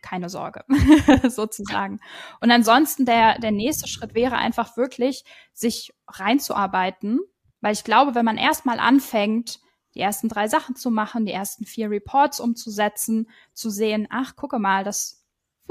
keine 0.01 0.30
Sorge, 0.30 0.65
sozusagen. 1.30 1.99
Und 2.39 2.51
ansonsten 2.51 3.06
der, 3.06 3.39
der 3.39 3.51
nächste 3.51 3.88
Schritt 3.88 4.15
wäre 4.15 4.36
einfach 4.36 4.75
wirklich, 4.77 5.23
sich 5.54 5.93
reinzuarbeiten, 6.08 7.19
weil 7.62 7.73
ich 7.73 7.84
glaube, 7.84 8.15
wenn 8.15 8.25
man 8.25 8.38
erstmal 8.38 8.80
anfängt, 8.80 9.60
die 9.93 9.99
ersten 9.99 10.30
drei 10.30 10.47
Sachen 10.47 10.75
zu 10.75 10.89
machen, 10.89 11.25
die 11.25 11.34
ersten 11.34 11.65
vier 11.65 11.89
Reports 11.89 12.39
umzusetzen, 12.39 13.30
zu 13.54 13.69
sehen, 13.69 14.08
ach, 14.10 14.36
gucke 14.36 14.58
mal, 14.58 14.84
das 14.84 15.20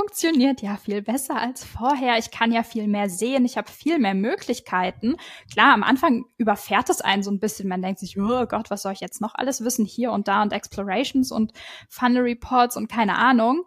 funktioniert 0.01 0.63
ja 0.63 0.79
viel 0.79 1.03
besser 1.03 1.37
als 1.37 1.63
vorher. 1.63 2.17
Ich 2.17 2.31
kann 2.31 2.53
ja 2.53 2.63
viel 2.63 2.89
mehr 2.89 3.11
sehen. 3.11 3.45
Ich 3.45 3.59
habe 3.59 3.71
viel 3.71 3.99
mehr 3.99 4.15
Möglichkeiten. 4.15 5.17
Klar, 5.53 5.75
am 5.75 5.83
Anfang 5.83 6.25
überfährt 6.39 6.89
es 6.89 7.03
einen 7.03 7.23
so 7.23 7.31
ein 7.31 7.39
bisschen. 7.39 7.69
Man 7.69 7.83
denkt 7.83 8.01
sich, 8.01 8.19
oh 8.19 8.47
Gott, 8.47 8.71
was 8.71 8.81
soll 8.81 8.95
ich 8.95 9.01
jetzt 9.01 9.21
noch 9.21 9.35
alles 9.35 9.63
wissen? 9.63 9.85
Hier 9.85 10.13
und 10.13 10.27
da 10.27 10.41
und 10.41 10.55
Explorations 10.55 11.31
und 11.31 11.53
Funnel 11.91 12.23
Reports 12.23 12.79
und 12.79 12.91
keine 12.91 13.17
Ahnung. 13.17 13.65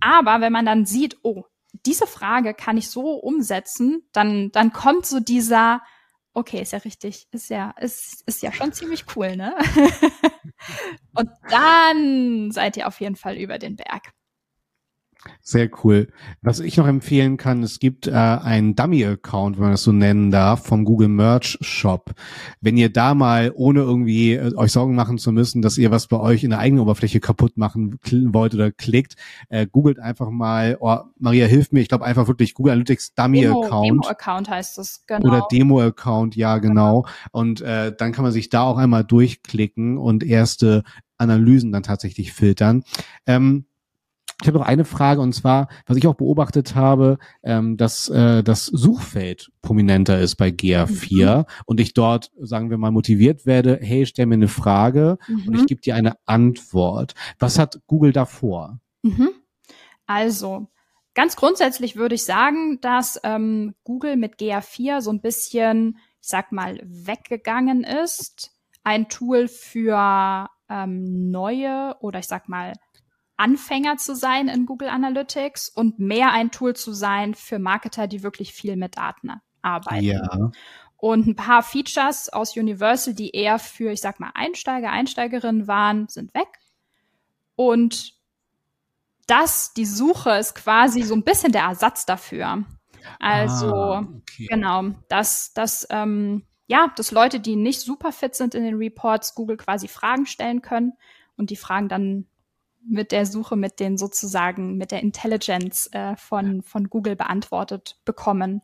Aber 0.00 0.40
wenn 0.40 0.52
man 0.52 0.64
dann 0.64 0.86
sieht, 0.86 1.18
oh, 1.22 1.44
diese 1.84 2.06
Frage 2.06 2.54
kann 2.54 2.78
ich 2.78 2.88
so 2.88 3.12
umsetzen, 3.12 4.08
dann, 4.12 4.50
dann 4.50 4.72
kommt 4.72 5.04
so 5.04 5.20
dieser, 5.20 5.82
okay, 6.32 6.62
ist 6.62 6.72
ja 6.72 6.78
richtig, 6.78 7.28
ist 7.32 7.50
ja, 7.50 7.74
ist, 7.78 8.22
ist 8.26 8.42
ja 8.42 8.50
schon 8.50 8.72
ziemlich 8.72 9.04
cool, 9.14 9.36
ne? 9.36 9.54
und 11.14 11.28
dann 11.50 12.50
seid 12.50 12.78
ihr 12.78 12.88
auf 12.88 12.98
jeden 13.00 13.16
Fall 13.16 13.36
über 13.36 13.58
den 13.58 13.76
Berg. 13.76 14.14
Sehr 15.40 15.68
cool. 15.82 16.08
Was 16.42 16.60
ich 16.60 16.76
noch 16.76 16.86
empfehlen 16.86 17.36
kann, 17.36 17.62
es 17.62 17.78
gibt 17.78 18.06
äh, 18.06 18.12
einen 18.12 18.74
Dummy-Account, 18.74 19.56
wenn 19.56 19.64
man 19.64 19.72
das 19.72 19.82
so 19.82 19.92
nennen 19.92 20.30
darf, 20.30 20.64
vom 20.64 20.84
Google 20.84 21.08
Merch 21.08 21.58
Shop. 21.60 22.12
Wenn 22.60 22.76
ihr 22.76 22.90
da 22.90 23.14
mal, 23.14 23.52
ohne 23.54 23.80
irgendwie 23.80 24.34
äh, 24.34 24.54
euch 24.56 24.72
Sorgen 24.72 24.94
machen 24.94 25.18
zu 25.18 25.32
müssen, 25.32 25.62
dass 25.62 25.78
ihr 25.78 25.90
was 25.90 26.06
bei 26.06 26.18
euch 26.18 26.44
in 26.44 26.50
der 26.50 26.60
eigenen 26.60 26.82
Oberfläche 26.82 27.20
kaputt 27.20 27.56
machen 27.56 27.98
wollt 28.32 28.54
oder 28.54 28.72
klickt, 28.72 29.16
äh, 29.48 29.66
googelt 29.66 29.98
einfach 29.98 30.30
mal, 30.30 30.76
oh, 30.80 30.98
Maria, 31.18 31.46
hilf 31.46 31.72
mir, 31.72 31.80
ich 31.80 31.88
glaube 31.88 32.04
einfach 32.04 32.26
wirklich 32.26 32.54
Google 32.54 32.72
Analytics 32.72 33.14
Dummy-Account. 33.14 33.86
Demo-Account 33.86 34.48
heißt 34.48 34.78
das, 34.78 35.04
genau. 35.06 35.28
Oder 35.28 35.46
Demo-Account, 35.50 36.36
ja, 36.36 36.58
genau. 36.58 37.06
Und 37.32 37.60
äh, 37.60 37.94
dann 37.96 38.12
kann 38.12 38.24
man 38.24 38.32
sich 38.32 38.48
da 38.48 38.62
auch 38.62 38.78
einmal 38.78 39.04
durchklicken 39.04 39.98
und 39.98 40.24
erste 40.24 40.84
Analysen 41.18 41.72
dann 41.72 41.82
tatsächlich 41.82 42.32
filtern. 42.32 42.82
Ähm, 43.26 43.66
ich 44.40 44.48
habe 44.48 44.58
noch 44.58 44.66
eine 44.66 44.84
Frage 44.84 45.20
und 45.20 45.32
zwar, 45.32 45.68
was 45.86 45.96
ich 45.96 46.06
auch 46.06 46.14
beobachtet 46.14 46.74
habe, 46.74 47.18
ähm, 47.42 47.76
dass 47.76 48.08
äh, 48.08 48.42
das 48.42 48.66
Suchfeld 48.66 49.50
prominenter 49.62 50.18
ist 50.18 50.36
bei 50.36 50.48
GA4 50.48 51.38
mhm. 51.38 51.44
und 51.66 51.80
ich 51.80 51.94
dort, 51.94 52.32
sagen 52.40 52.70
wir 52.70 52.78
mal, 52.78 52.90
motiviert 52.90 53.46
werde, 53.46 53.78
hey, 53.80 54.06
stell 54.06 54.26
mir 54.26 54.34
eine 54.34 54.48
Frage 54.48 55.18
mhm. 55.28 55.48
und 55.48 55.54
ich 55.54 55.66
gebe 55.66 55.80
dir 55.80 55.94
eine 55.94 56.16
Antwort. 56.26 57.14
Was 57.38 57.58
hat 57.58 57.80
Google 57.86 58.12
davor? 58.12 58.80
Mhm. 59.02 59.30
Also, 60.06 60.68
ganz 61.14 61.36
grundsätzlich 61.36 61.96
würde 61.96 62.16
ich 62.16 62.24
sagen, 62.24 62.80
dass 62.80 63.20
ähm, 63.22 63.74
Google 63.84 64.16
mit 64.16 64.36
GA4 64.38 65.00
so 65.00 65.10
ein 65.10 65.20
bisschen, 65.20 65.98
ich 66.20 66.28
sag 66.28 66.52
mal, 66.52 66.80
weggegangen 66.84 67.84
ist. 67.84 68.50
Ein 68.82 69.08
Tool 69.08 69.48
für 69.48 70.48
ähm, 70.68 71.30
neue 71.30 71.96
oder 72.00 72.18
ich 72.18 72.26
sag 72.26 72.48
mal 72.48 72.74
Anfänger 73.36 73.96
zu 73.96 74.14
sein 74.14 74.48
in 74.48 74.66
Google 74.66 74.88
Analytics 74.88 75.68
und 75.68 75.98
mehr 75.98 76.32
ein 76.32 76.50
Tool 76.50 76.74
zu 76.74 76.92
sein 76.92 77.34
für 77.34 77.58
Marketer, 77.58 78.06
die 78.06 78.22
wirklich 78.22 78.52
viel 78.52 78.76
mit 78.76 78.96
Daten 78.96 79.32
arbeiten. 79.62 80.04
Ja. 80.04 80.50
Und 80.96 81.26
ein 81.26 81.36
paar 81.36 81.62
Features 81.62 82.28
aus 82.30 82.56
Universal, 82.56 83.14
die 83.14 83.30
eher 83.30 83.58
für, 83.58 83.92
ich 83.92 84.00
sag 84.00 84.20
mal, 84.20 84.30
Einsteiger, 84.34 84.90
Einsteigerinnen 84.90 85.66
waren, 85.66 86.08
sind 86.08 86.32
weg. 86.34 86.48
Und 87.56 88.14
das, 89.26 89.74
die 89.74 89.86
Suche 89.86 90.30
ist 90.32 90.54
quasi 90.54 91.02
so 91.02 91.14
ein 91.14 91.24
bisschen 91.24 91.52
der 91.52 91.62
Ersatz 91.64 92.06
dafür. 92.06 92.64
Also, 93.20 93.74
ah, 93.74 94.08
okay. 94.16 94.46
genau, 94.48 94.92
dass, 95.08 95.52
dass, 95.52 95.86
ähm, 95.90 96.46
ja, 96.66 96.92
dass 96.96 97.10
Leute, 97.10 97.40
die 97.40 97.56
nicht 97.56 97.80
super 97.80 98.12
fit 98.12 98.34
sind 98.34 98.54
in 98.54 98.64
den 98.64 98.76
Reports, 98.76 99.34
Google 99.34 99.56
quasi 99.56 99.88
Fragen 99.88 100.26
stellen 100.26 100.62
können 100.62 100.94
und 101.36 101.50
die 101.50 101.56
Fragen 101.56 101.88
dann 101.88 102.26
mit 102.88 103.12
der 103.12 103.26
Suche, 103.26 103.56
mit 103.56 103.80
den 103.80 103.96
sozusagen, 103.96 104.76
mit 104.76 104.90
der 104.90 105.02
Intelligence 105.02 105.88
äh, 105.92 106.16
von, 106.16 106.62
von 106.62 106.88
Google 106.88 107.16
beantwortet 107.16 107.96
bekommen. 108.04 108.62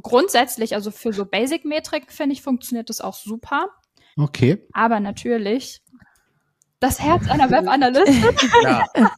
Grundsätzlich, 0.00 0.74
also 0.74 0.90
für 0.90 1.12
so 1.12 1.24
Basic-Metrik, 1.24 2.12
finde 2.12 2.34
ich, 2.34 2.42
funktioniert 2.42 2.88
das 2.88 3.00
auch 3.00 3.14
super. 3.14 3.68
Okay. 4.16 4.66
Aber 4.72 5.00
natürlich, 5.00 5.82
das 6.80 7.00
Herz 7.00 7.28
einer 7.28 7.50
Webanalystin. 7.50 8.36
ja. 8.64 8.86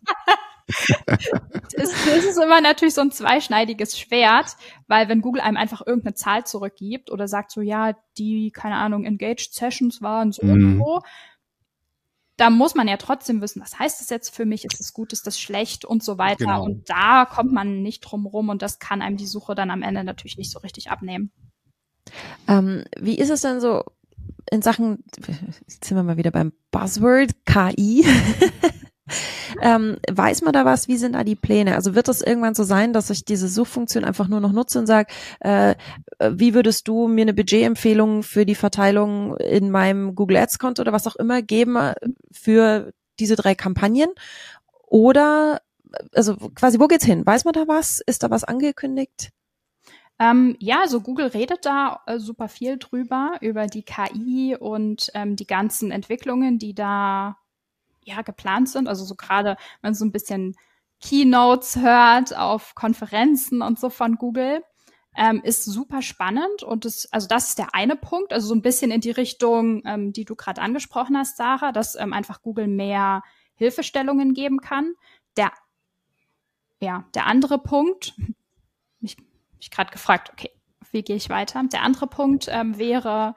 es, 1.75 1.93
es 2.07 2.25
ist 2.25 2.39
immer 2.39 2.61
natürlich 2.61 2.95
so 2.95 3.03
ein 3.03 3.11
zweischneidiges 3.11 3.99
Schwert, 3.99 4.57
weil 4.87 5.09
wenn 5.09 5.21
Google 5.21 5.43
einem 5.43 5.57
einfach 5.57 5.87
irgendeine 5.87 6.15
Zahl 6.15 6.45
zurückgibt 6.45 7.11
oder 7.11 7.29
sagt 7.29 7.51
so, 7.51 7.61
ja, 7.61 7.95
die, 8.17 8.51
keine 8.51 8.77
Ahnung, 8.77 9.05
Engaged 9.05 9.53
Sessions 9.53 10.01
waren 10.03 10.33
so 10.33 10.45
mhm. 10.47 10.53
und 10.53 10.79
so, 10.79 11.03
da 12.37 12.51
muss 12.51 12.75
man 12.75 12.89
ja 12.89 12.97
trotzdem 12.97 13.41
wissen, 13.41 13.63
was 13.63 13.79
heißt 13.79 14.01
das 14.01 14.11
jetzt 14.11 14.35
für 14.35 14.45
mich, 14.45 14.65
ist 14.65 14.81
es 14.81 14.93
gut, 14.93 15.13
ist 15.13 15.27
das 15.27 15.39
schlecht 15.39 15.85
und 15.85 16.03
so 16.03 16.19
weiter. 16.19 16.47
Genau. 16.47 16.65
Und 16.65 16.91
da 16.91 17.27
kommt 17.27 17.53
man 17.53 17.83
nicht 17.83 18.01
drum 18.01 18.27
rum 18.27 18.49
und 18.49 18.63
das 18.63 18.79
kann 18.79 19.03
einem 19.03 19.17
die 19.17 19.27
Suche 19.27 19.55
dann 19.55 19.71
am 19.71 19.83
Ende 19.83 20.03
natürlich 20.03 20.37
nicht 20.37 20.51
so 20.51 20.59
richtig 20.59 20.91
abnehmen. 20.91 21.31
Ähm, 22.49 22.85
wie 22.99 23.19
ist 23.19 23.31
es 23.31 23.43
denn 23.43 23.61
so 23.61 23.85
in 24.51 24.63
Sachen, 24.63 25.05
jetzt 25.67 25.85
sind 25.85 25.97
wir 25.97 26.03
mal 26.03 26.17
wieder 26.17 26.31
beim 26.31 26.53
Buzzword, 26.71 27.47
KI. 27.47 28.05
Ähm, 29.61 29.99
weiß 30.11 30.43
man 30.43 30.53
da 30.53 30.65
was? 30.65 30.89
Wie 30.89 30.97
sind 30.97 31.15
da 31.15 31.25
die 31.25 31.37
Pläne? 31.37 31.75
Also 31.75 31.95
wird 31.95 32.09
das 32.09 32.23
irgendwann 32.23 32.55
so 32.55 32.65
sein, 32.65 32.93
dass 32.93 33.11
ich 33.11 33.25
diese 33.25 33.49
Suchfunktion 33.49 34.05
einfach 34.05 34.29
nur 34.29 34.41
noch 34.41 34.53
nutze 34.53 34.79
und 34.79 34.87
sage, 34.87 35.13
äh, 35.41 35.75
wie 36.31 36.55
würdest 36.55 36.89
du 36.89 37.09
mir 37.09 37.23
eine 37.23 37.35
Budgetempfehlung 37.35 38.23
für 38.23 38.47
die 38.47 38.55
Verteilung 38.55 39.37
in 39.37 39.71
meinem 39.71 40.15
Google 40.15 40.39
Ads 40.39 40.59
Konto 40.59 40.83
oder 40.83 40.93
was 40.93 41.07
auch 41.07 41.17
immer 41.17 41.43
geben 41.43 41.77
äh, 41.77 41.95
für 42.33 42.93
diese 43.19 43.37
drei 43.37 43.55
Kampagnen? 43.55 44.11
Oder 44.87 45.61
also 46.13 46.37
quasi, 46.55 46.81
wo 46.81 46.87
geht's 46.87 47.05
hin? 47.05 47.25
Weiß 47.27 47.45
man 47.45 47.53
da 47.53 47.69
was? 47.69 48.01
Ist 48.07 48.23
da 48.23 48.31
was 48.31 48.45
angekündigt? 48.45 49.31
Ähm, 50.19 50.57
ja, 50.61 50.81
also 50.81 51.01
Google 51.01 51.27
redet 51.27 51.67
da 51.67 52.01
äh, 52.07 52.19
super 52.19 52.49
viel 52.49 52.79
drüber, 52.79 53.33
über 53.41 53.67
die 53.67 53.83
KI 53.83 54.57
und 54.59 55.11
ähm, 55.15 55.35
die 55.37 55.47
ganzen 55.47 55.91
Entwicklungen, 55.91 56.59
die 56.59 56.75
da 56.75 57.37
ja 58.05 58.23
geplant 58.23 58.69
sind. 58.69 58.89
Also 58.89 59.05
so 59.05 59.15
gerade, 59.15 59.57
wenn 59.83 59.95
so 59.95 60.05
ein 60.05 60.13
bisschen 60.13 60.57
Keynotes 61.01 61.77
hört 61.77 62.37
auf 62.37 62.75
Konferenzen 62.75 63.63
und 63.63 63.79
so 63.79 63.91
von 63.91 64.17
Google, 64.17 64.63
ähm, 65.17 65.41
ist 65.45 65.65
super 65.65 66.03
spannend 66.03 66.63
und 66.65 66.85
das, 66.85 67.09
also 67.13 67.29
das 67.29 67.51
ist 67.51 67.59
der 67.59 67.75
eine 67.75 67.95
Punkt, 67.95 68.33
also 68.33 68.49
so 68.49 68.55
ein 68.55 68.63
bisschen 68.63 68.91
in 68.91 69.01
die 69.01 69.13
Richtung, 69.13 69.83
ähm, 69.87 70.13
die 70.13 70.25
du 70.25 70.35
gerade 70.35 70.61
angesprochen 70.61 71.17
hast, 71.17 71.37
Sarah, 71.37 71.73
dass 71.73 71.95
ähm, 71.95 72.13
einfach 72.13 72.43
Google 72.43 72.67
mehr 72.67 73.23
Hilfestellungen 73.55 74.35
geben 74.35 74.61
kann. 74.61 74.95
Der, 75.37 75.53
ja, 76.81 77.05
der 77.15 77.27
andere 77.27 77.59
Punkt, 77.59 78.15
mich, 79.01 79.17
mich 79.59 79.71
gerade 79.71 79.93
gefragt, 79.93 80.31
okay, 80.33 80.51
wie 80.91 81.03
gehe 81.03 81.17
ich 81.17 81.31
weiter? 81.31 81.63
Der 81.73 81.83
andere 81.83 82.07
Punkt 82.07 82.49
ähm, 82.51 82.79
wäre, 82.79 83.35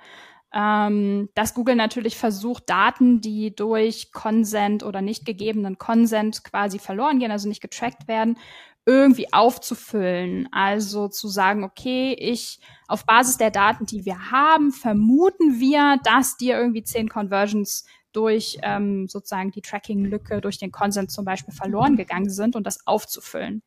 ähm, 0.57 1.29
dass 1.35 1.53
Google 1.53 1.75
natürlich 1.75 2.17
versucht, 2.17 2.67
Daten, 2.67 3.21
die 3.21 3.55
durch 3.55 4.11
Consent 4.11 4.81
oder 4.81 5.01
nicht 5.01 5.23
gegebenen 5.23 5.77
Consent 5.77 6.43
quasi 6.43 6.79
verloren 6.79 7.19
gehen, 7.19 7.29
also 7.29 7.47
nicht 7.47 7.61
getrackt 7.61 8.07
werden, 8.07 8.39
irgendwie 8.83 9.31
aufzufüllen. 9.31 10.49
Also 10.51 11.09
zu 11.09 11.27
sagen, 11.27 11.63
okay, 11.63 12.15
ich 12.17 12.59
auf 12.87 13.05
Basis 13.05 13.37
der 13.37 13.51
Daten, 13.51 13.85
die 13.85 14.03
wir 14.05 14.31
haben, 14.31 14.71
vermuten 14.71 15.59
wir, 15.59 15.99
dass 16.03 16.37
dir 16.37 16.57
irgendwie 16.57 16.83
zehn 16.83 17.07
Conversions 17.07 17.85
durch 18.11 18.57
ähm, 18.63 19.07
sozusagen 19.07 19.51
die 19.51 19.61
Tracking-Lücke, 19.61 20.41
durch 20.41 20.57
den 20.57 20.71
Consent 20.71 21.11
zum 21.11 21.23
Beispiel 21.23 21.53
verloren 21.53 21.97
gegangen 21.97 22.31
sind 22.31 22.55
und 22.55 22.65
das 22.65 22.87
aufzufüllen. 22.87 23.61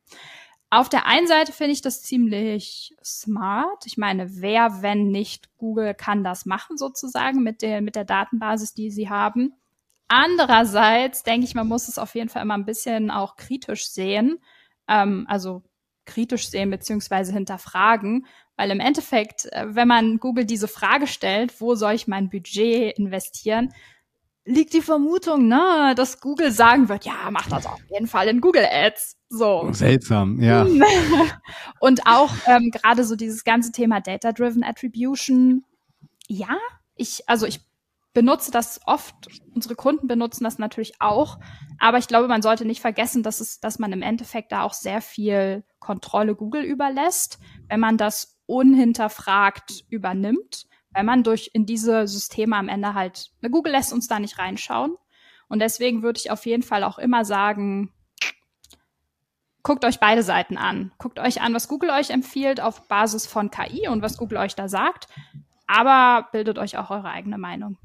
Auf 0.73 0.89
der 0.89 1.07
einen 1.07 1.27
Seite 1.27 1.53
finde 1.53 1.73
ich 1.73 1.83
das 1.83 2.03
ziemlich 2.03 2.97
smart. 3.05 3.87
Ich 3.87 3.99
meine, 3.99 4.41
wer, 4.41 4.83
wenn 4.83 5.09
nicht 5.11 5.57
Google, 5.59 5.95
kann 5.95 6.23
das 6.23 6.47
machen 6.47 6.79
sozusagen 6.79 7.43
mit 7.43 7.61
der, 7.61 7.81
mit 7.81 7.97
der 7.97 8.05
Datenbasis, 8.05 8.73
die 8.73 8.91
sie 8.91 9.09
haben. 9.09 9.55
Andererseits 10.07 11.25
denke 11.25 11.45
ich, 11.45 11.57
man 11.57 11.67
muss 11.67 11.89
es 11.89 11.99
auf 11.99 12.15
jeden 12.15 12.29
Fall 12.29 12.43
immer 12.43 12.55
ein 12.55 12.65
bisschen 12.65 13.11
auch 13.11 13.35
kritisch 13.35 13.89
sehen. 13.89 14.39
Ähm, 14.89 15.25
also 15.29 15.65
kritisch 16.05 16.49
sehen 16.49 16.71
beziehungsweise 16.71 17.33
hinterfragen, 17.33 18.27
weil 18.57 18.71
im 18.71 18.81
Endeffekt, 18.81 19.47
äh, 19.53 19.67
wenn 19.75 19.89
man 19.89 20.19
Google 20.19 20.45
diese 20.45 20.69
Frage 20.69 21.07
stellt, 21.07 21.61
wo 21.61 21.75
soll 21.75 21.95
ich 21.95 22.09
mein 22.09 22.31
Budget 22.31 22.97
investieren, 22.99 23.73
liegt 24.45 24.73
die 24.73 24.81
Vermutung 24.81 25.49
nahe, 25.49 25.95
dass 25.95 26.21
Google 26.21 26.51
sagen 26.51 26.89
wird, 26.89 27.05
ja, 27.05 27.31
mach 27.31 27.49
das 27.49 27.67
auf 27.67 27.81
jeden 27.91 28.07
Fall 28.07 28.29
in 28.29 28.41
Google 28.41 28.67
Ads. 28.71 29.17
So. 29.29 29.69
Seltsam, 29.73 30.41
ja. 30.41 30.67
Und 31.81 32.07
auch 32.07 32.33
ähm, 32.47 32.71
gerade 32.71 33.05
so 33.05 33.17
dieses 33.17 33.45
ganze 33.45 33.71
Thema 33.71 34.01
Data-Driven 34.01 34.65
Attribution. 34.65 35.65
Ja, 36.27 36.57
ich, 36.97 37.29
also 37.29 37.47
ich 37.47 37.61
benutze 38.13 38.51
das 38.51 38.81
oft. 38.87 39.15
Unsere 39.55 39.77
Kunden 39.77 40.09
benutzen 40.09 40.45
das 40.45 40.59
natürlich 40.59 40.95
auch. 41.01 41.39
Aber 41.79 41.99
ich 41.99 42.09
glaube, 42.09 42.27
man 42.27 42.43
sollte 42.43 42.65
nicht 42.65 42.81
vergessen, 42.81 43.23
dass 43.23 43.41
es, 43.41 43.61
dass 43.61 43.79
man 43.79 43.93
im 43.93 44.03
Endeffekt 44.03 44.53
da 44.53 44.63
auch 44.63 44.75
sehr 44.75 45.01
viel 45.01 45.65
Kontrolle 45.79 46.35
Google 46.35 46.63
überlässt, 46.63 47.39
wenn 47.69 47.81
man 47.81 47.97
das 47.97 48.37
unhinterfragt 48.47 49.85
übernimmt 49.89 50.67
weil 50.93 51.05
man 51.05 51.23
durch 51.23 51.51
in 51.53 51.67
diese 51.67 52.07
Systeme 52.07 52.57
am 52.57 52.69
Ende 52.69 52.95
halt, 52.95 53.31
Google 53.51 53.73
lässt 53.73 53.93
uns 53.93 54.09
da 54.09 54.19
nicht 54.19 54.39
reinschauen. 54.39 54.97
Und 55.49 55.61
deswegen 55.61 56.03
würde 56.03 56.19
ich 56.19 56.31
auf 56.31 56.47
jeden 56.47 56.63
Fall 56.63 56.85
auch 56.85 56.99
immer 56.99 57.25
sagen, 57.25 57.93
guckt 59.63 59.85
euch 59.85 60.01
beide 60.01 60.23
Seiten 60.23 60.57
an. 60.57 60.93
Guckt 60.99 61.19
euch 61.19 61.43
an, 61.43 61.55
was 61.55 61.69
Google 61.69 61.91
euch 61.91 62.11
empfiehlt 62.11 62.61
auf 62.61 62.89
Basis 62.89 63.27
von 63.27 63.51
KI 63.51 63.89
und 63.89 64.03
was 64.03 64.17
Google 64.17 64.39
euch 64.39 64.55
da 64.55 64.69
sagt. 64.69 65.09
Aber 65.67 66.29
bildet 66.33 66.59
euch 66.59 66.79
auch 66.79 66.91
eure 66.91 67.11
eigene 67.11 67.39
Meinung. 67.39 67.79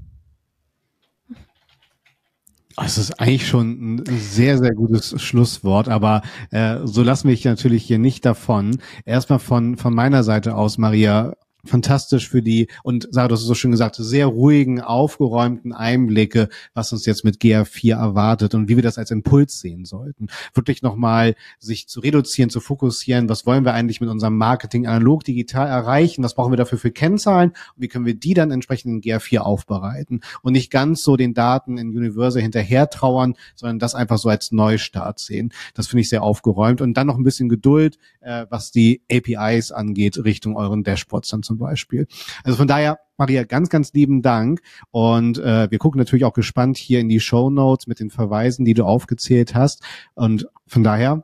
Es 2.77 2.97
ist 2.97 3.21
eigentlich 3.21 3.47
schon 3.47 3.95
ein 3.95 4.03
sehr, 4.05 4.57
sehr 4.57 4.73
gutes 4.73 5.21
Schlusswort, 5.21 5.87
aber 5.87 6.23
äh, 6.51 6.79
so 6.83 7.03
lassen 7.03 7.29
wir 7.29 7.33
ich 7.33 7.45
natürlich 7.45 7.85
hier 7.85 7.99
nicht 7.99 8.25
davon. 8.25 8.81
Erstmal 9.05 9.39
von, 9.39 9.77
von 9.77 9.95
meiner 9.95 10.23
Seite 10.23 10.55
aus, 10.55 10.77
Maria, 10.77 11.35
fantastisch 11.65 12.29
für 12.29 12.41
die, 12.41 12.67
und 12.83 13.07
Sarah, 13.11 13.33
es 13.33 13.41
so 13.41 13.53
schön 13.53 13.71
gesagt, 13.71 13.95
sehr 13.95 14.27
ruhigen, 14.27 14.81
aufgeräumten 14.81 15.73
Einblicke, 15.73 16.49
was 16.73 16.91
uns 16.91 17.05
jetzt 17.05 17.23
mit 17.23 17.37
GA4 17.37 17.95
erwartet 17.95 18.53
und 18.53 18.69
wie 18.69 18.75
wir 18.75 18.83
das 18.83 18.97
als 18.97 19.11
Impuls 19.11 19.59
sehen 19.59 19.85
sollten. 19.85 20.27
Wirklich 20.53 20.81
nochmal 20.81 21.35
sich 21.59 21.87
zu 21.87 21.99
reduzieren, 21.99 22.49
zu 22.49 22.59
fokussieren, 22.59 23.29
was 23.29 23.45
wollen 23.45 23.65
wir 23.65 23.73
eigentlich 23.73 24.01
mit 24.01 24.09
unserem 24.09 24.37
Marketing 24.37 24.87
analog, 24.87 25.23
digital 25.23 25.67
erreichen, 25.67 26.23
was 26.23 26.35
brauchen 26.35 26.51
wir 26.51 26.57
dafür 26.57 26.77
für 26.77 26.91
Kennzahlen? 26.91 27.49
Und 27.49 27.81
wie 27.81 27.87
können 27.87 28.05
wir 28.05 28.15
die 28.15 28.33
dann 28.33 28.51
entsprechend 28.51 28.91
in 28.91 29.01
GA4 29.01 29.39
aufbereiten? 29.39 30.21
Und 30.41 30.53
nicht 30.53 30.71
ganz 30.71 31.03
so 31.03 31.15
den 31.17 31.33
Daten 31.33 31.77
in 31.77 31.89
Universal 31.89 32.41
hinterher 32.41 32.89
trauern, 32.89 33.35
sondern 33.55 33.79
das 33.79 33.95
einfach 33.95 34.17
so 34.17 34.29
als 34.29 34.51
Neustart 34.51 35.19
sehen. 35.19 35.51
Das 35.73 35.87
finde 35.87 36.01
ich 36.01 36.09
sehr 36.09 36.23
aufgeräumt. 36.23 36.81
Und 36.81 36.95
dann 36.95 37.07
noch 37.07 37.17
ein 37.17 37.23
bisschen 37.23 37.49
Geduld, 37.49 37.97
äh, 38.21 38.45
was 38.49 38.71
die 38.71 39.01
APIs 39.11 39.71
angeht, 39.71 40.23
Richtung 40.23 40.55
euren 40.55 40.83
Dashboards 40.83 41.29
dann 41.29 41.43
zum 41.43 41.54
zum 41.55 41.59
Beispiel. 41.59 42.07
Also 42.43 42.57
von 42.57 42.67
daher, 42.67 42.99
Maria, 43.17 43.43
ganz, 43.43 43.69
ganz 43.69 43.93
lieben 43.93 44.21
Dank. 44.21 44.61
Und 44.91 45.37
äh, 45.37 45.71
wir 45.71 45.79
gucken 45.79 45.99
natürlich 45.99 46.25
auch 46.25 46.33
gespannt 46.33 46.77
hier 46.77 46.99
in 46.99 47.09
die 47.09 47.21
Show 47.21 47.49
Notes 47.49 47.87
mit 47.87 47.99
den 47.99 48.09
Verweisen, 48.09 48.65
die 48.65 48.73
du 48.73 48.83
aufgezählt 48.83 49.55
hast. 49.55 49.81
Und 50.15 50.47
von 50.67 50.83
daher, 50.83 51.23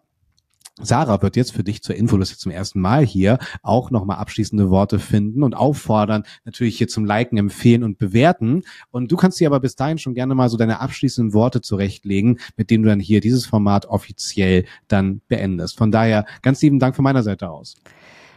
Sarah 0.82 1.22
wird 1.22 1.36
jetzt 1.36 1.52
für 1.52 1.64
dich 1.64 1.84
zur 1.84 1.96
Info, 1.96 2.18
das 2.18 2.30
ist 2.30 2.36
jetzt 2.36 2.42
zum 2.42 2.52
ersten 2.52 2.80
Mal 2.80 3.06
hier, 3.06 3.38
auch 3.62 3.92
nochmal 3.92 4.18
abschließende 4.18 4.70
Worte 4.70 5.00
finden 5.00 5.44
und 5.44 5.54
auffordern, 5.54 6.24
natürlich 6.46 6.78
hier 6.78 6.88
zum 6.88 7.06
Liken, 7.06 7.38
empfehlen 7.38 7.84
und 7.84 7.98
bewerten. 7.98 8.64
Und 8.90 9.12
du 9.12 9.18
kannst 9.18 9.40
dir 9.40 9.48
aber 9.48 9.60
bis 9.60 9.76
dahin 9.76 9.98
schon 9.98 10.16
gerne 10.16 10.34
mal 10.34 10.50
so 10.50 10.58
deine 10.58 10.80
abschließenden 10.80 11.34
Worte 11.34 11.62
zurechtlegen, 11.62 12.40
mit 12.56 12.72
denen 12.72 12.84
du 12.84 12.90
dann 12.90 13.02
hier 13.02 13.20
dieses 13.20 13.46
Format 13.46 13.86
offiziell 13.86 14.66
dann 14.88 15.22
beendest. 15.28 15.78
Von 15.78 15.92
daher 15.92 16.26
ganz 16.42 16.62
lieben 16.62 16.80
Dank 16.80 16.96
von 16.96 17.04
meiner 17.04 17.22
Seite 17.22 17.50
aus. 17.50 17.76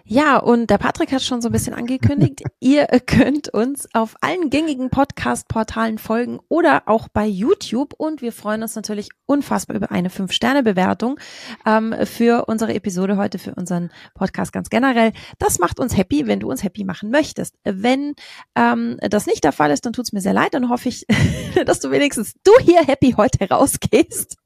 Ja, 0.06 0.36
und 0.36 0.68
der 0.68 0.76
Patrick 0.76 1.12
hat 1.12 1.22
schon 1.22 1.40
so 1.40 1.48
ein 1.48 1.52
bisschen 1.52 1.72
angekündigt, 1.72 2.42
ihr 2.60 2.86
könnt 3.06 3.48
uns 3.48 3.88
auf 3.94 4.16
allen 4.20 4.50
gängigen 4.50 4.90
Podcast-Portalen 4.90 5.96
folgen 5.96 6.40
oder 6.48 6.82
auch 6.86 7.08
bei 7.08 7.24
YouTube 7.24 7.94
und 7.96 8.20
wir 8.20 8.32
freuen 8.32 8.62
uns 8.62 8.76
natürlich 8.76 9.08
unfassbar 9.24 9.76
über 9.76 9.90
eine 9.90 10.10
Fünf-Sterne-Bewertung 10.10 11.18
ähm, 11.64 11.94
für 12.04 12.44
unsere 12.48 12.74
Episode 12.74 13.16
heute, 13.16 13.38
für 13.38 13.54
unseren 13.54 13.90
Podcast 14.12 14.52
ganz 14.52 14.68
generell. 14.68 15.12
Das 15.38 15.58
macht 15.58 15.80
uns 15.80 15.96
happy, 15.96 16.26
wenn 16.26 16.40
du 16.40 16.50
uns 16.50 16.62
happy 16.62 16.84
machen 16.84 17.10
möchtest. 17.10 17.54
Wenn 17.64 18.14
ähm, 18.56 18.98
das 19.00 19.24
nicht 19.24 19.42
der 19.42 19.52
Fall 19.52 19.70
ist, 19.70 19.86
dann 19.86 19.94
tut's 19.94 20.12
mir 20.12 20.20
sehr 20.20 20.34
leid, 20.34 20.52
dann 20.52 20.68
hoffe 20.68 20.90
ich, 20.90 21.06
dass 21.64 21.80
du 21.80 21.90
wenigstens 21.90 22.34
du 22.44 22.52
hier 22.60 22.82
happy 22.84 23.14
heute 23.16 23.48
rausgehst. 23.48 24.36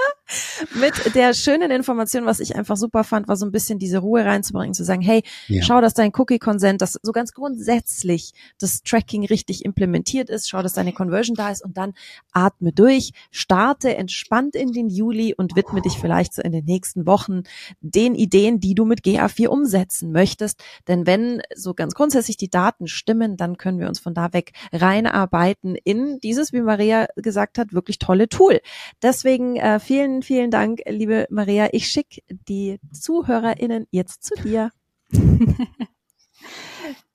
mit 0.74 1.14
der 1.14 1.34
schönen 1.34 1.70
Information, 1.70 2.26
was 2.26 2.40
ich 2.40 2.56
einfach 2.56 2.76
super 2.76 3.04
fand, 3.04 3.28
war 3.28 3.36
so 3.36 3.46
ein 3.46 3.52
bisschen 3.52 3.78
diese 3.78 3.98
Ruhe 3.98 4.24
reinzubringen, 4.24 4.74
zu 4.74 4.84
sagen, 4.84 5.02
hey, 5.02 5.22
ja. 5.46 5.62
schau, 5.62 5.80
dass 5.80 5.94
dein 5.94 6.12
Cookie-Consent, 6.14 6.82
dass 6.82 6.98
so 7.02 7.12
ganz 7.12 7.32
grundsätzlich 7.32 8.32
das 8.58 8.82
Tracking 8.82 9.24
richtig 9.26 9.64
implementiert 9.64 10.30
ist, 10.30 10.48
schau, 10.48 10.62
dass 10.62 10.74
deine 10.74 10.92
Conversion 10.92 11.34
da 11.34 11.50
ist 11.50 11.64
und 11.64 11.76
dann 11.76 11.94
atme 12.32 12.72
durch, 12.72 13.12
starte 13.30 13.96
entspannt 13.96 14.54
in 14.54 14.72
den 14.72 14.88
Juli 14.88 15.34
und 15.34 15.56
widme 15.56 15.80
dich 15.80 15.98
vielleicht 15.98 16.34
so 16.34 16.42
in 16.42 16.52
den 16.52 16.64
nächsten 16.64 17.06
Wochen 17.06 17.42
den 17.80 18.14
Ideen, 18.14 18.60
die 18.60 18.74
du 18.74 18.84
mit 18.84 19.00
GA4 19.00 19.48
umsetzen 19.48 20.12
möchtest. 20.12 20.62
Denn 20.88 21.06
wenn 21.06 21.42
so 21.54 21.74
ganz 21.74 21.94
grundsätzlich 21.94 22.36
die 22.36 22.50
Daten 22.50 22.86
stimmen, 22.86 23.36
dann 23.36 23.56
können 23.56 23.78
wir 23.78 23.88
uns 23.88 23.98
von 23.98 24.14
da 24.14 24.32
weg 24.32 24.52
reinarbeiten 24.72 25.76
in 25.76 26.18
dieses, 26.20 26.52
wie 26.52 26.60
Maria 26.60 27.06
gesagt 27.16 27.58
hat, 27.58 27.72
wirklich 27.72 27.98
tolle 27.98 28.28
Tool. 28.28 28.60
Deswegen 29.02 29.56
äh, 29.56 29.80
vielen, 29.88 30.22
vielen 30.22 30.50
Dank, 30.50 30.82
liebe 30.86 31.26
Maria. 31.30 31.70
Ich 31.72 31.88
schicke 31.88 32.20
die 32.28 32.78
ZuhörerInnen 32.92 33.86
jetzt 33.90 34.22
zu 34.22 34.34
dir. 34.34 34.70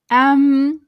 ähm, 0.10 0.82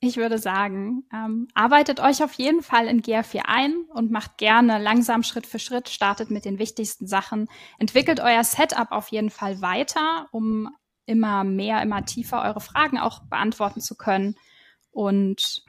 ich 0.00 0.16
würde 0.16 0.38
sagen, 0.38 1.04
ähm, 1.14 1.46
arbeitet 1.54 2.00
euch 2.00 2.24
auf 2.24 2.32
jeden 2.32 2.64
Fall 2.64 2.88
in 2.88 3.00
GA4 3.00 3.42
ein 3.46 3.76
und 3.90 4.10
macht 4.10 4.38
gerne 4.38 4.82
langsam 4.82 5.22
Schritt 5.22 5.46
für 5.46 5.60
Schritt, 5.60 5.88
startet 5.88 6.32
mit 6.32 6.44
den 6.44 6.58
wichtigsten 6.58 7.06
Sachen, 7.06 7.48
entwickelt 7.78 8.18
euer 8.18 8.42
Setup 8.42 8.90
auf 8.90 9.06
jeden 9.08 9.30
Fall 9.30 9.60
weiter, 9.60 10.26
um 10.32 10.68
immer 11.06 11.44
mehr, 11.44 11.80
immer 11.80 12.04
tiefer 12.06 12.42
eure 12.42 12.60
Fragen 12.60 12.98
auch 12.98 13.20
beantworten 13.22 13.80
zu 13.80 13.96
können. 13.96 14.34
Und 14.90 15.62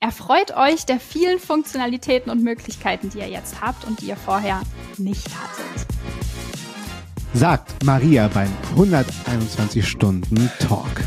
Erfreut 0.00 0.54
euch 0.54 0.84
der 0.84 1.00
vielen 1.00 1.38
Funktionalitäten 1.38 2.30
und 2.30 2.42
Möglichkeiten, 2.42 3.08
die 3.08 3.18
ihr 3.18 3.28
jetzt 3.28 3.62
habt 3.62 3.86
und 3.86 4.00
die 4.02 4.06
ihr 4.06 4.16
vorher 4.16 4.60
nicht 4.98 5.26
hattet. 5.28 5.86
Sagt 7.32 7.82
Maria 7.84 8.28
beim 8.28 8.52
121 8.72 9.88
Stunden 9.88 10.50
Talk. 10.58 11.02